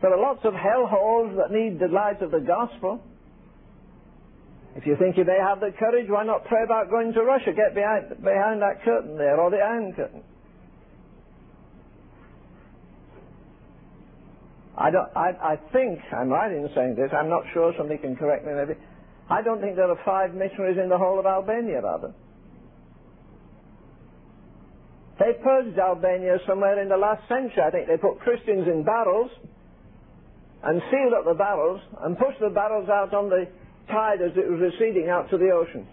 There 0.00 0.12
are 0.12 0.20
lots 0.20 0.40
of 0.44 0.54
hell 0.54 0.86
holes 0.86 1.36
that 1.36 1.54
need 1.54 1.78
the 1.78 1.88
light 1.88 2.22
of 2.22 2.30
the 2.30 2.40
gospel. 2.40 3.02
If 4.76 4.86
you 4.86 4.96
think 4.98 5.16
you 5.16 5.24
may 5.24 5.38
have 5.38 5.60
the 5.60 5.70
courage, 5.78 6.06
why 6.08 6.24
not 6.24 6.46
pray 6.46 6.64
about 6.64 6.90
going 6.90 7.12
to 7.12 7.22
Russia? 7.22 7.52
Get 7.54 7.74
behind, 7.74 8.08
behind 8.24 8.60
that 8.62 8.82
curtain 8.82 9.16
there, 9.16 9.38
or 9.38 9.50
the 9.50 9.58
Iron 9.58 9.92
Curtain. 9.92 10.22
I, 14.76 14.90
don't, 14.90 15.08
I, 15.14 15.54
I 15.54 15.56
think, 15.72 16.00
I'm 16.12 16.28
right 16.28 16.50
in 16.50 16.68
saying 16.74 16.96
this, 16.96 17.10
I'm 17.12 17.28
not 17.28 17.44
sure, 17.52 17.72
somebody 17.78 18.00
can 18.00 18.16
correct 18.16 18.44
me 18.44 18.52
maybe. 18.52 18.74
I 19.30 19.40
don't 19.42 19.60
think 19.60 19.76
there 19.76 19.88
are 19.88 20.00
five 20.04 20.34
missionaries 20.34 20.78
in 20.82 20.88
the 20.88 20.98
whole 20.98 21.20
of 21.20 21.26
Albania, 21.26 21.80
rather. 21.80 22.12
They 25.18 25.32
purged 25.42 25.78
Albania 25.78 26.38
somewhere 26.46 26.82
in 26.82 26.88
the 26.88 26.96
last 26.96 27.22
century. 27.28 27.62
I 27.62 27.70
think 27.70 27.86
they 27.86 27.96
put 27.96 28.18
Christians 28.20 28.66
in 28.66 28.82
barrels 28.82 29.30
and 30.64 30.82
sealed 30.90 31.14
up 31.14 31.24
the 31.24 31.34
barrels 31.34 31.80
and 32.02 32.18
pushed 32.18 32.40
the 32.40 32.50
barrels 32.50 32.88
out 32.88 33.14
on 33.14 33.28
the 33.28 33.46
tide 33.88 34.22
as 34.22 34.32
it 34.36 34.50
was 34.50 34.58
receding 34.60 35.08
out 35.08 35.30
to 35.30 35.38
the 35.38 35.50
ocean. 35.50 35.86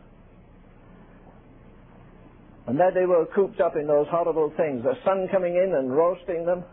And 2.67 2.79
there 2.79 2.91
they 2.91 3.05
were 3.05 3.25
cooped 3.35 3.59
up 3.59 3.75
in 3.75 3.85
those 3.85 4.07
horrible 4.09 4.53
things, 4.55 4.83
the 4.83 4.95
sun 5.03 5.27
coming 5.31 5.55
in 5.55 5.75
and 5.75 5.91
roasting 5.91 6.45
them. 6.45 6.63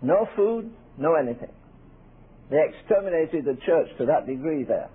No 0.00 0.28
food, 0.36 0.70
no 0.96 1.14
anything. 1.14 1.50
They 2.50 2.62
exterminated 2.64 3.44
the 3.44 3.58
church 3.66 3.88
to 3.98 4.06
that 4.06 4.26
degree 4.26 4.64
there. 4.64 4.88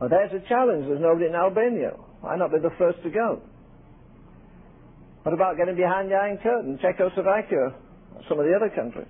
Well, 0.00 0.10
there's 0.10 0.32
a 0.32 0.46
challenge. 0.48 0.86
There's 0.88 1.00
nobody 1.00 1.26
in 1.26 1.34
Albania. 1.34 1.92
Why 2.20 2.36
not 2.36 2.50
be 2.50 2.58
the 2.58 2.74
first 2.76 3.02
to 3.04 3.10
go? 3.10 3.40
What 5.22 5.34
about 5.34 5.56
getting 5.56 5.76
behind 5.76 6.10
the 6.10 6.16
Iron 6.16 6.38
Curtain, 6.38 6.78
Czechoslovakia, 6.82 7.74
some 8.28 8.40
of 8.40 8.46
the 8.46 8.54
other 8.54 8.70
countries? 8.74 9.06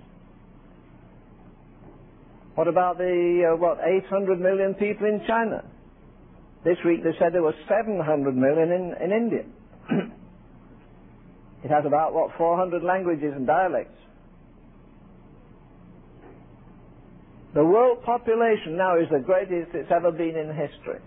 What 2.55 2.67
about 2.67 2.99
the, 2.99 3.53
uh, 3.53 3.57
what, 3.57 3.79
800 3.83 4.39
million 4.39 4.75
people 4.75 5.07
in 5.07 5.21
China? 5.25 5.63
This 6.63 6.77
week 6.85 7.03
they 7.03 7.17
said 7.17 7.33
there 7.33 7.41
were 7.41 7.55
700 7.67 8.35
million 8.35 8.71
in, 8.71 8.93
in 9.01 9.11
India. 9.11 9.43
it 11.63 11.71
has 11.71 11.83
about, 11.85 12.13
what, 12.13 12.29
400 12.37 12.83
languages 12.83 13.33
and 13.35 13.47
dialects. 13.47 13.97
The 17.55 17.63
world 17.63 18.03
population 18.03 18.77
now 18.77 18.97
is 18.99 19.07
the 19.11 19.19
greatest 19.19 19.73
it's 19.73 19.91
ever 19.91 20.11
been 20.11 20.35
in 20.35 20.47
history. 20.49 21.01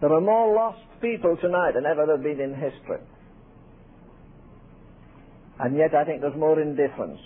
There 0.00 0.12
are 0.12 0.20
more 0.20 0.54
lost 0.54 0.85
people 1.00 1.36
tonight 1.40 1.72
than 1.74 1.86
ever 1.86 2.06
there 2.06 2.16
have 2.16 2.24
been 2.24 2.40
in 2.40 2.54
history. 2.54 3.00
And 5.58 5.76
yet 5.76 5.94
I 5.94 6.04
think 6.04 6.20
there's 6.20 6.36
more 6.36 6.60
indifference. 6.60 7.20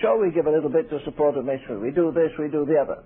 Sure, 0.00 0.18
we 0.20 0.32
give 0.32 0.46
a 0.46 0.50
little 0.50 0.70
bit 0.70 0.88
to 0.90 0.98
support 1.04 1.36
a 1.36 1.42
mission. 1.42 1.80
We 1.80 1.90
do 1.90 2.10
this, 2.12 2.30
we 2.38 2.48
do 2.48 2.64
the 2.64 2.76
other. 2.80 3.02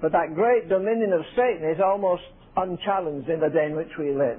But 0.00 0.12
that 0.12 0.34
great 0.34 0.68
dominion 0.68 1.12
of 1.12 1.22
Satan 1.34 1.68
is 1.68 1.80
almost 1.84 2.22
unchallenged 2.56 3.28
in 3.28 3.40
the 3.40 3.48
day 3.48 3.66
in 3.66 3.76
which 3.76 3.90
we 3.98 4.12
live. 4.12 4.38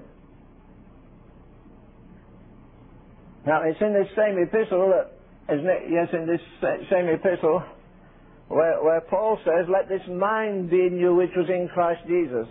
Now, 3.46 3.62
it's 3.64 3.80
in 3.82 3.94
this 3.94 4.08
same 4.16 4.38
epistle 4.38 4.92
that, 4.92 5.54
isn't 5.54 5.68
it? 5.68 5.84
Yes, 5.90 6.08
in 6.14 6.28
this 6.28 6.42
same 6.92 7.08
epistle 7.08 7.64
where, 8.50 8.84
where 8.84 9.02
Paul 9.02 9.40
says, 9.44 9.68
Let 9.72 9.90
this 9.90 10.02
mind 10.10 10.70
be 10.70 10.86
in 10.86 10.98
you 10.98 11.16
which 11.16 11.32
was 11.36 11.48
in 11.50 11.70
Christ 11.74 12.02
Jesus. 12.08 12.48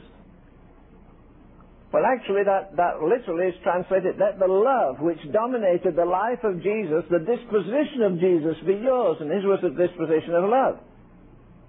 Well, 1.97 2.05
actually, 2.05 2.45
that, 2.45 2.77
that 2.77 3.01
literally 3.01 3.49
is 3.49 3.55
translated, 3.65 4.21
let 4.21 4.39
the 4.39 4.53
love 4.53 5.01
which 5.01 5.17
dominated 5.33 5.97
the 5.97 6.05
life 6.05 6.45
of 6.45 6.61
Jesus, 6.61 7.09
the 7.09 7.25
disposition 7.25 8.05
of 8.05 8.21
Jesus, 8.21 8.53
be 8.69 8.77
yours. 8.85 9.17
And 9.25 9.33
his 9.33 9.41
was 9.49 9.65
a 9.65 9.73
disposition 9.73 10.37
of 10.37 10.45
love, 10.45 10.77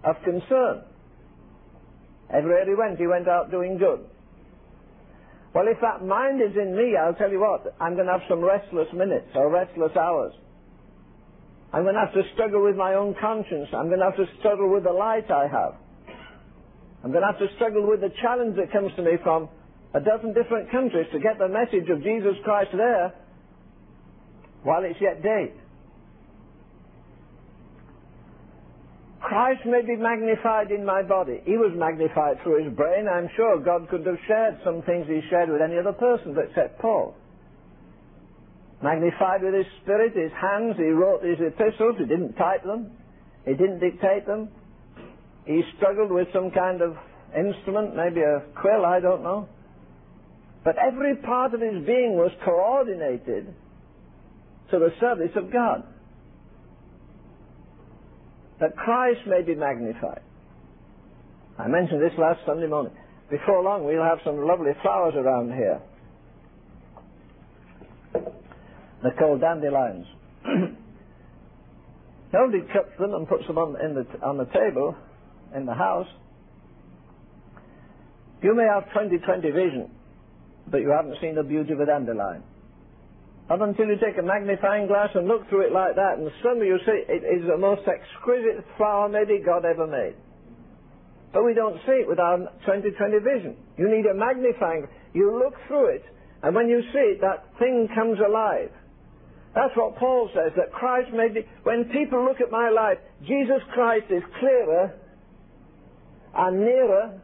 of 0.04 0.20
concern. 0.28 0.84
Everywhere 2.28 2.68
he 2.68 2.76
went, 2.76 3.00
he 3.00 3.08
went 3.08 3.30
out 3.30 3.52
doing 3.52 3.78
good. 3.78 4.04
Well, 5.56 5.72
if 5.72 5.80
that 5.80 6.04
mind 6.04 6.42
is 6.44 6.58
in 6.60 6.76
me, 6.76 7.00
I'll 7.00 7.16
tell 7.16 7.32
you 7.32 7.40
what, 7.40 7.64
I'm 7.80 7.96
going 7.96 8.08
to 8.08 8.20
have 8.20 8.28
some 8.28 8.44
restless 8.44 8.92
minutes 8.92 9.32
or 9.34 9.48
restless 9.48 9.96
hours. 9.96 10.34
I'm 11.72 11.84
going 11.84 11.96
to 11.96 12.04
have 12.04 12.14
to 12.20 12.24
struggle 12.34 12.66
with 12.66 12.76
my 12.76 12.96
own 12.96 13.16
conscience. 13.16 13.72
I'm 13.72 13.88
going 13.88 14.04
to 14.04 14.12
have 14.12 14.20
to 14.20 14.28
struggle 14.40 14.68
with 14.76 14.84
the 14.84 14.92
light 14.92 15.32
I 15.32 15.48
have. 15.48 15.80
I'm 17.02 17.16
going 17.16 17.24
to 17.24 17.32
have 17.32 17.40
to 17.40 17.48
struggle 17.56 17.88
with 17.88 18.02
the 18.02 18.12
challenge 18.22 18.58
that 18.58 18.74
comes 18.74 18.92
to 18.98 19.04
me 19.04 19.16
from 19.24 19.48
a 19.98 20.00
dozen 20.00 20.34
different 20.34 20.70
countries 20.70 21.08
to 21.12 21.20
get 21.20 21.40
the 21.40 21.48
message 21.50 21.90
of 21.90 22.04
Jesus 22.04 22.38
Christ 22.44 22.70
there 22.74 23.14
while 24.64 24.84
it's 24.84 25.00
yet 25.02 25.24
day. 25.24 25.52
Christ 29.22 29.66
may 29.66 29.82
be 29.82 29.96
magnified 29.98 30.72
in 30.72 30.86
my 30.86 31.02
body. 31.02 31.42
He 31.44 31.58
was 31.58 31.74
magnified 31.76 32.38
through 32.44 32.64
his 32.64 32.74
brain. 32.74 33.08
I'm 33.10 33.30
sure 33.36 33.60
God 33.60 33.90
could 33.90 34.06
have 34.06 34.22
shared 34.28 34.60
some 34.64 34.84
things 34.84 35.08
he 35.08 35.22
shared 35.30 35.50
with 35.50 35.62
any 35.62 35.78
other 35.78 35.94
person 35.94 36.36
except 36.38 36.80
Paul 36.80 37.16
magnified 38.82 39.42
with 39.42 39.54
his 39.54 39.66
spirit, 39.82 40.14
his 40.16 40.32
hands, 40.40 40.76
he 40.78 40.90
wrote 40.94 41.24
his 41.24 41.40
epistles, 41.40 41.96
he 41.98 42.06
didn't 42.06 42.34
type 42.34 42.64
them, 42.64 42.92
he 43.46 43.54
didn't 43.54 43.80
dictate 43.80 44.26
them, 44.28 44.50
he 45.46 45.64
struggled 45.78 46.12
with 46.12 46.28
some 46.34 46.52
kind 46.52 46.82
of 46.82 46.96
instrument, 47.36 47.96
maybe 47.96 48.22
a 48.22 48.44
quill, 48.60 48.86
I 48.86 49.00
don't 49.00 49.24
know. 49.24 49.50
But 50.68 50.76
every 50.86 51.16
part 51.16 51.54
of 51.54 51.62
his 51.62 51.86
being 51.86 52.18
was 52.18 52.30
coordinated 52.44 53.56
to 54.70 54.80
the 54.80 54.90
service 55.00 55.32
of 55.38 55.50
God. 55.50 55.86
That 58.60 58.76
Christ 58.76 59.22
may 59.28 59.44
be 59.44 59.56
magnified. 59.56 60.20
I 61.58 61.70
mentioned 61.70 62.02
this 62.02 62.12
last 62.18 62.42
Sunday 62.46 62.68
morning. 62.68 62.92
Before 63.32 63.64
long, 63.64 63.86
we'll 63.86 64.04
have 64.04 64.18
some 64.26 64.46
lovely 64.46 64.74
flowers 64.82 65.14
around 65.16 65.54
here. 65.54 65.80
They're 69.04 69.16
called 69.18 69.40
dandelions. 69.40 70.06
Nobody 72.34 72.60
cuts 72.74 72.92
them 73.00 73.14
and 73.14 73.26
puts 73.26 73.48
them 73.48 73.58
on, 73.58 73.72
the, 73.72 74.06
on 74.22 74.36
the 74.38 74.48
table 74.52 74.98
in 75.56 75.66
the 75.66 75.76
house. 75.76 76.08
You 78.42 78.54
may 78.54 78.66
have 78.66 78.84
20-20 78.94 79.42
vision, 79.54 79.92
but 80.70 80.82
you 80.82 80.90
haven't 80.90 81.18
seen 81.22 81.36
the 81.36 81.44
beauty 81.44 81.74
of 81.74 81.80
a 81.80 81.86
dandelion. 81.86 82.44
Not 83.50 83.62
until 83.62 83.88
you 83.88 83.96
take 83.96 84.18
a 84.20 84.24
magnifying 84.24 84.88
glass 84.88 85.10
and 85.16 85.28
look 85.28 85.48
through 85.48 85.68
it 85.68 85.72
like 85.72 85.96
that, 85.96 86.20
and 86.20 86.30
suddenly 86.44 86.68
you 86.68 86.80
see 86.86 87.04
it 87.08 87.24
is 87.24 87.48
the 87.48 87.58
most 87.58 87.88
exquisite 87.88 88.66
flower 88.76 89.08
maybe 89.08 89.40
God 89.40 89.64
ever 89.64 89.88
made. 89.88 90.16
But 91.32 91.46
we 91.46 91.54
don't 91.54 91.78
see 91.86 92.04
it 92.04 92.08
with 92.08 92.20
our 92.20 92.40
20-20 92.68 93.24
vision. 93.24 93.56
You 93.78 93.88
need 93.90 94.06
a 94.06 94.14
magnifying. 94.14 94.88
You 95.14 95.40
look 95.40 95.56
through 95.68 95.96
it, 95.96 96.04
and 96.44 96.56
when 96.56 96.68
you 96.68 96.82
see 96.92 97.16
it, 97.16 97.22
that 97.22 97.46
thing 97.60 97.88
comes 97.96 98.20
alive. 98.20 98.72
That's 99.56 99.76
what 99.76 99.96
Paul 99.96 100.30
says, 100.36 100.52
that 100.58 100.72
Christ 100.72 101.12
may 101.14 101.30
be, 101.30 101.48
when 101.64 101.86
people 101.86 102.24
look 102.24 102.42
at 102.42 102.52
my 102.52 102.70
life, 102.70 102.98
Jesus 103.22 103.64
Christ 103.74 104.06
is 104.10 104.24
clearer 104.40 104.94
and 106.36 106.60
nearer 106.60 107.22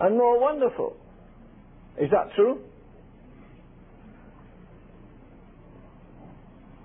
and 0.00 0.16
more 0.16 0.40
wonderful. 0.40 0.96
Is 1.98 2.10
that 2.10 2.34
true? 2.34 2.60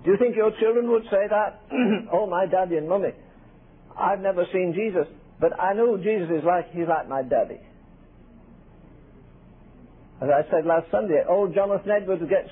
Do 0.04 0.12
you 0.12 0.18
think 0.18 0.36
your 0.36 0.52
children 0.60 0.90
would 0.90 1.02
say 1.04 1.26
that? 1.28 1.62
oh, 2.12 2.26
my 2.26 2.46
daddy 2.46 2.76
and 2.76 2.88
mummy, 2.88 3.10
I've 3.98 4.20
never 4.20 4.44
seen 4.52 4.72
Jesus, 4.74 5.06
but 5.40 5.58
I 5.60 5.74
know 5.74 5.96
Jesus 5.96 6.30
is 6.30 6.44
like, 6.44 6.70
he's 6.70 6.86
like 6.88 7.08
my 7.08 7.22
daddy. 7.22 7.58
As 10.22 10.28
I 10.30 10.48
said 10.50 10.64
last 10.64 10.86
Sunday, 10.90 11.22
old 11.28 11.54
Jonathan 11.54 11.90
Edwards 11.90 12.22
gets 12.30 12.48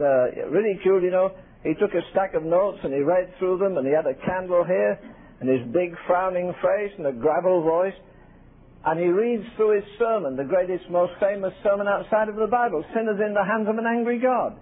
uh, 0.00 0.48
ridiculed, 0.50 1.02
you 1.02 1.10
know. 1.10 1.30
He 1.62 1.74
took 1.74 1.94
a 1.94 2.02
stack 2.10 2.34
of 2.34 2.42
notes 2.42 2.78
and 2.82 2.92
he 2.92 3.00
read 3.00 3.32
through 3.38 3.58
them 3.58 3.76
and 3.76 3.86
he 3.86 3.92
had 3.92 4.06
a 4.06 4.14
candle 4.26 4.64
here 4.64 4.98
and 5.40 5.48
his 5.48 5.62
big 5.72 5.94
frowning 6.06 6.52
face 6.54 6.92
and 6.98 7.06
a 7.06 7.12
gravel 7.12 7.62
voice. 7.62 7.94
And 8.84 8.98
he 8.98 9.06
reads 9.06 9.44
through 9.56 9.76
his 9.76 9.84
sermon, 9.98 10.36
the 10.36 10.44
greatest, 10.44 10.90
most 10.90 11.12
famous 11.20 11.52
sermon 11.62 11.86
outside 11.86 12.28
of 12.28 12.34
the 12.34 12.48
Bible, 12.48 12.84
Sinners 12.94 13.20
in 13.24 13.32
the 13.32 13.44
Hands 13.44 13.68
of 13.68 13.78
an 13.78 13.86
Angry 13.86 14.18
God. 14.18 14.58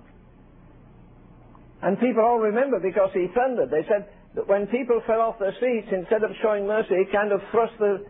And 1.83 1.99
people 1.99 2.23
all 2.23 2.39
remember 2.39 2.79
because 2.79 3.09
he 3.15 3.29
thundered. 3.33 3.71
They 3.71 3.89
said 3.89 4.05
that 4.35 4.47
when 4.47 4.67
people 4.67 5.01
fell 5.07 5.21
off 5.21 5.39
their 5.39 5.57
seats, 5.57 5.89
instead 5.91 6.23
of 6.23 6.37
showing 6.43 6.67
mercy, 6.67 7.01
he 7.01 7.13
kind 7.13 7.33
of 7.33 7.41
thrust 7.51 7.73
the 7.79 8.05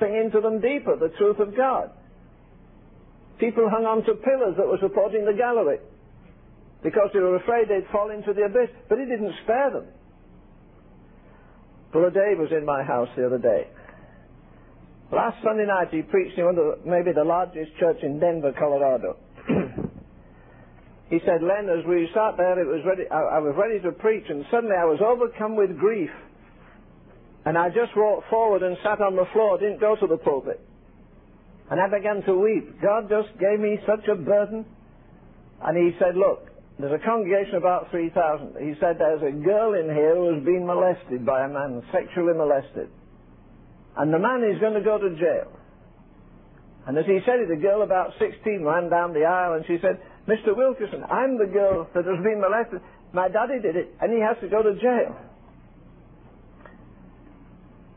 thing 0.00 0.16
into 0.16 0.40
them 0.40 0.60
deeper, 0.60 0.96
the 0.98 1.14
truth 1.16 1.38
of 1.38 1.56
God. 1.56 1.90
People 3.38 3.70
hung 3.70 3.86
on 3.86 4.02
to 4.04 4.14
pillars 4.14 4.56
that 4.58 4.66
were 4.66 4.82
supporting 4.82 5.24
the 5.24 5.32
gallery 5.32 5.78
because 6.82 7.10
they 7.14 7.20
were 7.20 7.36
afraid 7.36 7.68
they'd 7.68 7.88
fall 7.92 8.10
into 8.10 8.32
the 8.32 8.42
abyss. 8.42 8.68
But 8.88 8.98
he 8.98 9.04
didn't 9.04 9.32
spare 9.44 9.70
them. 9.70 9.86
Brother 11.92 12.10
Dave 12.10 12.38
was 12.38 12.50
in 12.50 12.64
my 12.64 12.82
house 12.82 13.08
the 13.16 13.26
other 13.26 13.38
day. 13.38 13.68
Last 15.12 15.42
Sunday 15.42 15.66
night 15.66 15.88
he 15.90 16.02
preached 16.02 16.38
in 16.38 16.44
one 16.44 16.56
of 16.56 16.64
the, 16.64 16.78
maybe 16.86 17.10
the 17.12 17.24
largest 17.24 17.74
church 17.78 17.98
in 18.02 18.20
Denver, 18.20 18.54
Colorado. 18.56 19.18
he 21.10 21.18
said, 21.26 21.42
Len, 21.42 21.66
as 21.66 21.84
we 21.84 22.08
sat 22.14 22.36
there, 22.36 22.54
it 22.60 22.66
was 22.66 22.86
ready, 22.86 23.10
I, 23.10 23.18
I 23.18 23.38
was 23.42 23.54
ready 23.58 23.80
to 23.82 23.90
preach, 23.90 24.24
and 24.28 24.44
suddenly 24.52 24.76
I 24.78 24.84
was 24.84 25.02
overcome 25.02 25.56
with 25.56 25.76
grief. 25.76 26.10
And 27.44 27.58
I 27.58 27.68
just 27.70 27.96
walked 27.96 28.30
forward 28.30 28.62
and 28.62 28.76
sat 28.84 29.00
on 29.00 29.16
the 29.16 29.26
floor, 29.32 29.58
didn't 29.58 29.80
go 29.80 29.96
to 29.96 30.06
the 30.06 30.18
pulpit. 30.18 30.60
And 31.70 31.80
I 31.80 31.88
began 31.88 32.22
to 32.26 32.34
weep. 32.38 32.80
God 32.80 33.08
just 33.08 33.34
gave 33.38 33.58
me 33.58 33.78
such 33.86 34.06
a 34.06 34.14
burden. 34.14 34.64
And 35.62 35.74
he 35.76 35.96
said, 35.98 36.14
look, 36.14 36.50
there's 36.78 36.92
a 36.92 37.04
congregation 37.04 37.56
of 37.56 37.62
about 37.62 37.90
3,000. 37.90 38.54
He 38.60 38.74
said, 38.78 38.96
there's 38.98 39.22
a 39.22 39.34
girl 39.34 39.74
in 39.74 39.86
here 39.86 40.14
who 40.14 40.34
has 40.34 40.44
been 40.44 40.66
molested 40.66 41.26
by 41.26 41.44
a 41.44 41.48
man, 41.48 41.82
sexually 41.90 42.34
molested. 42.34 42.90
And 43.96 44.12
the 44.12 44.18
man 44.18 44.44
is 44.44 44.60
going 44.60 44.74
to 44.74 44.82
go 44.82 44.98
to 44.98 45.10
jail. 45.16 45.50
And 46.86 46.96
as 46.96 47.04
he 47.06 47.18
said 47.26 47.40
it, 47.40 47.50
a 47.50 47.60
girl 47.60 47.82
about 47.82 48.12
16 48.18 48.62
ran 48.62 48.88
down 48.88 49.12
the 49.12 49.24
aisle 49.24 49.54
and 49.54 49.64
she 49.66 49.78
said, 49.82 50.00
Mr. 50.26 50.56
Wilkerson, 50.56 51.04
I'm 51.04 51.38
the 51.38 51.46
girl 51.46 51.88
that 51.94 52.04
has 52.04 52.22
been 52.22 52.40
molested. 52.40 52.80
My 53.12 53.28
daddy 53.28 53.60
did 53.60 53.74
it, 53.74 53.94
and 54.00 54.12
he 54.12 54.20
has 54.20 54.36
to 54.40 54.48
go 54.48 54.62
to 54.62 54.74
jail. 54.74 55.16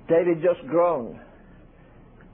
David 0.09 0.41
just 0.41 0.67
groaned. 0.67 1.19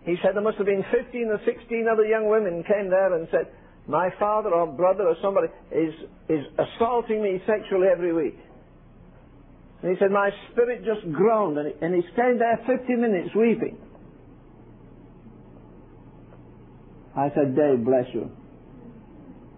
He 0.06 0.16
said 0.24 0.36
there 0.36 0.42
must 0.42 0.58
have 0.58 0.66
been 0.66 0.86
15 0.92 1.28
or 1.28 1.40
16 1.46 1.88
other 1.92 2.06
young 2.06 2.30
women 2.30 2.64
came 2.64 2.90
there 2.90 3.14
and 3.14 3.28
said, 3.32 3.52
my 3.88 4.10
father 4.20 4.50
or 4.50 4.68
brother 4.68 5.04
or 5.04 5.16
somebody 5.22 5.48
is, 5.72 5.94
is 6.30 6.46
assaulting 6.58 7.22
me 7.22 7.42
sexually 7.46 7.88
every 7.92 8.14
week. 8.14 8.38
And 9.82 9.92
he 9.92 10.00
said, 10.00 10.12
my 10.12 10.30
spirit 10.52 10.84
just 10.84 11.12
groaned, 11.14 11.58
and 11.58 11.68
he, 11.68 11.86
and 11.86 11.96
he 11.96 12.02
stayed 12.14 12.40
there 12.40 12.60
50 12.68 12.96
minutes 12.96 13.30
weeping. 13.36 13.78
I 17.16 17.30
said, 17.36 17.56
Dave, 17.56 17.84
bless 17.84 18.06
you. 18.14 18.32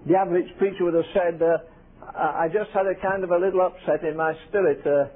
The 0.07 0.17
average 0.17 0.47
preacher 0.57 0.85
would 0.85 0.93
have 0.93 1.09
said, 1.13 1.41
uh, 1.41 1.57
I 2.15 2.47
just 2.47 2.71
had 2.73 2.85
a 2.85 2.95
kind 3.01 3.23
of 3.23 3.31
a 3.31 3.37
little 3.37 3.61
upset 3.61 4.03
in 4.03 4.17
my 4.17 4.33
spirit. 4.49 4.85
Uh, 4.85 5.09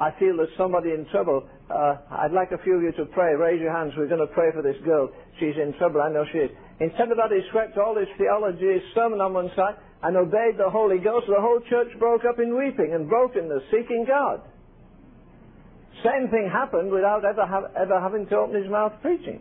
I 0.00 0.10
feel 0.18 0.36
there's 0.36 0.48
somebody 0.56 0.90
in 0.90 1.06
trouble. 1.12 1.46
Uh, 1.68 1.96
I'd 2.24 2.32
like 2.32 2.52
a 2.52 2.62
few 2.64 2.76
of 2.76 2.82
you 2.82 2.92
to 2.92 3.04
pray. 3.12 3.34
Raise 3.36 3.60
your 3.60 3.72
hands. 3.72 3.92
We're 3.96 4.08
going 4.08 4.26
to 4.26 4.32
pray 4.32 4.48
for 4.52 4.62
this 4.62 4.76
girl. 4.84 5.10
She's 5.38 5.56
in 5.60 5.74
trouble. 5.76 6.00
I 6.00 6.08
know 6.10 6.24
she 6.32 6.38
is. 6.38 6.50
Instead 6.80 7.12
of 7.12 7.18
that, 7.18 7.28
he 7.28 7.44
swept 7.52 7.76
all 7.76 7.96
his 7.96 8.08
theology, 8.16 8.80
his 8.80 8.82
sermon 8.94 9.20
on 9.20 9.34
one 9.34 9.50
side, 9.54 9.76
and 10.02 10.16
obeyed 10.16 10.56
the 10.56 10.70
Holy 10.70 10.98
Ghost. 10.98 11.26
The 11.28 11.40
whole 11.40 11.60
church 11.68 11.88
broke 11.98 12.22
up 12.24 12.38
in 12.38 12.56
weeping 12.56 12.94
and 12.94 13.08
brokenness, 13.08 13.62
seeking 13.70 14.06
God. 14.08 14.40
Same 16.04 16.28
thing 16.30 16.48
happened 16.50 16.90
without 16.90 17.24
ever, 17.24 17.46
have, 17.46 17.64
ever 17.76 18.00
having 18.00 18.26
to 18.28 18.36
open 18.36 18.62
his 18.62 18.70
mouth 18.70 18.92
preaching. 19.02 19.40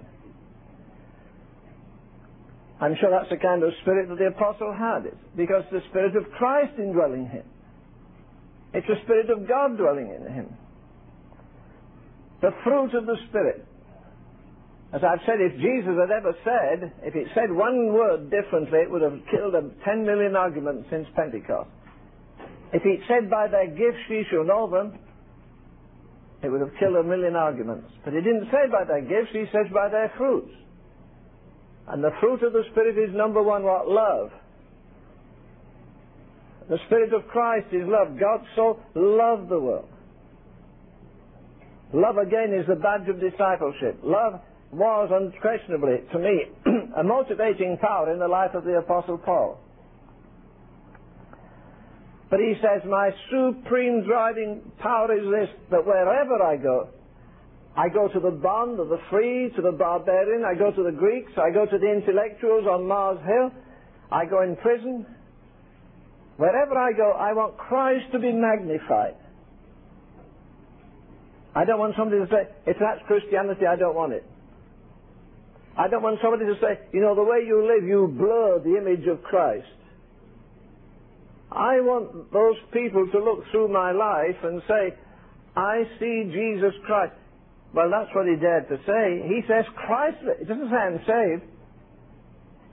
I'm 2.81 2.95
sure 2.99 3.09
that's 3.11 3.29
the 3.29 3.37
kind 3.37 3.63
of 3.63 3.71
spirit 3.81 4.07
that 4.09 4.17
the 4.17 4.27
apostle 4.27 4.73
had, 4.73 5.11
because 5.35 5.63
the 5.71 5.81
spirit 5.89 6.15
of 6.15 6.23
Christ 6.37 6.73
indwelling 6.77 7.27
him. 7.27 7.43
It's 8.73 8.87
the 8.87 8.95
spirit 9.03 9.29
of 9.29 9.47
God 9.47 9.77
dwelling 9.77 10.15
in 10.15 10.33
him. 10.33 10.55
The 12.41 12.51
fruit 12.63 12.93
of 12.93 13.05
the 13.05 13.17
spirit. 13.29 13.65
As 14.91 15.01
I've 15.03 15.21
said, 15.25 15.37
if 15.37 15.53
Jesus 15.61 15.93
had 15.93 16.09
ever 16.09 16.33
said, 16.43 16.91
if 17.03 17.15
it 17.15 17.27
said 17.35 17.53
one 17.53 17.93
word 17.93 18.31
differently, 18.31 18.79
it 18.79 18.89
would 18.89 19.03
have 19.03 19.19
killed 19.29 19.53
a 19.53 19.69
10 19.85 20.05
million 20.05 20.35
arguments 20.35 20.87
since 20.89 21.05
Pentecost. 21.15 21.69
If 22.73 22.81
he'd 22.81 23.01
said, 23.07 23.29
by 23.29 23.47
their 23.47 23.67
gifts 23.67 24.01
ye 24.09 24.25
shall 24.31 24.45
know 24.45 24.69
them, 24.69 24.97
it 26.41 26.49
would 26.49 26.61
have 26.61 26.73
killed 26.79 26.95
a 26.95 27.03
million 27.03 27.35
arguments. 27.35 27.87
But 28.03 28.13
he 28.13 28.21
didn't 28.21 28.49
say 28.49 28.65
by 28.71 28.85
their 28.85 29.01
gifts, 29.01 29.29
he 29.31 29.45
says 29.51 29.69
by 29.71 29.89
their 29.89 30.11
fruits. 30.17 30.53
And 31.87 32.03
the 32.03 32.11
fruit 32.19 32.41
of 32.41 32.53
the 32.53 32.63
Spirit 32.71 32.97
is 32.97 33.15
number 33.15 33.43
one, 33.43 33.63
what? 33.63 33.87
Love. 33.87 34.31
The 36.69 36.77
Spirit 36.85 37.13
of 37.13 37.27
Christ 37.27 37.67
is 37.71 37.81
love. 37.85 38.17
God 38.19 38.41
so 38.55 38.79
loved 38.95 39.49
the 39.49 39.59
world. 39.59 39.89
Love 41.93 42.17
again 42.17 42.53
is 42.53 42.67
the 42.67 42.75
badge 42.75 43.09
of 43.09 43.19
discipleship. 43.19 43.99
Love 44.03 44.39
was 44.71 45.09
unquestionably, 45.11 45.97
to 46.11 46.19
me, 46.19 46.43
a 46.97 47.03
motivating 47.03 47.77
power 47.81 48.11
in 48.13 48.19
the 48.19 48.27
life 48.27 48.53
of 48.53 48.63
the 48.63 48.77
Apostle 48.77 49.17
Paul. 49.17 49.59
But 52.29 52.39
he 52.39 52.53
says, 52.61 52.87
my 52.87 53.09
supreme 53.31 54.05
driving 54.05 54.61
power 54.79 55.11
is 55.11 55.25
this, 55.25 55.49
that 55.71 55.85
wherever 55.85 56.43
I 56.43 56.57
go, 56.57 56.89
I 57.75 57.89
go 57.89 58.07
to 58.07 58.19
the 58.19 58.29
bond, 58.29 58.77
to 58.77 58.83
the 58.83 58.99
free, 59.09 59.51
to 59.55 59.61
the 59.61 59.71
barbarian, 59.71 60.43
I 60.45 60.53
go 60.53 60.69
to 60.71 60.83
the 60.83 60.91
Greeks, 60.91 61.31
I 61.37 61.49
go 61.49 61.65
to 61.65 61.77
the 61.77 61.91
intellectuals 61.91 62.65
on 62.69 62.87
Mars 62.87 63.19
Hill, 63.25 63.51
I 64.11 64.25
go 64.25 64.43
in 64.43 64.55
prison. 64.57 65.05
Wherever 66.37 66.77
I 66.77 66.93
go, 66.93 67.11
I 67.11 67.33
want 67.33 67.57
Christ 67.57 68.11
to 68.11 68.19
be 68.19 68.31
magnified. 68.31 69.15
I 71.55 71.65
don't 71.65 71.79
want 71.79 71.95
somebody 71.97 72.21
to 72.21 72.27
say, 72.27 72.47
if 72.67 72.77
that's 72.79 73.01
Christianity, 73.07 73.65
I 73.65 73.75
don't 73.75 73.95
want 73.95 74.13
it. 74.13 74.23
I 75.79 75.87
don't 75.87 76.03
want 76.03 76.19
somebody 76.21 76.43
to 76.43 76.59
say, 76.59 76.75
you 76.91 76.99
know, 76.99 77.15
the 77.15 77.23
way 77.23 77.39
you 77.47 77.63
live, 77.63 77.87
you 77.87 78.11
blur 78.11 78.59
the 78.59 78.75
image 78.75 79.07
of 79.07 79.23
Christ. 79.23 79.71
I 81.49 81.79
want 81.79 82.33
those 82.35 82.59
people 82.73 83.07
to 83.07 83.19
look 83.23 83.47
through 83.49 83.71
my 83.71 83.95
life 83.95 84.35
and 84.43 84.61
say, 84.67 84.93
I 85.55 85.87
see 85.97 86.27
Jesus 86.35 86.75
Christ. 86.85 87.15
Well, 87.73 87.89
that's 87.89 88.13
what 88.13 88.27
he 88.27 88.35
dared 88.35 88.67
to 88.67 88.77
say. 88.83 89.23
He 89.23 89.39
says 89.47 89.63
Christ, 89.73 90.17
it 90.41 90.51
doesn't 90.51 90.67
say 90.67 90.75
I'm 90.75 90.99
saved. 91.07 91.43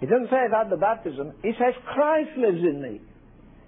He 0.01 0.07
doesn't 0.07 0.29
say 0.29 0.43
I've 0.43 0.67
had 0.67 0.71
the 0.71 0.77
baptism. 0.77 1.31
He 1.47 1.53
says 1.63 1.79
Christ 1.95 2.35
lives 2.37 2.59
in 2.59 2.83
me. 2.83 3.01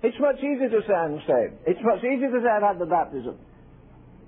It's 0.02 0.18
much 0.18 0.42
easier 0.42 0.68
to 0.68 0.82
say 0.82 0.94
I'm 0.94 1.22
saved. 1.30 1.54
It's 1.64 1.80
much 1.86 2.02
easier 2.02 2.30
to 2.34 2.40
say 2.42 2.50
I've 2.50 2.74
had 2.74 2.78
the 2.82 2.90
baptism. 2.90 3.38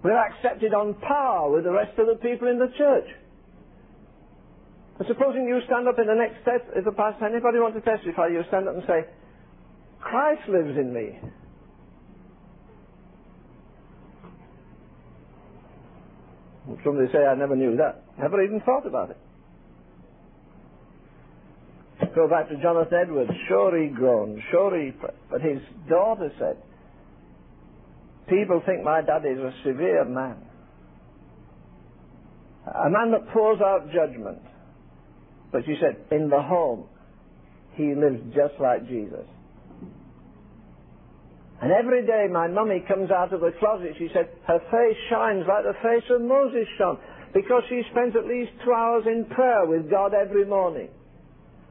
We're 0.04 0.16
accepted 0.16 0.72
on 0.72 0.94
par 0.94 1.50
with 1.50 1.64
the 1.64 1.72
rest 1.72 1.98
of 1.98 2.06
the 2.06 2.16
people 2.22 2.46
in 2.46 2.58
the 2.62 2.70
church. 2.78 3.10
But 5.00 5.06
supposing 5.08 5.48
you 5.48 5.58
stand 5.64 5.88
up 5.88 5.98
in 5.98 6.06
the 6.06 6.14
next 6.14 6.44
test, 6.44 6.76
if 6.76 6.84
the 6.84 6.92
pastor, 6.92 7.24
anybody 7.24 7.58
want 7.58 7.72
to 7.72 7.80
testify, 7.80 8.26
you 8.26 8.42
stand 8.48 8.68
up 8.68 8.74
and 8.74 8.84
say, 8.86 9.08
Christ 9.98 10.42
lives 10.46 10.76
in 10.76 10.92
me. 10.92 11.18
Somebody 16.84 17.10
say, 17.14 17.24
I 17.24 17.34
never 17.34 17.56
knew 17.56 17.78
that. 17.78 18.02
Never 18.18 18.44
even 18.44 18.60
thought 18.60 18.86
about 18.86 19.08
it. 19.08 19.16
Go 22.14 22.28
back 22.28 22.50
to 22.50 22.60
Jonathan 22.60 22.98
Edwards. 23.00 23.30
Sure 23.48 23.82
he 23.82 23.88
groaned. 23.88 24.38
Sure 24.50 24.78
he... 24.78 24.92
But 25.30 25.40
his 25.40 25.62
daughter 25.88 26.30
said, 26.38 26.58
people 28.28 28.60
think 28.66 28.84
my 28.84 29.00
dad 29.00 29.24
is 29.24 29.38
a 29.38 29.54
severe 29.64 30.04
man. 30.04 30.36
A 32.66 32.90
man 32.90 33.12
that 33.12 33.32
pours 33.32 33.62
out 33.62 33.90
judgment. 33.94 34.42
But 35.52 35.62
she 35.66 35.76
said, 35.80 35.96
in 36.10 36.28
the 36.28 36.40
home, 36.40 36.86
he 37.74 37.94
lives 37.94 38.20
just 38.34 38.60
like 38.60 38.86
Jesus. 38.86 39.26
And 41.62 41.72
every 41.72 42.06
day 42.06 42.26
my 42.30 42.48
mummy 42.48 42.82
comes 42.88 43.10
out 43.10 43.34
of 43.34 43.40
the 43.40 43.52
closet, 43.58 43.92
she 43.98 44.08
said, 44.14 44.28
her 44.46 44.58
face 44.70 44.96
shines 45.10 45.44
like 45.46 45.64
the 45.64 45.76
face 45.82 46.08
of 46.10 46.22
Moses 46.22 46.66
shone, 46.78 46.98
because 47.34 47.62
she 47.68 47.82
spends 47.90 48.16
at 48.16 48.26
least 48.26 48.50
two 48.64 48.72
hours 48.72 49.04
in 49.06 49.26
prayer 49.26 49.66
with 49.66 49.90
God 49.90 50.14
every 50.14 50.46
morning. 50.46 50.88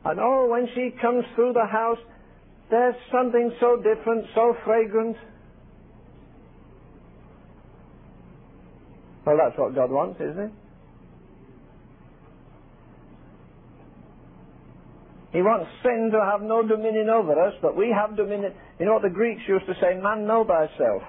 And 0.05 0.19
oh, 0.19 0.47
when 0.49 0.67
she 0.75 0.91
comes 1.01 1.25
through 1.35 1.53
the 1.53 1.65
house, 1.65 1.97
there's 2.69 2.95
something 3.11 3.51
so 3.59 3.77
different, 3.77 4.25
so 4.35 4.55
fragrant. 4.63 5.17
Well, 9.25 9.37
that's 9.43 9.57
what 9.57 9.73
God 9.75 9.89
wants, 9.89 10.21
isn't 10.21 10.39
it? 10.39 10.51
He 15.31 15.41
wants 15.41 15.69
sin 15.83 16.09
to 16.11 16.19
have 16.25 16.41
no 16.41 16.65
dominion 16.65 17.09
over 17.09 17.33
us, 17.33 17.53
but 17.61 17.77
we 17.77 17.93
have 17.95 18.17
dominion. 18.17 18.53
You 18.79 18.87
know 18.87 18.93
what 18.93 19.03
the 19.03 19.13
Greeks 19.13 19.41
used 19.47 19.65
to 19.67 19.73
say, 19.79 19.99
man 20.01 20.25
know 20.25 20.43
thyself. 20.43 21.03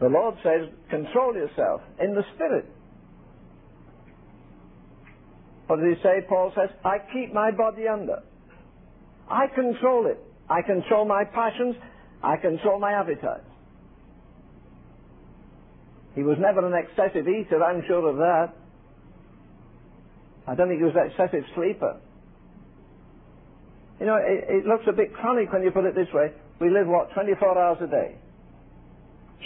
The 0.00 0.06
Lord 0.06 0.36
says, 0.44 0.70
control 0.88 1.34
yourself 1.34 1.80
in 2.00 2.14
the 2.14 2.22
Spirit. 2.34 2.70
What 5.66 5.80
does 5.80 5.96
he 5.96 6.02
say? 6.02 6.24
Paul 6.28 6.52
says, 6.54 6.70
I 6.84 6.98
keep 7.12 7.34
my 7.34 7.50
body 7.50 7.88
under. 7.88 8.22
I 9.28 9.46
control 9.54 10.06
it. 10.06 10.18
I 10.48 10.62
control 10.62 11.04
my 11.04 11.24
passions. 11.24 11.74
I 12.22 12.36
control 12.36 12.78
my 12.78 12.92
appetites. 12.92 13.44
He 16.14 16.22
was 16.22 16.38
never 16.40 16.66
an 16.66 16.74
excessive 16.74 17.28
eater, 17.28 17.62
I'm 17.62 17.82
sure 17.86 18.08
of 18.08 18.16
that. 18.16 18.54
I 20.46 20.54
don't 20.54 20.68
think 20.68 20.80
he 20.80 20.84
was 20.84 20.96
an 20.96 21.10
excessive 21.10 21.44
sleeper. 21.54 22.00
You 24.00 24.06
know, 24.06 24.16
it, 24.16 24.44
it 24.48 24.66
looks 24.66 24.84
a 24.88 24.92
bit 24.92 25.12
chronic 25.14 25.52
when 25.52 25.62
you 25.62 25.70
put 25.70 25.84
it 25.84 25.94
this 25.94 26.08
way. 26.12 26.28
We 26.60 26.70
live, 26.70 26.86
what, 26.86 27.12
24 27.14 27.58
hours 27.58 27.78
a 27.82 27.86
day? 27.86 28.16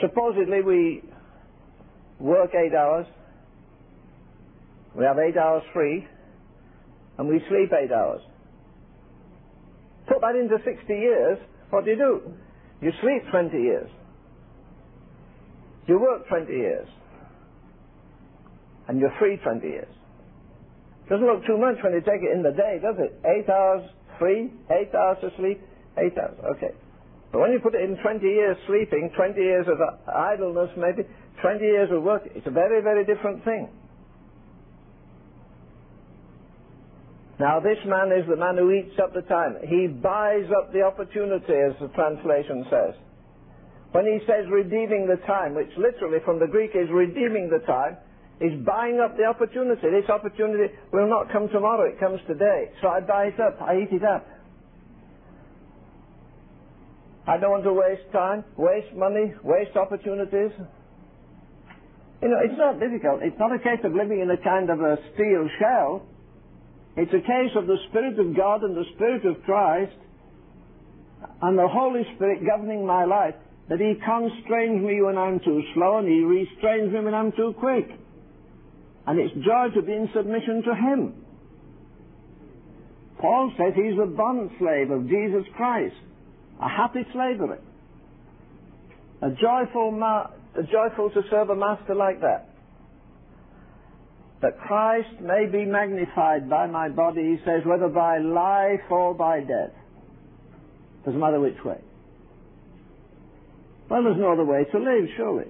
Supposedly 0.00 0.62
we 0.62 1.02
work 2.18 2.50
eight 2.54 2.74
hours, 2.74 3.06
we 4.96 5.04
have 5.04 5.18
eight 5.18 5.36
hours 5.36 5.62
free, 5.72 6.06
and 7.18 7.28
we 7.28 7.38
sleep 7.48 7.70
eight 7.72 7.92
hours. 7.92 8.20
Put 10.08 10.20
that 10.20 10.36
into 10.36 10.56
60 10.64 10.92
years, 10.92 11.38
what 11.70 11.84
do 11.84 11.90
you 11.90 11.96
do? 11.96 12.32
You 12.80 12.90
sleep 13.00 13.30
20 13.30 13.56
years. 13.56 13.88
You 15.86 15.98
work 15.98 16.28
20 16.28 16.52
years. 16.52 16.88
and 18.88 19.00
you're 19.00 19.14
free 19.18 19.38
20 19.42 19.66
years. 19.66 19.88
Doesn't 21.08 21.26
look 21.26 21.44
too 21.46 21.58
much 21.58 21.76
when 21.82 21.92
you 21.92 22.00
take 22.00 22.22
it 22.22 22.34
in 22.34 22.42
the 22.42 22.52
day, 22.52 22.78
does 22.82 22.96
it? 22.98 23.20
Eight 23.24 23.48
hours 23.48 23.82
free, 24.22 24.54
eight 24.70 24.94
hours 24.94 25.18
to 25.20 25.34
sleep, 25.36 25.58
eight 25.98 26.14
hours, 26.14 26.38
okay. 26.54 26.70
But 27.32 27.40
when 27.40 27.50
you 27.50 27.58
put 27.58 27.74
it 27.74 27.82
in 27.82 27.98
20 27.98 28.22
years 28.22 28.56
sleeping, 28.68 29.10
20 29.16 29.40
years 29.40 29.66
of 29.66 29.82
idleness 30.06 30.70
maybe, 30.78 31.02
20 31.42 31.64
years 31.64 31.90
of 31.90 32.02
work, 32.04 32.22
it's 32.36 32.46
a 32.46 32.54
very, 32.54 32.82
very 32.82 33.04
different 33.04 33.42
thing. 33.44 33.68
Now, 37.40 37.58
this 37.58 37.78
man 37.84 38.12
is 38.14 38.22
the 38.28 38.36
man 38.36 38.56
who 38.56 38.70
eats 38.70 38.94
up 39.02 39.14
the 39.14 39.26
time. 39.26 39.56
He 39.66 39.88
buys 39.88 40.46
up 40.54 40.72
the 40.72 40.82
opportunity, 40.82 41.58
as 41.58 41.74
the 41.80 41.88
translation 41.96 42.64
says. 42.70 42.94
When 43.90 44.06
he 44.06 44.20
says 44.26 44.46
redeeming 44.48 45.08
the 45.10 45.18
time, 45.26 45.56
which 45.56 45.72
literally 45.76 46.18
from 46.24 46.38
the 46.38 46.46
Greek 46.46 46.70
is 46.76 46.86
redeeming 46.92 47.50
the 47.50 47.58
time, 47.66 47.96
is 48.42 48.58
buying 48.66 48.98
up 48.98 49.16
the 49.16 49.24
opportunity. 49.24 49.86
This 49.86 50.10
opportunity 50.10 50.74
will 50.92 51.08
not 51.08 51.30
come 51.30 51.48
tomorrow, 51.48 51.88
it 51.88 52.00
comes 52.00 52.20
today. 52.26 52.70
So 52.82 52.88
I 52.88 53.00
buy 53.00 53.30
it 53.30 53.38
up, 53.38 53.62
I 53.62 53.78
eat 53.78 53.94
it 53.94 54.02
up. 54.02 54.26
I 57.26 57.38
don't 57.38 57.52
want 57.52 57.64
to 57.64 57.72
waste 57.72 58.10
time, 58.12 58.44
waste 58.58 58.92
money, 58.96 59.32
waste 59.44 59.76
opportunities. 59.76 60.50
You 62.20 62.28
know, 62.28 62.38
it's 62.42 62.58
not 62.58 62.80
difficult. 62.80 63.22
It's 63.22 63.38
not 63.38 63.54
a 63.54 63.58
case 63.58 63.78
of 63.84 63.94
living 63.94 64.20
in 64.20 64.30
a 64.30 64.36
kind 64.42 64.70
of 64.70 64.80
a 64.80 64.98
steel 65.14 65.48
shell. 65.58 66.02
It's 66.96 67.14
a 67.14 67.22
case 67.22 67.54
of 67.54 67.66
the 67.66 67.78
Spirit 67.88 68.18
of 68.18 68.36
God 68.36 68.62
and 68.62 68.76
the 68.76 68.84
Spirit 68.94 69.24
of 69.24 69.42
Christ 69.44 69.94
and 71.42 71.56
the 71.56 71.68
Holy 71.68 72.02
Spirit 72.16 72.42
governing 72.44 72.84
my 72.84 73.04
life 73.04 73.34
that 73.68 73.78
He 73.78 73.94
constrains 74.04 74.82
me 74.82 75.00
when 75.00 75.16
I'm 75.16 75.38
too 75.40 75.62
slow 75.74 75.98
and 75.98 76.08
He 76.08 76.22
restrains 76.22 76.92
me 76.92 77.00
when 77.00 77.14
I'm 77.14 77.30
too 77.32 77.54
quick. 77.58 77.86
And 79.06 79.18
it's 79.18 79.34
joy 79.34 79.68
to 79.74 79.82
be 79.82 79.92
in 79.92 80.08
submission 80.14 80.62
to 80.64 80.74
Him. 80.74 81.14
Paul 83.20 83.52
says 83.56 83.74
he's 83.74 83.98
a 84.02 84.06
bond 84.06 84.50
slave 84.58 84.90
of 84.90 85.08
Jesus 85.08 85.44
Christ, 85.56 85.94
a 86.60 86.68
happy 86.68 87.06
slavery, 87.12 87.58
a 89.22 89.30
joyful, 89.30 89.92
ma- 89.92 90.26
a 90.56 90.62
joyful 90.64 91.10
to 91.10 91.22
serve 91.30 91.50
a 91.50 91.54
master 91.54 91.94
like 91.94 92.20
that 92.20 92.52
that 94.42 94.58
Christ 94.58 95.20
may 95.20 95.46
be 95.46 95.64
magnified 95.64 96.50
by 96.50 96.66
my 96.66 96.88
body, 96.88 97.22
he 97.22 97.36
says, 97.44 97.62
whether 97.64 97.88
by 97.88 98.18
life 98.18 98.90
or 98.90 99.14
by 99.14 99.38
death. 99.40 99.70
Doesn't 101.04 101.18
matter 101.18 101.40
which 101.40 101.64
way. 101.64 101.80
Well, 103.88 104.02
there's 104.02 104.18
no 104.18 104.32
other 104.32 104.44
way 104.44 104.64
to 104.64 104.78
live, 104.78 105.08
surely. 105.16 105.46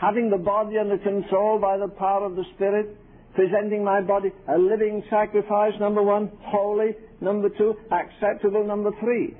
Having 0.00 0.30
the 0.30 0.38
body 0.38 0.78
under 0.78 0.98
control 0.98 1.58
by 1.58 1.76
the 1.76 1.88
power 1.88 2.24
of 2.24 2.36
the 2.36 2.44
Spirit, 2.54 2.96
presenting 3.34 3.84
my 3.84 4.00
body 4.00 4.30
a 4.48 4.56
living 4.56 5.02
sacrifice, 5.10 5.72
number 5.78 6.02
one, 6.02 6.30
holy, 6.42 6.94
number 7.20 7.48
two, 7.50 7.74
acceptable, 7.92 8.66
number 8.66 8.90
three. 9.00 9.36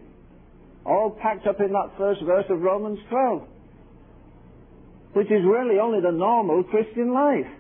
All 0.84 1.10
packed 1.10 1.46
up 1.46 1.60
in 1.60 1.72
that 1.72 1.90
first 1.96 2.20
verse 2.22 2.46
of 2.50 2.60
Romans 2.60 2.98
12 3.08 3.48
which 5.12 5.26
is 5.26 5.42
really 5.44 5.78
only 5.78 6.00
the 6.00 6.12
normal 6.12 6.62
Christian 6.64 7.12
life. 7.12 7.50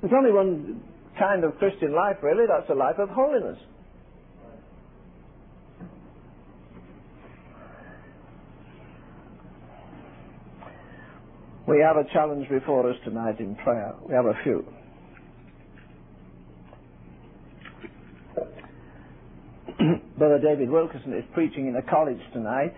There's 0.00 0.12
only 0.16 0.32
one 0.32 0.82
kind 1.18 1.44
of 1.44 1.58
Christian 1.58 1.94
life, 1.94 2.16
really, 2.22 2.44
that's 2.46 2.68
a 2.70 2.74
life 2.74 2.98
of 2.98 3.08
holiness. 3.10 3.58
We 11.66 11.80
have 11.80 11.96
a 11.96 12.04
challenge 12.12 12.48
before 12.48 12.88
us 12.88 12.96
tonight 13.04 13.40
in 13.40 13.56
prayer. 13.56 13.94
We 14.08 14.14
have 14.14 14.26
a 14.26 14.34
few. 14.44 14.64
Brother 20.18 20.38
David 20.38 20.70
Wilkerson 20.70 21.12
is 21.12 21.24
preaching 21.34 21.66
in 21.66 21.76
a 21.76 21.82
college 21.82 22.20
tonight 22.32 22.74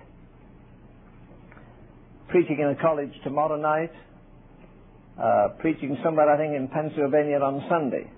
preaching 2.29 2.59
in 2.61 2.69
a 2.69 2.75
college 2.81 3.13
tomorrow 3.25 3.57
night, 3.57 3.93
uh, 5.21 5.49
preaching 5.61 5.97
somewhere, 6.05 6.31
I 6.31 6.37
think, 6.37 6.55
in 6.55 6.69
Pennsylvania 6.69 7.39
on 7.39 7.65
Sunday. 7.69 8.11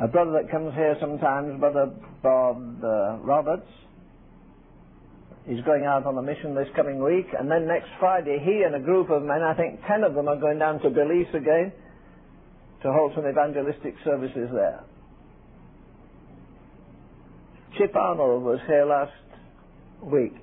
A 0.00 0.06
brother 0.06 0.32
that 0.40 0.50
comes 0.50 0.74
here 0.74 0.96
sometimes, 1.00 1.58
Brother 1.58 1.90
Bob 2.22 2.82
uh, 2.82 3.18
Roberts, 3.18 3.68
is 5.48 5.64
going 5.64 5.84
out 5.84 6.04
on 6.04 6.16
a 6.18 6.22
mission 6.22 6.54
this 6.54 6.68
coming 6.76 7.02
week, 7.02 7.26
and 7.38 7.50
then 7.50 7.66
next 7.66 7.88
Friday, 7.98 8.38
he 8.44 8.62
and 8.62 8.74
a 8.74 8.80
group 8.80 9.08
of 9.08 9.22
men, 9.22 9.42
I 9.42 9.54
think 9.54 9.80
ten 9.88 10.04
of 10.04 10.14
them, 10.14 10.28
are 10.28 10.36
going 10.36 10.58
down 10.58 10.80
to 10.80 10.90
Belize 10.90 11.32
again 11.34 11.72
to 12.82 12.92
hold 12.92 13.12
some 13.14 13.26
evangelistic 13.26 13.94
services 14.04 14.50
there. 14.52 14.84
Chip 17.78 17.96
Arnold 17.96 18.42
was 18.42 18.60
here 18.66 18.84
last 18.84 19.12
week. 20.02 20.34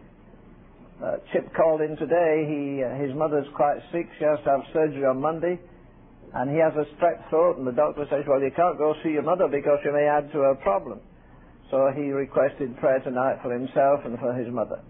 Uh, 1.03 1.17
Chip 1.31 1.53
called 1.53 1.81
in 1.81 1.97
today. 1.97 2.45
He, 2.47 2.83
uh, 2.83 2.95
his 2.95 3.15
mother's 3.15 3.47
quite 3.55 3.77
sick. 3.91 4.07
She 4.17 4.25
has 4.25 4.39
to 4.45 4.49
have 4.49 4.61
surgery 4.73 5.05
on 5.05 5.21
Monday. 5.21 5.59
And 6.33 6.49
he 6.49 6.57
has 6.57 6.73
a 6.73 6.83
strep 6.95 7.29
throat, 7.29 7.57
and 7.57 7.67
the 7.67 7.71
doctor 7.71 8.05
says, 8.09 8.23
well, 8.27 8.41
you 8.41 8.51
can't 8.55 8.77
go 8.77 8.95
see 9.03 9.09
your 9.11 9.23
mother 9.23 9.47
because 9.47 9.79
you 9.85 9.93
may 9.93 10.07
add 10.07 10.31
to 10.33 10.39
her 10.39 10.55
problem. 10.55 10.99
So 11.71 11.91
he 11.95 12.11
requested 12.11 12.77
prayer 12.77 12.99
tonight 12.99 13.39
for 13.41 13.53
himself 13.53 14.01
and 14.05 14.19
for 14.19 14.33
his 14.33 14.51
mother. 14.51 14.81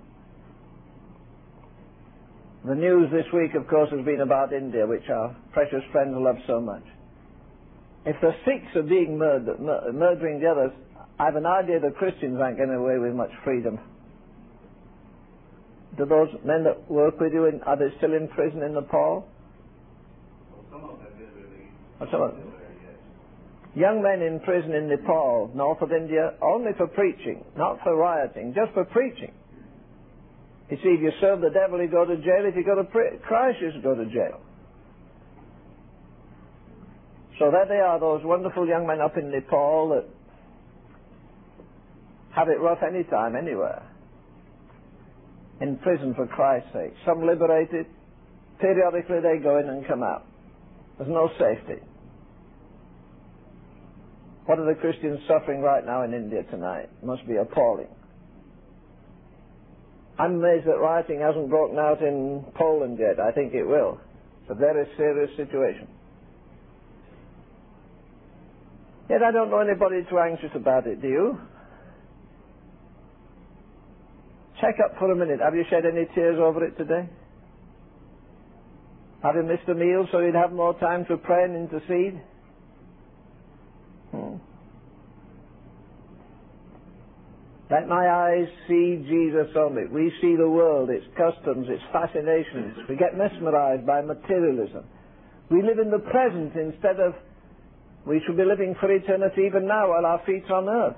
The 2.66 2.76
news 2.76 3.11
this 3.11 3.26
week, 3.34 3.53
of 3.55 3.68
course, 3.68 3.89
has 3.91 4.03
been 4.05 4.22
about 4.22 4.53
India, 4.53 4.88
which 4.88 5.07
our 5.09 5.36
precious 5.53 5.84
friends 5.91 6.16
love 6.18 6.38
so 6.47 6.59
much. 6.59 6.84
If 8.05 8.16
the 8.22 8.32
Sikhs 8.45 8.76
are 8.76 8.84
being 8.84 9.18
murdered, 9.18 9.59
mur- 9.59 9.91
murdering 9.93 10.39
the 10.39 10.47
others, 10.47 10.72
I 11.20 11.26
have 11.26 11.36
an 11.36 11.45
idea 11.45 11.80
the 11.80 11.91
Christians 11.91 12.38
aren't 12.39 12.57
getting 12.57 12.74
away 12.74 12.97
with 12.97 13.13
much 13.13 13.32
freedom 13.43 13.80
do 15.97 16.05
those 16.05 16.30
men 16.43 16.63
that 16.63 16.89
work 16.89 17.20
with 17.20 17.34
you, 17.34 17.45
in, 17.45 17.61
are 17.63 17.78
they 17.78 17.95
still 17.97 18.13
in 18.13 18.28
prison 18.28 18.61
in 18.63 18.74
Nepal? 18.74 19.28
Some 20.72 20.84
of 20.84 20.99
them 20.99 21.07
get 21.18 21.34
released. 21.36 21.72
Oh, 22.01 22.05
some 22.11 22.22
of 22.22 22.32
them. 22.32 22.51
Young 23.76 24.01
men 24.01 24.22
in 24.22 24.39
prison 24.39 24.74
in 24.74 24.88
Nepal, 24.88 25.51
north 25.53 25.82
of 25.82 25.91
India, 25.91 26.34
only 26.41 26.72
for 26.78 26.88
preaching, 26.88 27.43
not 27.57 27.80
for 27.84 27.95
rioting, 27.95 28.53
just 28.55 28.74
for 28.74 28.86
preaching. 28.86 29.34
You 30.70 30.78
see, 30.78 30.89
if 30.89 31.01
you 31.01 31.11
serve 31.22 31.41
the 31.41 31.51
devil, 31.51 31.82
you 31.82 31.88
go 31.88 32.05
to 32.05 32.18
jail. 32.18 32.43
If 32.45 32.55
you 32.55 32.63
go 32.63 32.76
to 32.76 32.88
Christ, 33.20 33.59
you 33.61 33.72
go 33.82 33.95
to 33.95 34.05
jail. 34.05 34.41
So 37.38 37.51
there 37.51 37.66
they 37.68 37.82
are, 37.82 37.99
those 37.99 38.22
wonderful 38.24 38.68
young 38.68 38.88
men 38.88 39.01
up 39.01 39.18
in 39.18 39.30
Nepal 39.30 39.89
that 39.89 40.05
have 42.34 42.47
it 42.47 42.59
rough 42.59 42.80
any 42.82 43.03
time, 43.03 43.36
anywhere 43.36 43.84
in 45.61 45.78
prison 45.78 46.13
for 46.16 46.28
Christ's 46.28 46.70
sake. 46.74 46.93
Some 47.05 47.26
liberated. 47.26 47.86
Periodically 48.59 49.20
they 49.22 49.41
go 49.41 49.59
in 49.59 49.70
and 49.70 49.88
come 49.88 50.03
out. 50.03 50.26
There's 50.97 51.09
no 51.09 51.30
safety. 51.39 51.82
What 54.45 54.59
are 54.59 54.66
the 54.66 54.80
Christians 54.80 55.20
suffering 55.28 55.61
right 55.61 55.86
now 55.86 56.03
in 56.03 56.13
India 56.13 56.43
tonight? 56.51 56.89
It 57.01 57.05
must 57.05 57.28
be 57.28 57.36
appalling. 57.36 57.88
I'm 60.18 60.36
amazed 60.36 60.66
that 60.68 60.80
rioting 60.80 61.20
hasn't 61.20 61.49
broken 61.49 61.78
out 61.78 62.01
in 62.01 62.45
Poland 62.55 62.97
yet. 62.99 63.20
I 63.20 63.32
think 63.32 63.53
it 63.53 63.66
will. 63.66 63.99
It's 64.41 64.51
a 64.51 64.55
very 64.55 64.88
serious 64.95 65.30
situation. 65.36 65.88
Yet 69.09 69.22
I 69.22 69.32
don't 69.32 69.49
know 69.49 69.59
anybody 69.59 70.05
too 70.09 70.20
anxious 70.20 70.51
about 70.55 70.88
it, 70.88 71.01
do 71.01 71.07
you? 71.07 71.38
Check 74.61 74.76
up 74.84 74.97
for 74.97 75.11
a 75.11 75.16
minute. 75.16 75.41
Have 75.41 75.53
you 75.53 75.63
shed 75.70 75.86
any 75.86 76.05
tears 76.16 76.39
over 76.39 76.63
it 76.63 76.78
today? 76.78 77.09
Have 79.22 79.36
you 79.36 79.43
missed 79.43 79.68
a 79.68 79.74
meal 79.74 80.07
so 80.11 80.20
you'd 80.20 80.36
have 80.36 80.53
more 80.53 80.80
time 80.80 81.05
to 81.05 81.18
pray 81.18 81.43
and 81.43 81.55
intercede? 81.55 82.22
Hmm. 84.11 84.36
Let 87.70 87.88
my 87.88 88.07
eyes 88.07 88.47
see 88.68 89.03
Jesus 89.07 89.49
only. 89.57 89.88
We 89.88 90.11
see 90.22 90.36
the 90.36 90.49
world, 90.49 90.89
its 90.89 91.05
customs, 91.18 91.68
its 91.68 91.82
fascinations. 91.91 92.78
We 92.88 92.95
get 92.95 93.18
mesmerized 93.18 93.88
by 93.88 94.01
materialism. 94.01 94.86
We 95.49 95.63
live 95.63 95.80
in 95.80 95.89
the 95.89 95.99
present 95.99 96.53
instead 96.55 96.99
of 96.99 97.13
we 98.05 98.22
should 98.26 98.38
be 98.38 98.45
living 98.45 98.76
for 98.80 98.91
eternity 98.91 99.45
even 99.47 99.68
now 99.68 99.89
while 99.89 100.05
our 100.05 100.22
feet 100.26 100.43
are 100.49 100.61
on 100.61 100.70
earth. 100.70 100.97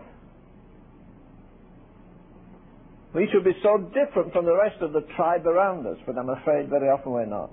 We 3.16 3.30
should 3.32 3.46
be 3.46 3.56
so 3.64 3.78
different 3.96 4.34
from 4.34 4.46
the 4.46 4.56
rest 4.56 4.82
of 4.82 4.92
the 4.92 5.08
tribe 5.16 5.48
around 5.48 5.88
us, 5.88 5.98
but 6.06 6.18
I'm 6.18 6.30
afraid 6.30 6.70
very 6.70 6.90
often 6.90 7.14
we're 7.14 7.26
not. 7.26 7.50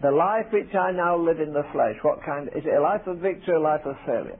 The 0.00 0.12
life 0.12 0.46
which 0.52 0.72
I 0.74 0.92
now 0.92 1.18
live 1.18 1.40
in 1.40 1.52
the 1.52 1.64
flesh, 1.72 1.96
what 2.02 2.24
kind? 2.24 2.48
Is 2.54 2.64
it 2.64 2.72
a 2.72 2.80
life 2.80 3.06
of 3.06 3.18
victory 3.18 3.54
or 3.54 3.56
a 3.56 3.62
life 3.62 3.84
of 3.84 3.96
failure? 4.06 4.38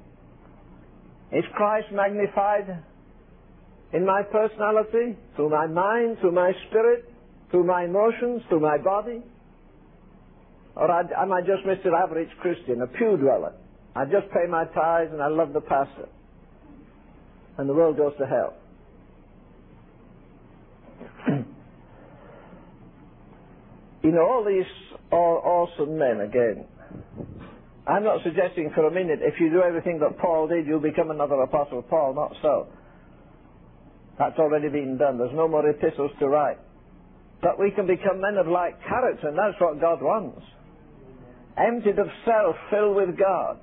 Is 1.35 1.45
Christ 1.55 1.89
magnified 1.93 2.85
in 3.93 4.07
my 4.07 4.22
personality, 4.22 5.16
through 5.35 5.51
my 5.51 5.66
mind, 5.66 6.18
through 6.20 6.32
my 6.32 6.53
spirit, 6.68 7.12
through 7.51 7.64
my 7.64 7.85
emotions, 7.85 8.43
through 8.49 8.61
my 8.61 8.78
body? 8.78 9.20
Or 10.76 10.89
am 10.91 11.32
I 11.32 11.41
just 11.41 11.64
Mr. 11.66 11.93
Average 11.93 12.30
Christian, 12.41 12.82
a 12.82 12.87
pew 12.87 13.16
dweller? 13.16 13.53
I 13.97 14.05
just 14.05 14.30
pay 14.32 14.47
my 14.49 14.64
tithes 14.66 15.11
and 15.12 15.20
I 15.20 15.28
love 15.28 15.53
the 15.53 15.61
pastor. 15.61 16.09
And 17.59 17.68
the 17.68 17.74
world 17.74 17.97
goes 17.97 18.12
to 18.18 18.26
hell. 18.26 18.55
you 24.03 24.11
know, 24.12 24.22
all 24.22 24.45
these 24.45 24.66
are 25.11 25.39
awesome 25.39 25.99
men 25.99 26.20
again. 26.20 26.64
I'm 27.87 28.03
not 28.03 28.22
suggesting 28.24 28.70
for 28.74 28.87
a 28.87 28.91
minute 28.91 29.20
if 29.22 29.35
you 29.39 29.51
do 29.51 29.62
everything 29.62 29.99
that 30.01 30.18
Paul 30.18 30.49
did, 30.49 30.66
you'll 30.66 30.80
become 30.80 31.11
another 31.11 31.35
Apostle 31.43 31.82
Paul. 31.82 32.14
Not 32.14 32.32
so. 32.41 32.68
That's 34.18 34.39
already 34.39 34.68
been 34.68 34.97
done. 34.97 35.18
There's 35.18 35.35
no 35.35 35.49
more 35.49 35.68
epistles 35.68 36.11
to 36.20 36.28
write. 36.28 36.59
But 37.43 37.59
we 37.59 37.70
can 37.72 37.87
become 37.87 38.20
men 38.20 38.37
of 38.39 38.47
like 38.47 38.80
character, 38.89 39.28
and 39.28 39.37
that's 39.37 39.61
what 39.61 39.80
God 39.80 40.01
wants. 40.01 40.41
Emptied 41.59 41.99
of 41.99 42.07
self, 42.24 42.57
filled 42.70 42.97
with 42.97 43.18
God. 43.18 43.59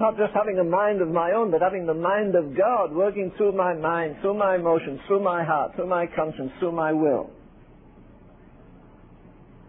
Not 0.00 0.16
just 0.16 0.32
having 0.34 0.58
a 0.58 0.64
mind 0.64 1.00
of 1.00 1.08
my 1.08 1.32
own, 1.32 1.50
but 1.50 1.62
having 1.62 1.86
the 1.86 1.94
mind 1.94 2.34
of 2.34 2.56
God 2.56 2.92
working 2.92 3.32
through 3.36 3.52
my 3.52 3.74
mind, 3.74 4.16
through 4.20 4.38
my 4.38 4.54
emotions, 4.56 5.00
through 5.06 5.22
my 5.22 5.44
heart, 5.44 5.74
through 5.74 5.88
my 5.88 6.06
conscience, 6.06 6.52
through 6.58 6.72
my 6.72 6.92
will. 6.92 7.30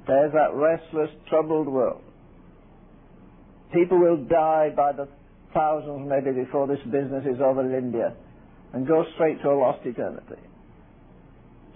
There's 0.06 0.32
that 0.34 0.54
restless, 0.54 1.10
troubled 1.30 1.68
world. 1.68 2.02
People 3.74 4.00
will 4.00 4.18
die 4.18 4.70
by 4.76 4.94
the 4.94 5.08
thousands 5.54 6.10
maybe 6.10 6.32
before 6.32 6.68
this 6.68 6.80
business 6.86 7.26
is 7.26 7.42
over 7.42 7.66
in 7.66 7.74
India 7.74 8.14
and 8.74 8.88
go 8.88 9.04
straight 9.16 9.42
to 9.42 9.50
a 9.50 9.56
lost 9.56 9.86
eternity. 9.86 10.42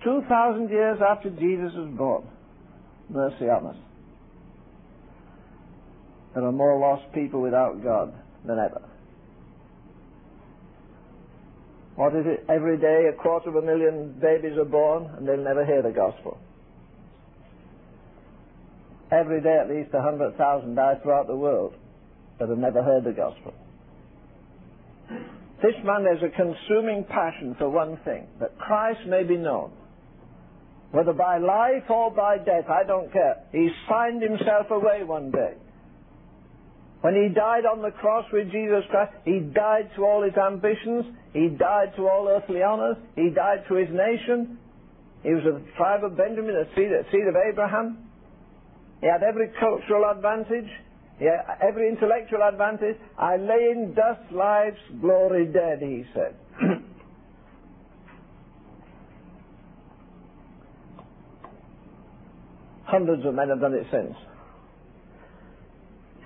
Two 0.03 0.21
thousand 0.27 0.69
years 0.69 0.99
after 1.05 1.29
Jesus 1.29 1.71
was 1.75 1.93
born, 1.97 2.23
mercy 3.09 3.45
on 3.45 3.67
us. 3.67 3.75
There 6.33 6.45
are 6.45 6.51
more 6.51 6.79
lost 6.79 7.13
people 7.13 7.41
without 7.41 7.83
God 7.83 8.13
than 8.45 8.57
ever. 8.57 8.81
What 11.95 12.15
is 12.15 12.25
it? 12.25 12.45
Every 12.49 12.77
day 12.77 13.09
a 13.13 13.21
quarter 13.21 13.49
of 13.49 13.55
a 13.55 13.61
million 13.61 14.15
babies 14.19 14.57
are 14.57 14.65
born 14.65 15.11
and 15.17 15.27
they'll 15.27 15.43
never 15.43 15.65
hear 15.65 15.81
the 15.81 15.91
gospel. 15.91 16.37
Every 19.11 19.41
day 19.41 19.59
at 19.61 19.69
least 19.69 19.93
a 19.93 20.01
hundred 20.01 20.37
thousand 20.37 20.75
die 20.75 20.95
throughout 21.03 21.27
the 21.27 21.35
world 21.35 21.75
that 22.41 22.49
have 22.49 22.57
never 22.57 22.81
heard 22.81 23.03
the 23.03 23.11
gospel. 23.11 23.53
This 25.61 25.77
man 25.85 26.05
has 26.09 26.23
a 26.25 26.35
consuming 26.35 27.05
passion 27.05 27.55
for 27.59 27.69
one 27.69 27.97
thing, 28.03 28.25
that 28.39 28.57
Christ 28.57 29.01
may 29.07 29.21
be 29.23 29.37
known. 29.37 29.71
Whether 30.89 31.13
by 31.13 31.37
life 31.37 31.87
or 31.87 32.09
by 32.09 32.37
death, 32.39 32.65
I 32.67 32.83
don't 32.83 33.13
care. 33.13 33.43
He 33.51 33.69
signed 33.87 34.23
himself 34.23 34.71
away 34.71 35.03
one 35.03 35.29
day. 35.29 35.53
When 37.01 37.13
he 37.13 37.29
died 37.29 37.65
on 37.65 37.83
the 37.83 37.91
cross 37.91 38.25
with 38.33 38.51
Jesus 38.51 38.83
Christ, 38.89 39.13
he 39.23 39.39
died 39.39 39.91
to 39.95 40.03
all 40.03 40.23
his 40.23 40.33
ambitions, 40.35 41.05
he 41.33 41.47
died 41.47 41.93
to 41.95 42.07
all 42.09 42.27
earthly 42.27 42.63
honors, 42.63 42.97
he 43.15 43.29
died 43.29 43.65
to 43.69 43.75
his 43.75 43.89
nation. 43.89 44.57
He 45.21 45.29
was 45.29 45.45
of 45.45 45.61
the 45.61 45.71
tribe 45.77 46.03
of 46.03 46.17
Benjamin, 46.17 46.55
a 46.55 46.65
seed, 46.75 46.89
a 46.91 47.05
seed 47.11 47.27
of 47.29 47.35
Abraham. 47.35 48.09
He 48.99 49.05
had 49.05 49.21
every 49.21 49.49
cultural 49.59 50.09
advantage, 50.09 50.69
had 51.26 51.57
every 51.61 51.88
intellectual 51.89 52.41
advantage. 52.43 52.97
I 53.17 53.38
lay 53.38 53.69
in 53.72 53.93
dust 53.93 54.32
life's 54.32 54.82
glory 54.99 55.45
dead, 55.45 55.80
he 55.82 56.03
said. 56.13 56.36
Hundreds 62.86 63.26
of 63.26 63.34
men 63.36 63.49
have 63.49 63.61
done 63.61 63.74
it 63.74 63.88
since. 63.91 64.15